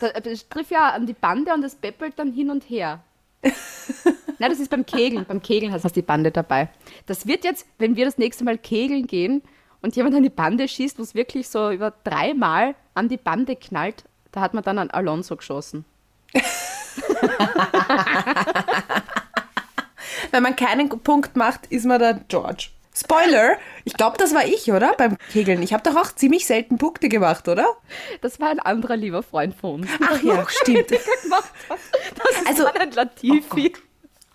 Da- 0.00 0.08
Das 0.20 0.48
trifft 0.48 0.72
ja 0.72 0.88
an 0.90 1.06
die 1.06 1.12
Bande 1.12 1.54
und 1.54 1.62
das 1.62 1.76
peppelt 1.76 2.14
dann 2.18 2.32
hin 2.32 2.50
und 2.50 2.68
her. 2.68 3.04
Nein, 4.40 4.50
das 4.50 4.58
ist 4.58 4.68
beim 4.70 4.84
Kegeln. 4.84 5.24
Beim 5.26 5.40
Kegeln 5.40 5.72
hast 5.72 5.84
du 5.84 5.88
die 5.90 6.02
Bande 6.02 6.32
dabei. 6.32 6.68
Das 7.06 7.26
wird 7.28 7.44
jetzt, 7.44 7.64
wenn 7.78 7.94
wir 7.94 8.04
das 8.04 8.18
nächste 8.18 8.42
Mal 8.42 8.58
kegeln 8.58 9.06
gehen 9.06 9.42
und 9.84 9.94
jemand 9.96 10.14
an 10.16 10.22
die 10.22 10.30
Bande 10.30 10.66
schießt, 10.66 10.98
wo 10.98 11.02
es 11.02 11.14
wirklich 11.14 11.48
so 11.50 11.70
über 11.70 11.92
dreimal 12.04 12.74
an 12.94 13.10
die 13.10 13.18
Bande 13.18 13.54
knallt, 13.54 14.04
da 14.32 14.40
hat 14.40 14.54
man 14.54 14.64
dann 14.64 14.78
an 14.78 14.90
Alonso 14.90 15.36
geschossen. 15.36 15.84
Wenn 20.30 20.42
man 20.42 20.56
keinen 20.56 20.88
Punkt 20.88 21.36
macht, 21.36 21.66
ist 21.66 21.84
man 21.84 21.98
der 21.98 22.14
George. 22.28 22.68
Spoiler, 22.96 23.58
ich 23.84 23.92
glaube, 23.94 24.16
das 24.18 24.32
war 24.34 24.46
ich, 24.46 24.72
oder? 24.72 24.94
Beim 24.96 25.18
Kegeln. 25.32 25.62
Ich 25.62 25.72
habe 25.74 25.82
doch 25.82 25.96
auch 25.96 26.12
ziemlich 26.14 26.46
selten 26.46 26.78
Punkte 26.78 27.08
gemacht, 27.10 27.46
oder? 27.48 27.66
Das 28.22 28.40
war 28.40 28.48
ein 28.48 28.60
anderer 28.60 28.96
lieber 28.96 29.22
Freund 29.22 29.54
von 29.54 29.80
uns. 29.82 29.90
Ach 30.00 30.22
ja, 30.22 30.46
stimmt. 30.62 30.92
Das 30.92 31.00
ist 31.02 32.46
Also- 32.46 32.64
dann 32.64 32.76
ein 32.78 32.92
Latifi. 32.92 33.72
Oh 33.74 33.78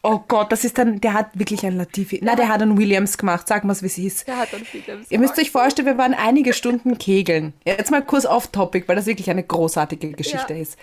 Gott, 0.02 0.52
das 0.52 0.64
ist 0.64 0.78
dann, 0.78 1.02
der 1.02 1.14
hat 1.14 1.38
wirklich 1.38 1.66
ein 1.66 1.76
Latifi. 1.78 2.20
Na, 2.24 2.36
der 2.36 2.48
hat 2.48 2.62
einen 2.62 2.78
Williams 2.78 3.18
gemacht, 3.18 3.48
sag 3.48 3.64
mal, 3.66 3.76
wie 3.82 3.86
es 3.86 3.98
ist. 3.98 4.28
Der 4.28 4.38
hat 4.38 4.54
dann 4.54 4.62
Williams 4.72 5.12
Ihr 5.12 5.20
müsst 5.20 5.34
gemacht. 5.36 5.46
euch 5.48 5.52
vorstellen, 5.52 5.86
wir 5.88 5.98
waren 5.98 6.14
einige 6.14 6.54
Stunden 6.54 6.98
kegeln. 6.98 7.54
Jetzt 7.66 7.92
mal 7.92 8.02
kurz 8.02 8.26
off-topic, 8.26 8.88
weil 8.88 8.96
das 8.96 9.06
wirklich 9.08 9.30
eine 9.30 9.44
großartige 9.44 10.12
Geschichte 10.14 10.54
Ja. 10.54 10.62
ist. 10.62 10.78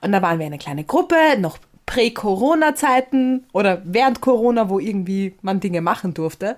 Und 0.00 0.12
da 0.12 0.22
waren 0.22 0.38
wir 0.38 0.46
eine 0.46 0.58
kleine 0.58 0.84
Gruppe, 0.84 1.16
noch 1.38 1.58
Prä-Corona-Zeiten 1.86 3.44
oder 3.52 3.82
während 3.84 4.20
Corona, 4.20 4.68
wo 4.68 4.78
irgendwie 4.78 5.34
man 5.42 5.60
Dinge 5.60 5.80
machen 5.80 6.14
durfte. 6.14 6.56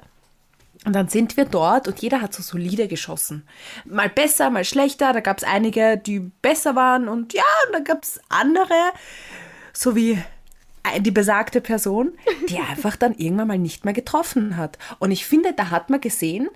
Und 0.87 0.93
dann 0.95 1.09
sind 1.09 1.37
wir 1.37 1.47
dort 1.47 1.89
und 1.89 1.99
jeder 2.01 2.21
hat 2.21 2.35
so 2.35 2.43
solide 2.43 2.89
geschossen. 2.89 3.47
Mal 3.87 4.09
besser, 4.11 4.51
mal 4.51 4.65
schlechter. 4.65 5.13
Da 5.15 5.21
gab 5.21 5.39
es 5.39 5.45
einige, 5.45 5.97
die 5.97 6.21
besser 6.21 6.77
waren 6.77 7.09
und 7.09 7.33
ja, 7.33 7.43
und 7.67 7.73
dann 7.75 7.85
gab 7.85 8.03
es 8.03 8.21
andere, 8.29 8.75
so 9.73 9.97
wie 9.97 10.19
die 11.01 11.11
besagte 11.11 11.61
Person, 11.61 12.13
die 12.49 12.59
einfach 12.71 12.97
dann 12.97 13.15
irgendwann 13.15 13.49
mal 13.49 13.59
nicht 13.59 13.85
mehr 13.85 13.95
getroffen 13.95 14.57
hat. 14.57 14.79
Und 14.99 15.11
ich 15.11 15.25
finde, 15.27 15.53
da 15.53 15.71
hat 15.71 15.91
man 15.91 16.01
gesehen, 16.01 16.49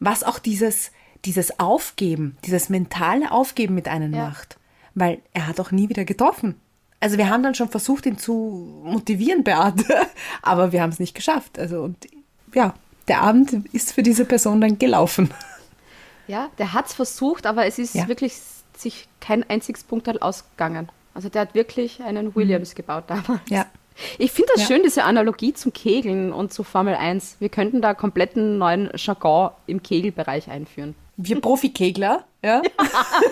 was 0.00 0.24
auch 0.24 0.38
dieses, 0.38 0.92
dieses 1.24 1.58
Aufgeben, 1.60 2.36
dieses 2.44 2.68
mentale 2.68 3.30
Aufgeben 3.32 3.74
mit 3.74 3.88
einem 3.88 4.14
Ja. 4.14 4.28
macht. 4.28 4.58
Weil 4.94 5.20
er 5.34 5.46
hat 5.46 5.60
auch 5.60 5.70
nie 5.72 5.88
wieder 5.88 6.04
getroffen. 6.04 6.54
Also 7.00 7.18
wir 7.18 7.28
haben 7.28 7.42
dann 7.42 7.54
schon 7.54 7.68
versucht, 7.68 8.06
ihn 8.06 8.16
zu 8.18 8.80
motivieren, 8.84 9.44
Beate, 9.44 9.84
aber 10.42 10.72
wir 10.72 10.80
haben 10.80 10.90
es 10.90 10.98
nicht 10.98 11.14
geschafft. 11.14 11.58
Also 11.58 11.82
und 11.82 12.06
ja, 12.54 12.74
der 13.08 13.20
Abend 13.20 13.52
ist 13.74 13.92
für 13.92 14.02
diese 14.02 14.24
Person 14.24 14.60
dann 14.62 14.78
gelaufen. 14.78 15.30
Ja, 16.26 16.48
der 16.58 16.72
hat 16.72 16.86
es 16.86 16.94
versucht, 16.94 17.46
aber 17.46 17.66
es 17.66 17.78
ist 17.78 17.94
Ja. 17.94 18.08
wirklich 18.08 18.34
sich 18.76 19.06
kein 19.20 19.48
einziges 19.48 19.84
Punkt 19.84 20.08
ausgegangen. 20.22 20.88
Also 21.16 21.30
der 21.30 21.42
hat 21.42 21.54
wirklich 21.54 22.02
einen 22.02 22.34
Williams 22.36 22.74
gebaut 22.74 23.04
damals. 23.08 23.28
Mhm. 23.28 23.40
Ja. 23.48 23.66
Ich 24.18 24.30
finde 24.30 24.52
das 24.54 24.62
Ja. 24.62 24.66
schön, 24.68 24.82
diese 24.84 25.04
Analogie 25.04 25.54
zum 25.54 25.72
Kegeln 25.72 26.30
und 26.30 26.52
zu 26.52 26.62
Formel 26.62 26.94
1. 26.94 27.36
Wir 27.40 27.48
könnten 27.48 27.80
da 27.80 27.94
kompletten 27.94 28.58
neuen 28.58 28.90
Jargon 28.94 29.50
im 29.66 29.82
Kegelbereich 29.82 30.50
einführen. 30.50 30.94
Wir 31.16 31.40
Profikegler, 31.40 32.24
ja, 32.44 32.60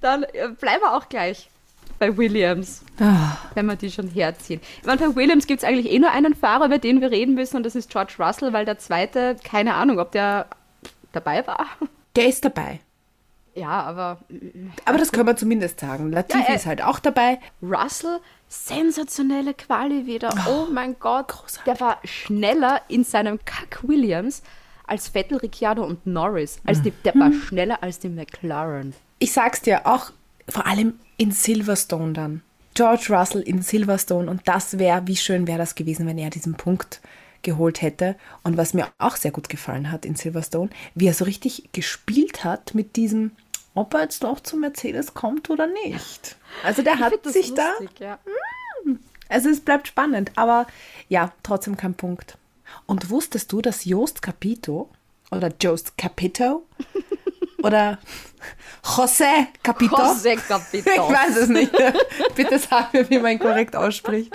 Dann 0.00 0.22
äh, 0.22 0.48
bleiben 0.60 0.82
wir 0.82 0.96
auch 0.96 1.08
gleich 1.08 1.48
bei 1.98 2.16
Williams, 2.16 2.82
Ah. 3.00 3.36
wenn 3.54 3.66
wir 3.66 3.76
die 3.76 3.90
schon 3.90 4.08
herziehen. 4.08 4.60
Ich 4.80 4.86
meine, 4.86 5.00
bei 5.00 5.16
Williams 5.16 5.46
gibt 5.46 5.62
es 5.62 5.68
eigentlich 5.68 5.90
eh 5.92 5.98
nur 5.98 6.10
einen 6.12 6.34
Fahrer, 6.34 6.66
über 6.66 6.78
den 6.78 7.00
wir 7.00 7.10
reden 7.10 7.34
müssen, 7.34 7.56
und 7.56 7.64
das 7.66 7.74
ist 7.74 7.90
George 7.90 8.14
Russell, 8.18 8.52
weil 8.52 8.64
der 8.64 8.78
zweite, 8.78 9.36
keine 9.42 9.74
Ahnung, 9.74 9.98
ob 9.98 10.12
der 10.12 10.46
dabei 11.12 11.46
war. 11.46 11.66
der 12.14 12.26
ist 12.28 12.44
dabei. 12.44 12.80
Ja, 13.56 13.82
aber 13.82 14.18
Aber 14.84 14.98
das 14.98 15.10
können 15.10 15.26
wir 15.26 15.36
zumindest 15.36 15.80
sagen. 15.80 16.12
Latifi 16.12 16.42
Ja, 16.42 16.52
äh, 16.52 16.56
ist 16.56 16.66
halt 16.66 16.82
auch 16.82 16.98
dabei. 16.98 17.38
Russell, 17.62 18.20
sensationelle 18.48 19.54
Quali 19.54 20.06
wieder. 20.06 20.32
Oh, 20.48 20.66
mein 20.70 20.96
Gott, 20.98 21.28
großartig. 21.28 21.64
der 21.64 21.80
war 21.80 21.98
schneller 22.04 22.82
in 22.88 23.02
seinem 23.02 23.38
Kack 23.44 23.80
Williams 23.82 24.42
als 24.86 25.08
Vettel, 25.08 25.38
Ricciardo 25.38 25.84
und 25.84 26.06
Norris. 26.06 26.60
Als 26.64 26.82
die, 26.82 26.90
der 26.90 27.14
war 27.14 27.32
schneller 27.32 27.82
als 27.82 27.98
die 27.98 28.08
McLaren. 28.08 28.94
Ich 29.18 29.32
sag's 29.32 29.62
dir, 29.62 29.86
auch 29.86 30.12
vor 30.48 30.66
allem 30.66 30.94
in 31.16 31.32
Silverstone 31.32 32.12
dann. 32.12 32.42
George 32.74 33.06
Russell 33.08 33.40
in 33.40 33.62
Silverstone 33.62 34.30
und 34.30 34.42
das 34.46 34.78
wäre, 34.78 35.06
wie 35.06 35.16
schön 35.16 35.46
wäre 35.46 35.58
das 35.58 35.74
gewesen, 35.74 36.06
wenn 36.06 36.18
er 36.18 36.28
diesen 36.28 36.54
Punkt 36.54 37.00
geholt 37.42 37.80
hätte. 37.80 38.16
Und 38.42 38.56
was 38.58 38.74
mir 38.74 38.88
auch 38.98 39.16
sehr 39.16 39.30
gut 39.30 39.48
gefallen 39.48 39.90
hat 39.90 40.04
in 40.04 40.14
Silverstone, 40.14 40.68
wie 40.94 41.06
er 41.06 41.14
so 41.14 41.24
richtig 41.24 41.70
gespielt 41.72 42.44
hat 42.44 42.74
mit 42.74 42.96
diesem, 42.96 43.30
ob 43.76 43.94
er 43.94 44.02
jetzt 44.02 44.22
noch 44.22 44.40
zu 44.40 44.56
Mercedes 44.56 45.14
kommt 45.14 45.50
oder 45.50 45.66
nicht. 45.66 46.36
Also 46.64 46.82
der 46.82 46.94
Ich 46.94 47.00
hat 47.00 47.24
sich 47.26 47.54
da 47.54 47.72
lustig, 47.78 48.00
Ja. 48.00 48.18
Also 49.28 49.48
es 49.50 49.60
bleibt 49.60 49.88
spannend, 49.88 50.30
aber 50.36 50.66
ja, 51.08 51.32
trotzdem 51.42 51.76
kein 51.76 51.94
Punkt. 51.94 52.38
Und 52.86 53.10
wusstest 53.10 53.52
du, 53.52 53.60
dass 53.60 53.84
Jost 53.84 54.22
Capito 54.22 54.88
oder 55.30 55.52
Jost 55.60 55.98
Capito 55.98 56.66
oder 57.62 57.98
José 58.82 59.48
Capito, 59.62 59.96
José 59.96 60.36
Capito. 60.36 60.90
ich 60.90 60.98
weiß 60.98 61.36
es 61.36 61.48
nicht, 61.48 61.72
bitte 62.34 62.58
sag 62.58 62.92
mir, 62.92 63.08
wie 63.10 63.18
man 63.18 63.32
ihn 63.32 63.38
korrekt 63.38 63.74
ausspricht. 63.74 64.32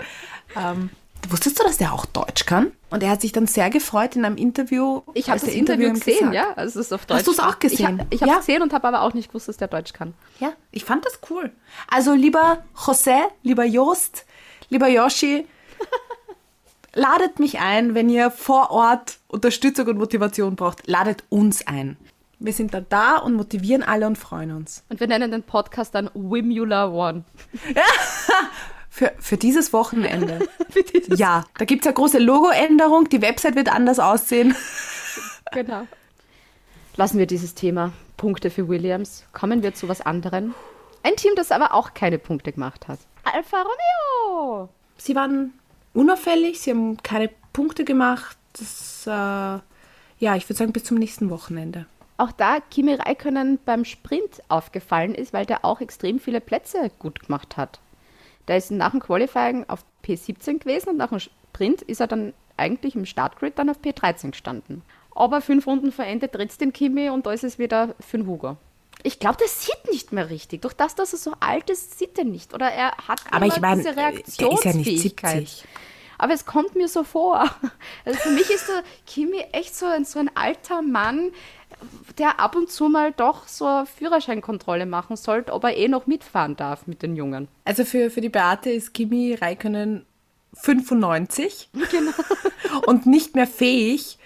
Ähm, 0.56 0.90
wusstest 1.30 1.60
du, 1.60 1.64
dass 1.64 1.78
der 1.78 1.94
auch 1.94 2.06
Deutsch 2.06 2.46
kann? 2.46 2.74
Und 2.92 3.02
er 3.04 3.10
hat 3.10 3.22
sich 3.22 3.32
dann 3.32 3.48
sehr 3.48 3.70
gefreut 3.70 4.16
in 4.16 4.26
einem 4.26 4.38
Interview. 4.38 5.02
Ich 5.14 5.30
habe 5.30 5.40
das 5.40 5.50
Interview 5.50 5.88
ihm 5.88 5.94
gesehen, 5.96 6.32
gesagt- 6.32 6.34
ja. 6.36 6.54
Also 6.56 6.80
es 6.80 6.88
ist 6.88 6.94
auf 6.94 7.06
Deutsch. 7.06 7.20
Hast 7.20 7.28
du's 7.28 7.40
auch 7.40 7.58
gesehen? 7.60 8.04
Ich, 8.10 8.18
ich 8.18 8.22
habe 8.22 8.32
es 8.32 8.36
Ja. 8.36 8.38
gesehen 8.40 8.62
und 8.62 8.74
habe 8.74 8.88
aber 8.88 9.02
auch 9.02 9.14
nicht 9.14 9.30
gewusst, 9.30 9.48
dass 9.48 9.58
der 9.58 9.70
Deutsch 9.70 9.94
kann. 9.94 10.14
Ja, 10.40 10.52
ich 10.72 10.86
fand 10.86 11.06
das 11.06 11.20
cool. 11.30 11.52
Also 11.90 12.14
lieber 12.14 12.64
José, 12.76 13.20
lieber 13.44 13.64
Jost, 13.66 14.26
lieber 14.70 14.88
Yoshi, 14.90 15.48
ladet 16.94 17.40
mich 17.40 17.60
ein, 17.60 17.96
wenn 17.96 18.10
ihr 18.10 18.30
vor 18.32 18.72
Ort 18.72 19.18
Unterstützung 19.30 19.88
und 19.88 19.98
Motivation 19.98 20.56
braucht. 20.58 20.86
Ladet 20.88 21.24
uns 21.30 21.66
ein. 21.66 21.98
Wir 22.40 22.54
sind 22.54 22.74
dann 22.74 22.88
da 22.90 23.18
und 23.18 23.36
motivieren 23.36 23.84
alle 23.84 24.08
und 24.08 24.18
freuen 24.18 24.52
uns. 24.52 24.84
Und 24.90 25.00
wir 25.00 25.08
nennen 25.08 25.32
den 25.32 25.44
Podcast 25.44 25.94
dann 25.96 26.10
Wimula 26.14 26.90
One. 26.90 27.24
Für, 28.94 29.14
für 29.20 29.38
dieses 29.38 29.72
Wochenende. 29.74 30.48
Für 30.70 30.84
dieses- 30.84 31.18
Ja, 31.18 31.46
da 31.58 31.64
gibt 31.66 31.82
es 31.84 31.86
ja 31.86 31.94
große 31.94 32.20
Logoänderung. 32.20 33.08
Die 33.10 33.22
Website 33.22 33.56
wird 33.56 33.72
anders 33.74 34.00
aussehen. 34.00 34.54
Genau. 35.54 35.86
Lassen 36.96 37.18
wir 37.18 37.26
dieses 37.26 37.56
Thema 37.56 37.92
Punkte 38.16 38.50
für 38.50 38.70
Williams. 38.70 39.26
Kommen 39.34 39.64
wir 39.64 39.74
zu 39.74 39.90
was 39.90 40.00
anderem. 40.00 40.54
Ein 41.04 41.18
Team, 41.18 41.34
das 41.36 41.52
aber 41.52 41.74
auch 41.74 41.94
keine 41.94 42.20
Punkte 42.20 42.54
gemacht 42.54 42.88
hat. 42.88 43.00
Alfa 43.26 43.58
Romeo. 43.62 44.70
Sie 44.98 45.14
waren 45.14 45.54
unauffällig, 45.94 46.62
sie 46.62 46.72
haben 46.72 46.96
keine 47.04 47.30
Punkte 47.52 47.84
gemacht. 47.84 48.38
Das, 48.54 49.04
äh, 49.08 49.10
ja, 49.10 50.36
ich 50.38 50.48
würde 50.48 50.58
sagen, 50.58 50.72
bis 50.72 50.86
zum 50.86 50.98
nächsten 50.98 51.30
Wochenende. 51.30 51.86
Auch 52.18 52.32
da 52.32 52.60
Kimi 52.70 52.94
Räikkönen 52.94 53.60
beim 53.66 53.84
Sprint 53.84 54.42
aufgefallen 54.48 55.16
ist, 55.16 55.34
weil 55.34 55.46
der 55.46 55.66
auch 55.66 55.82
extrem 55.82 56.18
viele 56.20 56.40
Plätze 56.40 56.92
gut 57.00 57.20
gemacht 57.26 57.58
hat. 57.58 57.80
Der 58.52 58.58
ist 58.58 58.70
nach 58.70 58.92
dem 58.92 59.00
Qualifying 59.00 59.64
auf 59.70 59.86
P17 60.04 60.60
gewesen 60.60 60.90
und 60.90 60.98
nach 60.98 61.08
dem 61.08 61.22
Sprint 61.22 61.84
ist 61.84 62.02
er 62.02 62.08
dann 62.08 62.34
eigentlich 62.58 62.96
im 62.96 63.06
Startgrid 63.06 63.58
dann 63.58 63.70
auf 63.70 63.78
P13 63.80 64.32
gestanden. 64.32 64.82
Aber 65.16 65.40
fünf 65.40 65.68
Runden 65.68 65.94
vor 65.94 66.04
Ende 66.04 66.28
dreht 66.28 66.60
den 66.60 66.74
Kimi 66.74 67.10
und 67.10 67.26
da 67.26 67.32
ist 67.32 67.46
es 67.46 67.60
wieder 67.60 67.96
für 68.02 68.18
den 68.18 68.28
Hugo. 68.28 68.58
Ich 69.04 69.20
glaube, 69.20 69.38
der 69.38 69.48
sieht 69.48 69.90
nicht 69.90 70.12
mehr 70.12 70.30
richtig. 70.30 70.64
Durch 70.64 70.74
das, 70.74 70.96
dass 70.96 71.14
er 71.14 71.20
so 71.20 71.32
alt 71.40 71.70
ist, 71.70 71.98
sieht 71.98 72.18
er 72.18 72.26
nicht. 72.26 72.54
Oder 72.54 72.70
er 72.70 72.92
hat 73.08 73.22
Aber 73.32 73.46
ich 73.46 73.62
meine, 73.62 73.84
diese 73.84 73.96
der 73.96 74.12
ist 74.12 74.42
ja 74.42 74.48
nicht 74.50 74.60
Reaktionsfähigkeit. 74.66 75.48
70. 75.48 75.66
Aber 76.18 76.34
es 76.34 76.46
kommt 76.46 76.76
mir 76.76 76.90
so 76.90 77.06
vor. 77.06 77.50
Also 78.04 78.20
für 78.20 78.32
mich 78.32 78.50
ist 78.50 78.68
der 78.68 78.84
Kimi 79.06 79.40
echt 79.54 79.74
so 79.74 79.86
ein, 79.86 80.04
so 80.04 80.20
ein 80.20 80.30
alter 80.36 80.82
Mann, 80.82 81.32
der 82.18 82.40
ab 82.40 82.56
und 82.56 82.70
zu 82.70 82.90
mal 82.90 83.12
doch 83.12 83.48
so 83.48 83.66
eine 83.66 83.86
Führerscheinkontrolle 83.86 84.86
machen 84.86 85.16
sollte, 85.16 85.54
ob 85.54 85.64
er 85.64 85.76
eh 85.76 85.88
noch 85.88 86.08
mitfahren 86.08 86.56
darf 86.56 86.88
mit 86.88 87.02
den 87.02 87.16
Jungen. 87.16 87.48
Also 87.66 87.86
für, 87.86 88.10
für 88.10 88.22
die 88.22 88.30
Beate 88.30 88.70
ist 88.70 88.94
Kimi 88.94 89.34
Räikkönen 89.34 90.06
95 90.54 91.70
und 92.86 93.06
nicht 93.06 93.36
mehr 93.36 93.48
fähig, 93.48 94.18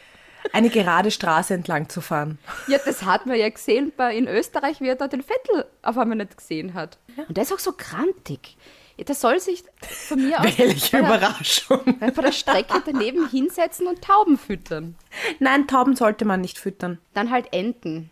eine 0.54 0.70
gerade 0.70 1.12
Straße 1.12 1.54
entlang 1.54 1.90
zu 1.90 2.02
fahren. 2.02 2.38
Ja, 2.68 2.78
das 2.84 3.04
hat 3.04 3.26
man 3.26 3.38
ja 3.38 3.50
gesehen 3.50 3.92
bei, 3.96 4.16
in 4.16 4.28
Österreich, 4.28 4.82
wie 4.82 4.88
er 4.88 4.96
da 4.96 5.08
den 5.08 5.24
Vettel 5.24 5.66
auf 5.82 5.98
einmal 5.98 6.18
nicht 6.18 6.38
gesehen 6.38 6.74
hat. 6.74 6.98
Und 7.28 7.36
der 7.38 7.44
ist 7.44 7.54
auch 7.54 7.60
so 7.60 7.74
grantig. 7.74 8.58
Ja, 8.98 9.04
der 9.04 9.16
soll 9.16 9.39
sich 9.39 9.64
von 9.82 10.26
mir 10.26 10.39
aus 10.39 10.58
Welche 10.58 10.91
bei 10.91 11.00
der, 11.00 11.08
Überraschung. 11.08 11.80
bei 12.00 12.10
der 12.22 12.32
Strecke 12.32 12.82
daneben 12.86 13.30
hinsetzen 13.30 13.88
und 13.88 14.02
Tauben 14.02 14.38
füttern. 14.38 14.96
Nein, 15.39 15.68
Tauben 15.68 15.96
sollte 15.96 16.24
man 16.24 16.41
nicht 16.41 16.58
füttern. 16.58 17.00
Dann 17.14 17.30
halt 17.30 17.48
Enten. 17.52 18.10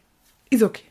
Ist 0.50 0.64
okay. 0.64 0.84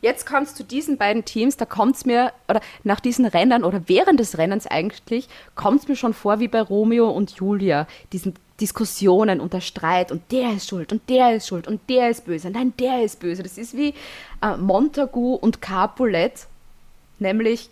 Jetzt 0.00 0.26
kommt 0.26 0.46
es 0.46 0.54
zu 0.54 0.62
diesen 0.62 0.96
beiden 0.96 1.24
Teams, 1.24 1.56
da 1.56 1.64
kommt 1.64 1.96
es 1.96 2.06
mir, 2.06 2.32
oder 2.48 2.60
nach 2.84 3.00
diesen 3.00 3.26
Rennern 3.26 3.64
oder 3.64 3.82
während 3.88 4.20
des 4.20 4.38
Rennens 4.38 4.68
eigentlich, 4.68 5.28
kommt 5.56 5.80
es 5.80 5.88
mir 5.88 5.96
schon 5.96 6.14
vor 6.14 6.38
wie 6.38 6.46
bei 6.46 6.60
Romeo 6.60 7.10
und 7.10 7.32
Julia, 7.32 7.88
diesen 8.12 8.34
Diskussionen 8.60 9.40
und 9.40 9.52
der 9.52 9.60
Streit 9.60 10.12
und 10.12 10.22
der 10.30 10.52
ist 10.52 10.68
schuld 10.68 10.92
und 10.92 11.08
der 11.08 11.34
ist 11.34 11.48
schuld 11.48 11.66
und 11.66 11.80
der 11.88 12.10
ist 12.10 12.26
böse, 12.26 12.50
nein, 12.50 12.72
der 12.78 13.02
ist 13.02 13.18
böse. 13.18 13.42
Das 13.42 13.58
ist 13.58 13.76
wie 13.76 13.94
äh, 14.40 14.56
Montagu 14.56 15.34
und 15.34 15.60
Capulet, 15.60 16.46
nämlich 17.18 17.68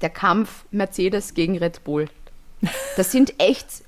der 0.00 0.10
Kampf 0.10 0.64
Mercedes 0.70 1.34
gegen 1.34 1.58
Red 1.58 1.84
Bull. 1.84 2.08
Das 2.96 3.12
sind 3.12 3.34
echt 3.38 3.84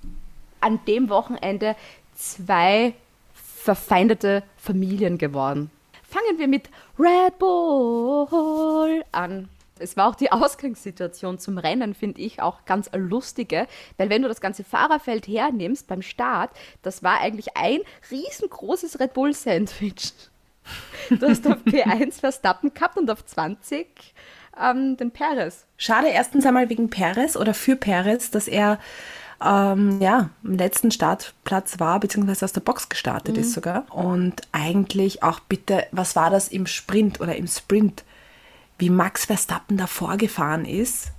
an 0.60 0.80
dem 0.86 1.08
Wochenende 1.08 1.76
zwei 2.14 2.94
verfeindete 3.34 4.42
Familien 4.56 5.18
geworden. 5.18 5.70
Fangen 6.02 6.38
wir 6.38 6.48
mit 6.48 6.68
Red 6.98 7.38
Bull 7.38 9.04
an. 9.12 9.48
Es 9.78 9.96
war 9.96 10.08
auch 10.08 10.14
die 10.14 10.30
Ausgangssituation 10.30 11.38
zum 11.38 11.58
Rennen, 11.58 11.94
finde 11.94 12.20
ich, 12.20 12.40
auch 12.40 12.64
ganz 12.66 12.88
lustige, 12.94 13.66
weil 13.96 14.10
wenn 14.10 14.22
du 14.22 14.28
das 14.28 14.40
ganze 14.40 14.62
Fahrerfeld 14.62 15.26
hernimmst 15.26 15.88
beim 15.88 16.02
Start, 16.02 16.50
das 16.82 17.02
war 17.02 17.20
eigentlich 17.20 17.56
ein 17.56 17.80
riesengroßes 18.10 19.00
Red 19.00 19.14
Bull 19.14 19.32
Sandwich. 19.32 20.12
Du 21.10 21.26
hast 21.26 21.46
auf 21.46 21.56
P1 21.66 22.20
Verstappen 22.20 22.72
gehabt 22.72 22.96
und 22.96 23.10
auf 23.10 23.24
20 23.24 23.86
ähm, 24.60 24.96
den 24.96 25.10
Perez. 25.10 25.64
Schade 25.76 26.08
erstens 26.08 26.46
einmal 26.46 26.68
wegen 26.68 26.90
Perez 26.90 27.36
oder 27.36 27.54
für 27.54 27.76
Perez, 27.76 28.30
dass 28.30 28.48
er 28.48 28.78
ähm, 29.44 30.00
ja, 30.00 30.30
am 30.44 30.54
letzten 30.54 30.90
Startplatz 30.90 31.80
war, 31.80 31.98
beziehungsweise 32.00 32.44
aus 32.44 32.52
der 32.52 32.60
Box 32.60 32.88
gestartet 32.88 33.36
ist 33.36 33.52
sogar. 33.52 33.86
Und 33.90 34.42
eigentlich 34.52 35.22
auch 35.22 35.40
bitte, 35.40 35.86
was 35.90 36.14
war 36.16 36.30
das 36.30 36.48
im 36.48 36.66
Sprint 36.66 37.20
oder 37.20 37.36
im 37.36 37.46
Sprint, 37.46 38.04
wie 38.78 38.90
Max 38.90 39.26
Verstappen 39.26 39.76
da 39.76 39.86
vorgefahren 39.86 40.64
ist 40.64 41.12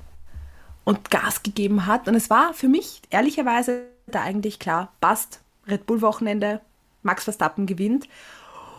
und 0.83 1.11
Gas 1.11 1.43
gegeben 1.43 1.85
hat. 1.85 2.07
Und 2.07 2.15
es 2.15 2.29
war 2.29 2.53
für 2.53 2.67
mich 2.67 3.01
ehrlicherweise 3.09 3.83
da 4.07 4.21
eigentlich 4.21 4.59
klar, 4.59 4.91
passt, 5.01 5.39
Red 5.67 5.85
Bull 5.85 6.01
Wochenende, 6.01 6.61
Max 7.03 7.23
Verstappen 7.25 7.65
gewinnt. 7.65 8.07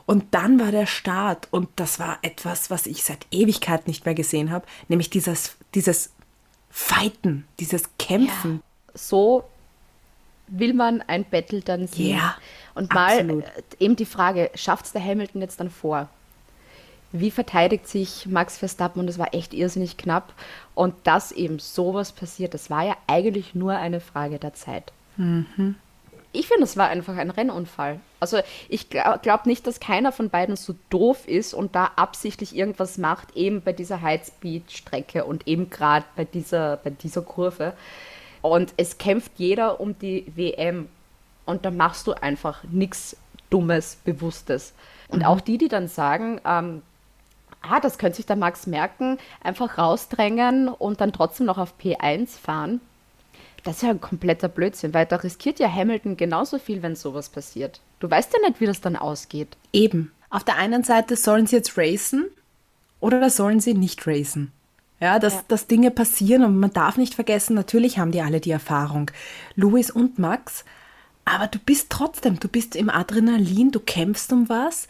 Und 0.06 0.34
dann 0.34 0.60
war 0.60 0.70
der 0.70 0.86
Start 0.86 1.48
und 1.50 1.68
das 1.76 1.98
war 1.98 2.18
etwas, 2.22 2.70
was 2.70 2.86
ich 2.86 3.04
seit 3.04 3.26
Ewigkeit 3.30 3.86
nicht 3.86 4.04
mehr 4.04 4.14
gesehen 4.14 4.50
habe, 4.50 4.66
nämlich 4.88 5.08
dieses, 5.10 5.56
dieses 5.74 6.10
Fighten, 6.70 7.46
dieses 7.58 7.84
Kämpfen. 7.98 8.62
So 8.92 9.44
will 10.48 10.74
man 10.74 11.00
ein 11.02 11.24
Battle 11.24 11.60
dann 11.60 11.86
sehen. 11.86 12.16
Ja, 12.16 12.36
Und 12.74 12.92
mal 12.92 13.20
absolut. 13.20 13.44
äh, 13.44 13.62
eben 13.78 13.96
die 13.96 14.04
Frage, 14.04 14.50
schafft 14.54 14.86
es 14.86 14.92
der 14.92 15.02
Hamilton 15.04 15.40
jetzt 15.40 15.58
dann 15.60 15.70
vor? 15.70 16.08
Wie 17.12 17.30
verteidigt 17.30 17.88
sich 17.88 18.26
Max 18.26 18.58
Verstappen? 18.58 19.00
Und 19.00 19.08
es 19.08 19.18
war 19.18 19.32
echt 19.32 19.54
irrsinnig 19.54 19.96
knapp. 19.96 20.34
Und 20.74 20.94
dass 21.04 21.32
eben 21.32 21.60
sowas 21.60 22.12
passiert, 22.12 22.52
das 22.54 22.68
war 22.70 22.84
ja 22.84 22.96
eigentlich 23.06 23.54
nur 23.54 23.72
eine 23.74 24.00
Frage 24.00 24.38
der 24.38 24.52
Zeit. 24.54 24.92
Ich 26.34 26.48
finde, 26.48 26.64
es 26.64 26.76
war 26.76 26.88
einfach 26.88 27.16
ein 27.16 27.30
Rennunfall. 27.30 28.00
Also 28.18 28.38
ich 28.68 28.90
glaube 28.90 29.20
glaub 29.22 29.46
nicht, 29.46 29.66
dass 29.66 29.78
keiner 29.78 30.10
von 30.10 30.30
beiden 30.30 30.56
so 30.56 30.74
doof 30.90 31.28
ist 31.28 31.54
und 31.54 31.74
da 31.74 31.92
absichtlich 31.96 32.56
irgendwas 32.56 32.98
macht, 32.98 33.36
eben 33.36 33.62
bei 33.62 33.72
dieser 33.72 34.02
Highspeed-Strecke 34.02 35.24
und 35.24 35.46
eben 35.46 35.70
gerade 35.70 36.04
bei 36.16 36.24
dieser, 36.24 36.78
bei 36.78 36.90
dieser 36.90 37.22
Kurve. 37.22 37.74
Und 38.42 38.74
es 38.76 38.98
kämpft 38.98 39.32
jeder 39.36 39.80
um 39.80 39.98
die 39.98 40.26
WM. 40.34 40.88
Und 41.46 41.64
da 41.64 41.70
machst 41.70 42.06
du 42.06 42.12
einfach 42.12 42.64
nichts 42.64 43.16
Dummes, 43.48 43.96
Bewusstes. 44.04 44.74
Und 45.08 45.24
auch 45.24 45.40
die, 45.40 45.58
die 45.58 45.68
dann 45.68 45.86
sagen, 45.86 46.40
ähm, 46.44 46.82
ah, 47.62 47.80
das 47.80 47.98
könnte 47.98 48.16
sich 48.16 48.26
der 48.26 48.36
Max 48.36 48.66
merken, 48.66 49.18
einfach 49.42 49.78
rausdrängen 49.78 50.68
und 50.68 51.00
dann 51.00 51.12
trotzdem 51.12 51.46
noch 51.46 51.58
auf 51.58 51.74
P1 51.80 52.38
fahren. 52.38 52.80
Das 53.64 53.76
ist 53.76 53.82
ja 53.82 53.90
ein 53.90 54.00
kompletter 54.00 54.48
Blödsinn, 54.48 54.92
weil 54.92 55.06
da 55.06 55.16
riskiert 55.16 55.58
ja 55.58 55.72
Hamilton 55.72 56.16
genauso 56.16 56.58
viel, 56.58 56.82
wenn 56.82 56.96
sowas 56.96 57.30
passiert. 57.30 57.80
Du 57.98 58.10
weißt 58.10 58.32
ja 58.34 58.46
nicht, 58.46 58.60
wie 58.60 58.66
das 58.66 58.82
dann 58.82 58.94
ausgeht. 58.94 59.56
Eben. 59.72 60.12
Auf 60.28 60.44
der 60.44 60.56
einen 60.56 60.84
Seite 60.84 61.16
sollen 61.16 61.46
sie 61.46 61.56
jetzt 61.56 61.78
racen 61.78 62.26
oder 63.00 63.30
sollen 63.30 63.60
sie 63.60 63.74
nicht 63.74 64.06
racen. 64.06 64.52
Ja, 65.00 65.18
dass, 65.18 65.46
dass 65.48 65.66
Dinge 65.66 65.90
passieren 65.90 66.44
und 66.44 66.58
man 66.58 66.72
darf 66.72 66.96
nicht 66.96 67.14
vergessen, 67.14 67.54
natürlich 67.54 67.98
haben 67.98 68.12
die 68.12 68.22
alle 68.22 68.40
die 68.40 68.50
Erfahrung. 68.50 69.10
Louis 69.54 69.90
und 69.90 70.18
Max. 70.18 70.64
Aber 71.24 71.46
du 71.46 71.58
bist 71.58 71.90
trotzdem, 71.90 72.38
du 72.38 72.48
bist 72.48 72.76
im 72.76 72.90
Adrenalin, 72.90 73.70
du 73.70 73.80
kämpfst 73.80 74.32
um 74.32 74.48
was. 74.48 74.86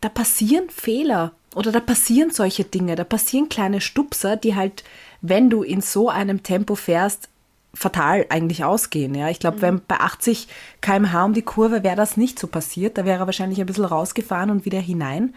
Da 0.00 0.08
passieren 0.08 0.70
Fehler 0.70 1.32
oder 1.54 1.72
da 1.72 1.80
passieren 1.80 2.30
solche 2.30 2.64
Dinge, 2.64 2.96
da 2.96 3.04
passieren 3.04 3.48
kleine 3.48 3.80
Stupser, 3.80 4.36
die 4.36 4.56
halt, 4.56 4.84
wenn 5.20 5.50
du 5.50 5.62
in 5.62 5.80
so 5.80 6.08
einem 6.08 6.42
Tempo 6.42 6.74
fährst, 6.74 7.28
fatal 7.74 8.26
eigentlich 8.28 8.64
ausgehen. 8.64 9.14
Ja, 9.14 9.28
ich 9.28 9.38
glaube, 9.38 9.62
wenn 9.62 9.80
bei 9.86 9.96
80 10.00 10.48
km/h 10.80 11.24
um 11.24 11.34
die 11.34 11.42
Kurve 11.42 11.82
wäre 11.82 11.96
das 11.96 12.16
nicht 12.16 12.38
so 12.38 12.46
passiert. 12.46 12.98
Da 12.98 13.04
wäre 13.04 13.20
er 13.20 13.26
wahrscheinlich 13.26 13.60
ein 13.60 13.66
bisschen 13.66 13.84
rausgefahren 13.84 14.50
und 14.50 14.64
wieder 14.64 14.80
hinein. 14.80 15.34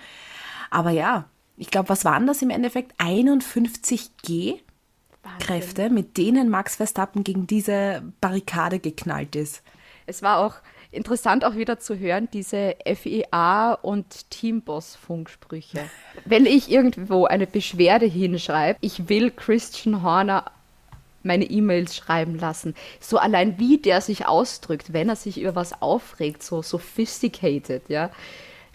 Aber 0.70 0.90
ja, 0.90 1.26
ich 1.58 1.70
glaube, 1.70 1.90
was 1.90 2.06
waren 2.06 2.28
das 2.28 2.42
im 2.42 2.50
Endeffekt? 2.50 2.94
51 2.98 4.18
G 4.24 4.60
Kräfte, 5.40 5.90
mit 5.90 6.18
denen 6.18 6.50
Max 6.50 6.76
Verstappen 6.76 7.24
gegen 7.24 7.48
diese 7.48 8.04
Barrikade 8.20 8.80
geknallt 8.80 9.36
ist. 9.36 9.64
Es 10.06 10.22
war 10.22 10.40
auch 10.40 10.56
interessant 10.92 11.46
auch 11.46 11.56
wieder 11.56 11.80
zu 11.80 11.98
hören, 11.98 12.28
diese 12.32 12.76
FIA 12.86 13.74
und 13.74 14.30
Teamboss-Funksprüche. 14.30 15.80
Wenn 16.26 16.46
ich 16.46 16.70
irgendwo 16.70 17.26
eine 17.26 17.48
Beschwerde 17.48 18.06
hinschreibe, 18.06 18.78
ich 18.82 19.10
will 19.10 19.32
Christian 19.32 20.04
Horner 20.04 20.52
meine 21.24 21.46
E-Mails 21.46 21.96
schreiben 21.96 22.38
lassen. 22.38 22.76
So 23.00 23.18
allein 23.18 23.58
wie 23.60 23.78
der 23.78 24.02
sich 24.02 24.26
ausdrückt, 24.26 24.94
wenn 24.94 25.10
er 25.10 25.16
sich 25.16 25.40
über 25.40 25.56
was 25.56 25.82
aufregt, 25.82 26.44
so 26.44 26.62
sophisticated, 26.62 27.90
ja. 27.90 28.10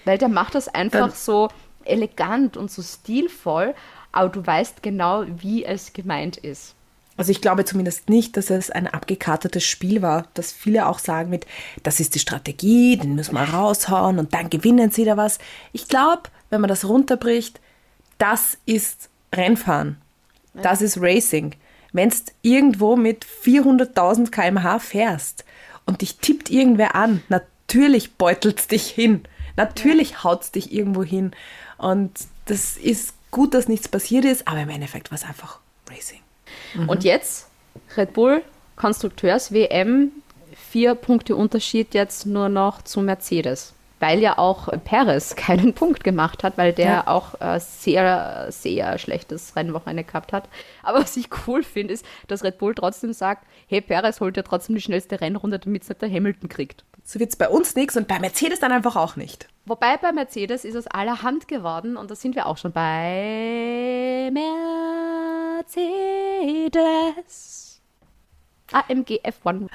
Weil 0.04 0.18
der 0.18 0.28
macht 0.28 0.54
das 0.54 0.68
einfach 0.68 1.08
Dann- 1.08 1.12
so 1.12 1.48
elegant 1.84 2.56
und 2.56 2.70
so 2.70 2.82
stilvoll, 2.82 3.74
aber 4.12 4.28
du 4.28 4.46
weißt 4.46 4.82
genau, 4.82 5.24
wie 5.26 5.64
es 5.64 5.92
gemeint 5.92 6.36
ist. 6.36 6.74
Also 7.16 7.32
ich 7.32 7.40
glaube 7.40 7.64
zumindest 7.64 8.08
nicht, 8.08 8.36
dass 8.36 8.48
es 8.48 8.70
ein 8.70 8.86
abgekartetes 8.86 9.64
Spiel 9.64 10.02
war, 10.02 10.28
dass 10.34 10.52
viele 10.52 10.86
auch 10.86 11.00
sagen 11.00 11.30
mit, 11.30 11.46
das 11.82 11.98
ist 11.98 12.14
die 12.14 12.20
Strategie, 12.20 12.96
den 12.96 13.16
müssen 13.16 13.34
wir 13.34 13.42
raushauen 13.42 14.20
und 14.20 14.34
dann 14.34 14.50
gewinnen 14.50 14.92
sie 14.92 15.04
da 15.04 15.16
was. 15.16 15.38
Ich 15.72 15.88
glaube, 15.88 16.22
wenn 16.48 16.60
man 16.60 16.68
das 16.68 16.84
runterbricht, 16.84 17.60
das 18.18 18.56
ist 18.66 19.10
Rennfahren. 19.34 19.96
Das 20.54 20.80
ist 20.80 21.00
Racing. 21.00 21.54
Wenn 21.92 22.10
du 22.10 22.16
irgendwo 22.42 22.96
mit 22.96 23.24
400.000 23.24 24.30
km/h 24.30 24.78
fährst 24.78 25.44
und 25.86 26.02
dich 26.02 26.18
tippt 26.18 26.50
irgendwer 26.50 26.94
an, 26.94 27.22
natürlich 27.28 28.14
beutelt 28.14 28.70
dich 28.70 28.88
hin. 28.88 29.24
Natürlich 29.56 30.22
haut's 30.22 30.52
dich 30.52 30.72
irgendwo 30.72 31.02
hin. 31.02 31.32
Und 31.78 32.12
das 32.46 32.76
ist 32.76 33.14
gut, 33.30 33.54
dass 33.54 33.68
nichts 33.68 33.88
passiert 33.88 34.24
ist, 34.24 34.46
aber 34.46 34.60
im 34.60 34.68
Endeffekt 34.68 35.10
war 35.10 35.16
es 35.18 35.24
einfach 35.24 35.58
Racing. 35.90 36.20
Und 36.86 37.04
jetzt 37.04 37.48
Red 37.96 38.12
Bull 38.12 38.42
Konstrukteurs 38.76 39.52
WM, 39.52 40.12
vier 40.70 40.94
Punkte 40.94 41.34
Unterschied 41.34 41.94
jetzt 41.94 42.26
nur 42.26 42.48
noch 42.48 42.82
zu 42.82 43.00
Mercedes. 43.00 43.74
Weil 44.00 44.20
ja 44.20 44.38
auch 44.38 44.68
Perez 44.84 45.34
keinen 45.36 45.74
Punkt 45.74 46.04
gemacht 46.04 46.44
hat, 46.44 46.56
weil 46.56 46.72
der 46.72 46.86
Ja. 46.86 47.06
auch 47.08 47.40
äh, 47.40 47.58
sehr, 47.60 48.46
sehr 48.50 48.98
schlechtes 48.98 49.56
Rennwochenende 49.56 50.04
gehabt 50.04 50.32
hat. 50.32 50.48
Aber 50.82 51.00
was 51.00 51.16
ich 51.16 51.28
cool 51.46 51.62
finde, 51.62 51.94
ist, 51.94 52.04
dass 52.28 52.44
Red 52.44 52.58
Bull 52.58 52.74
trotzdem 52.74 53.12
sagt, 53.12 53.44
hey, 53.66 53.80
Perez 53.80 54.20
holt 54.20 54.36
ja 54.36 54.42
trotzdem 54.42 54.74
die 54.76 54.80
schnellste 54.82 55.20
Rennrunde, 55.20 55.58
damit 55.58 55.82
es 55.82 55.88
nicht 55.88 56.00
der 56.02 56.10
Hamilton 56.10 56.48
kriegt. 56.48 56.84
So 57.04 57.18
wird 57.18 57.30
es 57.30 57.36
bei 57.36 57.48
uns 57.48 57.74
nichts 57.74 57.96
und 57.96 58.06
bei 58.06 58.18
Mercedes 58.18 58.60
dann 58.60 58.70
einfach 58.70 58.94
auch 58.96 59.16
nicht. 59.16 59.48
Wobei 59.64 59.96
bei 59.96 60.12
Mercedes 60.12 60.64
ist 60.64 60.74
es 60.74 60.86
allerhand 60.86 61.48
geworden 61.48 61.96
und 61.96 62.10
da 62.10 62.14
sind 62.14 62.34
wir 62.36 62.46
auch 62.46 62.56
schon 62.58 62.72
bei 62.72 64.30
Mercedes. 66.38 67.67
AMG 68.72 69.20
F1. 69.24 69.68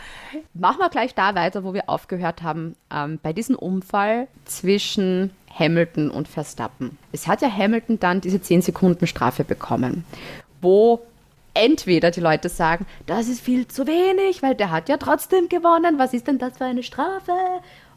Machen 0.53 0.79
wir 0.79 0.89
gleich 0.89 1.15
da 1.15 1.35
weiter, 1.35 1.63
wo 1.63 1.73
wir 1.73 1.89
aufgehört 1.89 2.43
haben, 2.43 2.75
ähm, 2.93 3.19
bei 3.21 3.33
diesem 3.33 3.55
Unfall 3.55 4.27
zwischen 4.45 5.31
Hamilton 5.57 6.09
und 6.09 6.27
Verstappen. 6.27 6.97
Es 7.11 7.27
hat 7.27 7.41
ja 7.41 7.51
Hamilton 7.51 7.99
dann 7.99 8.21
diese 8.21 8.41
10 8.41 8.61
Sekunden 8.61 9.07
Strafe 9.07 9.43
bekommen, 9.43 10.03
wo 10.61 11.01
entweder 11.53 12.11
die 12.11 12.19
Leute 12.19 12.49
sagen, 12.49 12.85
das 13.05 13.27
ist 13.27 13.41
viel 13.41 13.67
zu 13.67 13.85
wenig, 13.85 14.41
weil 14.41 14.55
der 14.55 14.71
hat 14.71 14.89
ja 14.89 14.97
trotzdem 14.97 15.49
gewonnen, 15.49 15.99
was 15.99 16.13
ist 16.13 16.27
denn 16.27 16.39
das 16.39 16.57
für 16.57 16.65
eine 16.65 16.83
Strafe? 16.83 17.31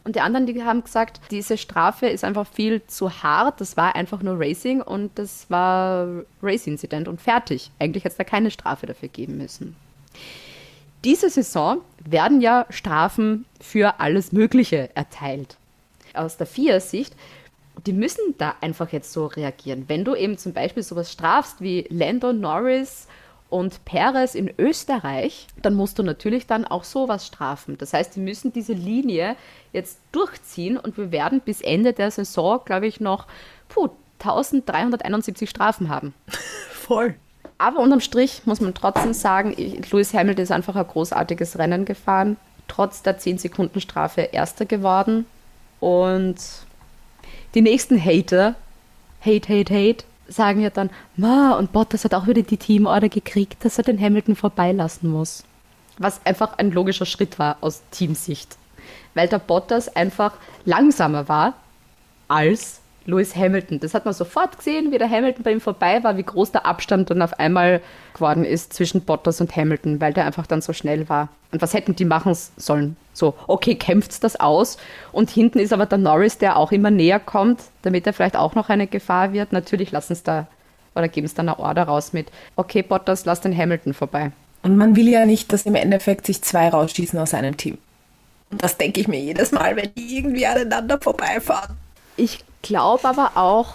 Und 0.04 0.14
die 0.14 0.20
anderen, 0.20 0.46
die 0.46 0.62
haben 0.62 0.84
gesagt, 0.84 1.20
diese 1.32 1.58
Strafe 1.58 2.06
ist 2.06 2.22
einfach 2.22 2.46
viel 2.46 2.86
zu 2.86 3.10
hart, 3.24 3.60
das 3.60 3.76
war 3.76 3.96
einfach 3.96 4.22
nur 4.22 4.38
Racing 4.38 4.80
und 4.80 5.18
das 5.18 5.50
war 5.50 6.22
Race-Incident 6.42 7.08
und 7.08 7.20
fertig. 7.20 7.72
Eigentlich 7.80 8.04
hätte 8.04 8.12
es 8.12 8.18
da 8.18 8.24
keine 8.24 8.52
Strafe 8.52 8.86
dafür 8.86 9.08
geben 9.08 9.38
müssen. 9.38 9.74
Diese 11.06 11.30
Saison 11.30 11.82
werden 12.04 12.40
ja 12.40 12.66
Strafen 12.68 13.44
für 13.60 14.00
alles 14.00 14.32
Mögliche 14.32 14.90
erteilt. 14.96 15.56
Aus 16.14 16.36
der 16.36 16.48
FIA-Sicht, 16.48 17.14
die 17.86 17.92
müssen 17.92 18.34
da 18.38 18.56
einfach 18.60 18.90
jetzt 18.90 19.12
so 19.12 19.26
reagieren. 19.26 19.84
Wenn 19.86 20.04
du 20.04 20.16
eben 20.16 20.36
zum 20.36 20.52
Beispiel 20.52 20.82
sowas 20.82 21.12
strafst 21.12 21.60
wie 21.60 21.86
Lando 21.90 22.32
Norris 22.32 23.06
und 23.50 23.84
Perez 23.84 24.34
in 24.34 24.52
Österreich, 24.58 25.46
dann 25.62 25.74
musst 25.74 26.00
du 26.00 26.02
natürlich 26.02 26.48
dann 26.48 26.64
auch 26.64 26.82
sowas 26.82 27.24
strafen. 27.24 27.78
Das 27.78 27.92
heißt, 27.92 28.16
die 28.16 28.20
müssen 28.20 28.52
diese 28.52 28.72
Linie 28.72 29.36
jetzt 29.72 30.00
durchziehen 30.10 30.76
und 30.76 30.98
wir 30.98 31.12
werden 31.12 31.40
bis 31.40 31.60
Ende 31.60 31.92
der 31.92 32.10
Saison, 32.10 32.62
glaube 32.64 32.88
ich, 32.88 32.98
noch 32.98 33.28
puh, 33.68 33.90
1371 34.18 35.48
Strafen 35.48 35.88
haben. 35.88 36.14
Voll. 36.72 37.14
Aber 37.58 37.80
unterm 37.80 38.00
Strich 38.00 38.42
muss 38.44 38.60
man 38.60 38.74
trotzdem 38.74 39.14
sagen, 39.14 39.54
Lewis 39.56 40.12
Hamilton 40.12 40.42
ist 40.42 40.52
einfach 40.52 40.76
ein 40.76 40.86
großartiges 40.86 41.58
Rennen 41.58 41.84
gefahren. 41.84 42.36
Trotz 42.68 43.02
der 43.02 43.18
10-Sekunden-Strafe 43.18 44.22
Erster 44.22 44.66
geworden. 44.66 45.24
Und 45.80 46.36
die 47.54 47.62
nächsten 47.62 48.02
Hater, 48.02 48.56
Hate, 49.24 49.48
Hate, 49.48 49.74
Hate, 49.74 50.04
sagen 50.28 50.60
ja 50.60 50.70
dann, 50.70 50.90
Ma, 51.16 51.56
und 51.56 51.72
Bottas 51.72 52.04
hat 52.04 52.14
auch 52.14 52.26
wieder 52.26 52.42
die 52.42 52.56
Teamorder 52.56 53.08
gekriegt, 53.08 53.64
dass 53.64 53.78
er 53.78 53.84
den 53.84 54.00
Hamilton 54.00 54.36
vorbeilassen 54.36 55.10
muss. 55.10 55.44
Was 55.98 56.20
einfach 56.26 56.58
ein 56.58 56.72
logischer 56.72 57.06
Schritt 57.06 57.38
war 57.38 57.56
aus 57.60 57.82
Teamsicht. 57.90 58.56
Weil 59.14 59.28
der 59.28 59.38
Bottas 59.38 59.94
einfach 59.94 60.34
langsamer 60.64 61.28
war 61.28 61.54
als 62.28 62.80
Lewis 63.06 63.34
Hamilton. 63.34 63.80
Das 63.80 63.94
hat 63.94 64.04
man 64.04 64.14
sofort 64.14 64.58
gesehen, 64.58 64.92
wie 64.92 64.98
der 64.98 65.10
Hamilton 65.10 65.42
bei 65.42 65.52
ihm 65.52 65.60
vorbei 65.60 66.02
war, 66.02 66.16
wie 66.16 66.22
groß 66.22 66.52
der 66.52 66.66
Abstand 66.66 67.10
dann 67.10 67.22
auf 67.22 67.38
einmal 67.38 67.80
geworden 68.14 68.44
ist 68.44 68.72
zwischen 68.72 69.02
Bottas 69.02 69.40
und 69.40 69.54
Hamilton, 69.54 70.00
weil 70.00 70.12
der 70.12 70.26
einfach 70.26 70.46
dann 70.46 70.60
so 70.60 70.72
schnell 70.72 71.08
war. 71.08 71.28
Und 71.52 71.62
was 71.62 71.74
hätten 71.74 71.96
die 71.96 72.04
machen 72.04 72.36
sollen? 72.56 72.96
So, 73.12 73.34
okay, 73.46 73.76
kämpft 73.76 74.22
das 74.24 74.38
aus 74.38 74.76
und 75.12 75.30
hinten 75.30 75.58
ist 75.58 75.72
aber 75.72 75.86
der 75.86 75.98
Norris, 75.98 76.38
der 76.38 76.56
auch 76.56 76.72
immer 76.72 76.90
näher 76.90 77.20
kommt, 77.20 77.60
damit 77.82 78.06
er 78.06 78.12
vielleicht 78.12 78.36
auch 78.36 78.54
noch 78.54 78.68
eine 78.68 78.86
Gefahr 78.86 79.32
wird. 79.32 79.52
Natürlich 79.52 79.92
lassen 79.92 80.12
es 80.12 80.22
da 80.22 80.46
oder 80.94 81.08
geben 81.08 81.26
es 81.26 81.34
dann 81.34 81.48
eine 81.48 81.58
Order 81.58 81.84
raus 81.84 82.12
mit, 82.12 82.28
okay, 82.56 82.82
Bottas, 82.82 83.24
lass 83.24 83.40
den 83.40 83.56
Hamilton 83.56 83.94
vorbei. 83.94 84.32
Und 84.62 84.76
man 84.76 84.96
will 84.96 85.08
ja 85.08 85.26
nicht, 85.26 85.52
dass 85.52 85.66
im 85.66 85.76
Endeffekt 85.76 86.26
sich 86.26 86.42
zwei 86.42 86.68
rausschießen 86.68 87.18
aus 87.18 87.34
einem 87.34 87.56
Team. 87.56 87.78
Und 88.50 88.62
das 88.62 88.76
denke 88.76 89.00
ich 89.00 89.08
mir 89.08 89.20
jedes 89.20 89.52
Mal, 89.52 89.76
wenn 89.76 89.92
die 89.94 90.18
irgendwie 90.18 90.46
aneinander 90.46 90.98
vorbeifahren. 91.00 91.76
Ich 92.16 92.44
glaube 92.66 93.08
aber 93.08 93.36
auch, 93.36 93.74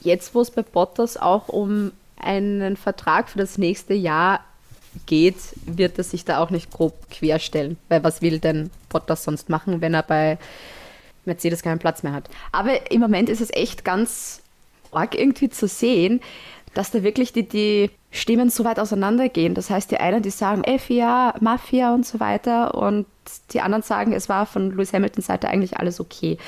jetzt 0.00 0.34
wo 0.34 0.40
es 0.40 0.50
bei 0.50 0.62
Bottas 0.62 1.16
auch 1.16 1.48
um 1.48 1.92
einen 2.16 2.76
Vertrag 2.76 3.28
für 3.28 3.38
das 3.38 3.58
nächste 3.58 3.94
Jahr 3.94 4.40
geht, 5.06 5.36
wird 5.64 5.98
er 5.98 6.04
sich 6.04 6.24
da 6.24 6.38
auch 6.42 6.50
nicht 6.50 6.70
grob 6.70 6.94
querstellen. 7.10 7.76
Weil 7.88 8.04
was 8.04 8.22
will 8.22 8.38
denn 8.38 8.70
Bottas 8.88 9.24
sonst 9.24 9.48
machen, 9.48 9.80
wenn 9.80 9.94
er 9.94 10.02
bei 10.02 10.38
Mercedes 11.24 11.62
keinen 11.62 11.78
Platz 11.78 12.02
mehr 12.02 12.12
hat? 12.12 12.28
Aber 12.52 12.90
im 12.90 13.00
Moment 13.00 13.28
ist 13.28 13.40
es 13.40 13.50
echt 13.52 13.84
ganz 13.84 14.42
arg 14.92 15.14
irgendwie 15.14 15.48
zu 15.48 15.68
sehen, 15.68 16.20
dass 16.74 16.90
da 16.90 17.02
wirklich 17.02 17.32
die, 17.32 17.48
die 17.48 17.90
Stimmen 18.10 18.50
so 18.50 18.64
weit 18.64 18.78
auseinandergehen. 18.78 19.54
Das 19.54 19.70
heißt, 19.70 19.90
die 19.90 19.98
einen, 19.98 20.22
die 20.22 20.30
sagen 20.30 20.62
FIA, 20.78 21.34
Mafia 21.40 21.94
und 21.94 22.06
so 22.06 22.20
weiter 22.20 22.74
und 22.74 23.06
die 23.52 23.60
anderen 23.60 23.82
sagen, 23.82 24.12
es 24.12 24.28
war 24.28 24.46
von 24.46 24.70
Lewis 24.72 24.92
Hamiltons 24.92 25.26
Seite 25.26 25.48
eigentlich 25.48 25.78
alles 25.78 26.00
okay. 26.00 26.38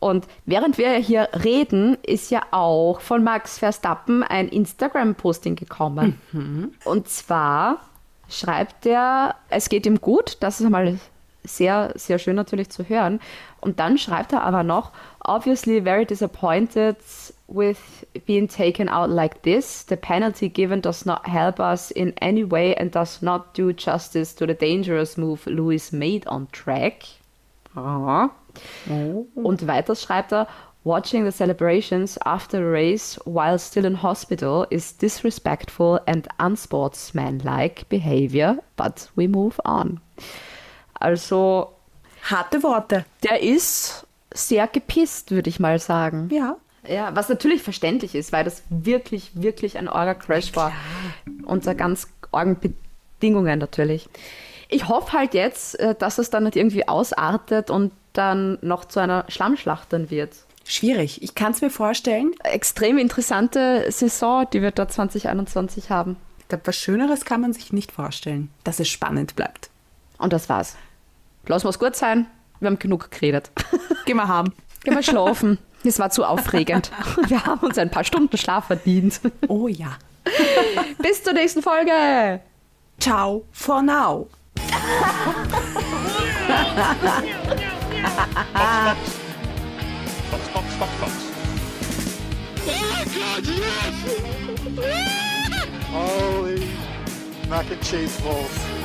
Und 0.00 0.26
während 0.46 0.78
wir 0.78 0.92
hier 0.94 1.28
reden, 1.44 1.96
ist 2.02 2.30
ja 2.30 2.42
auch 2.50 3.00
von 3.00 3.22
Max 3.22 3.58
Verstappen 3.58 4.22
ein 4.22 4.48
Instagram-Posting 4.48 5.54
gekommen. 5.54 6.20
Und 6.84 7.08
zwar 7.08 7.78
schreibt 8.28 8.86
er, 8.86 9.36
es 9.50 9.68
geht 9.68 9.86
ihm 9.86 10.00
gut, 10.00 10.38
das 10.40 10.58
ist 10.58 10.66
einmal 10.66 10.98
sehr, 11.44 11.92
sehr 11.96 12.18
schön 12.18 12.36
natürlich 12.36 12.70
zu 12.70 12.88
hören. 12.88 13.20
Und 13.60 13.78
dann 13.78 13.98
schreibt 13.98 14.32
er 14.32 14.42
aber 14.42 14.62
noch, 14.62 14.92
obviously 15.24 15.78
very 15.80 16.04
disappointed 16.04 16.96
with 17.46 18.04
being 18.26 18.48
taken 18.48 18.88
out 18.88 19.10
like 19.10 19.42
this. 19.42 19.82
The 19.84 19.96
penalty 19.96 20.48
given 20.48 20.80
does 20.80 21.06
not 21.06 21.26
help 21.26 21.60
us 21.60 21.90
in 21.90 22.14
any 22.20 22.44
way 22.44 22.74
and 22.74 22.90
does 22.90 23.22
not 23.22 23.54
do 23.54 23.72
justice 23.72 24.34
to 24.34 24.46
the 24.46 24.54
dangerous 24.54 25.16
move 25.16 25.46
Lewis 25.46 25.92
made 25.92 26.26
on 26.26 26.48
track. 26.52 27.04
Ah. 27.76 28.30
Und 29.34 29.66
weiter 29.66 29.94
schreibt 29.94 30.32
er, 30.32 30.46
Watching 30.84 31.24
the 31.24 31.30
celebrations 31.30 32.18
after 32.24 32.58
the 32.58 32.66
race 32.66 33.14
while 33.24 33.56
still 33.56 33.84
in 33.84 33.94
hospital 33.94 34.66
is 34.68 34.92
disrespectful 34.92 36.00
and 36.08 36.26
unsportsmanlike 36.40 37.88
behavior, 37.88 38.58
but 38.76 39.08
we 39.14 39.28
move 39.28 39.60
on. 39.64 40.00
Also, 41.00 41.74
Harte 42.22 42.60
Worte. 42.64 43.04
der 43.22 43.40
ist 43.40 44.04
sehr 44.34 44.66
gepisst, 44.66 45.30
würde 45.30 45.50
ich 45.50 45.60
mal 45.60 45.78
sagen. 45.78 46.28
Ja. 46.32 46.56
Ja, 46.86 47.14
was 47.14 47.28
natürlich 47.28 47.62
verständlich 47.62 48.14
ist, 48.14 48.32
weil 48.32 48.44
das 48.44 48.64
wirklich, 48.68 49.30
wirklich 49.34 49.78
ein 49.78 49.88
Orga-Crash 49.88 50.56
war. 50.56 50.72
Unter 51.44 51.74
ganz 51.74 52.08
argen 52.32 52.58
Bedingungen 52.58 53.58
natürlich. 53.58 54.08
Ich 54.68 54.88
hoffe 54.88 55.12
halt 55.12 55.34
jetzt, 55.34 55.78
äh, 55.78 55.94
dass 55.94 56.18
es 56.18 56.30
dann 56.30 56.44
nicht 56.44 56.56
irgendwie 56.56 56.88
ausartet 56.88 57.70
und 57.70 57.92
dann 58.14 58.58
noch 58.62 58.84
zu 58.84 59.00
einer 59.00 59.24
Schlammschlacht 59.28 59.92
dann 59.92 60.10
wird. 60.10 60.34
Schwierig. 60.64 61.22
Ich 61.22 61.34
kann 61.34 61.52
es 61.52 61.60
mir 61.60 61.70
vorstellen. 61.70 62.32
Extrem 62.42 62.98
interessante 62.98 63.90
Saison, 63.90 64.46
die 64.52 64.62
wir 64.62 64.70
da 64.70 64.88
2021 64.88 65.90
haben. 65.90 66.16
Ich 66.38 66.48
glaube, 66.48 66.66
was 66.66 66.76
Schöneres 66.76 67.24
kann 67.24 67.40
man 67.40 67.52
sich 67.52 67.72
nicht 67.72 67.92
vorstellen, 67.92 68.50
dass 68.64 68.80
es 68.80 68.88
spannend 68.88 69.36
bleibt. 69.36 69.70
Und 70.18 70.32
das 70.32 70.48
war's. 70.48 70.76
Lass 71.46 71.64
uns 71.64 71.78
gut 71.78 71.96
sein. 71.96 72.26
Wir 72.62 72.68
haben 72.68 72.78
genug 72.78 73.10
geredet. 73.10 73.50
Gehen 74.06 74.16
wir 74.16 74.28
haben. 74.28 74.52
Gehen 74.84 74.94
wir 74.94 75.02
schlafen. 75.02 75.58
Es 75.84 75.98
war 75.98 76.10
zu 76.10 76.24
aufregend. 76.24 76.92
Wir 77.28 77.44
haben 77.44 77.66
uns 77.66 77.76
ein 77.76 77.90
paar 77.90 78.04
Stunden 78.04 78.36
Schlaf 78.36 78.66
verdient. 78.66 79.20
Oh 79.48 79.66
ja. 79.66 79.98
Bis 80.98 81.24
zur 81.24 81.32
nächsten 81.32 81.60
Folge. 81.60 82.40
Ciao 83.00 83.44
for 83.50 83.82
now. 83.82 84.28
Box, 90.30 90.48
box, 90.54 90.66
box, 90.78 90.92
box. 91.00 91.12
Holy 95.90 96.68
mac 97.48 97.68
and 97.72 97.82
cheese 97.82 98.20
balls. 98.20 98.82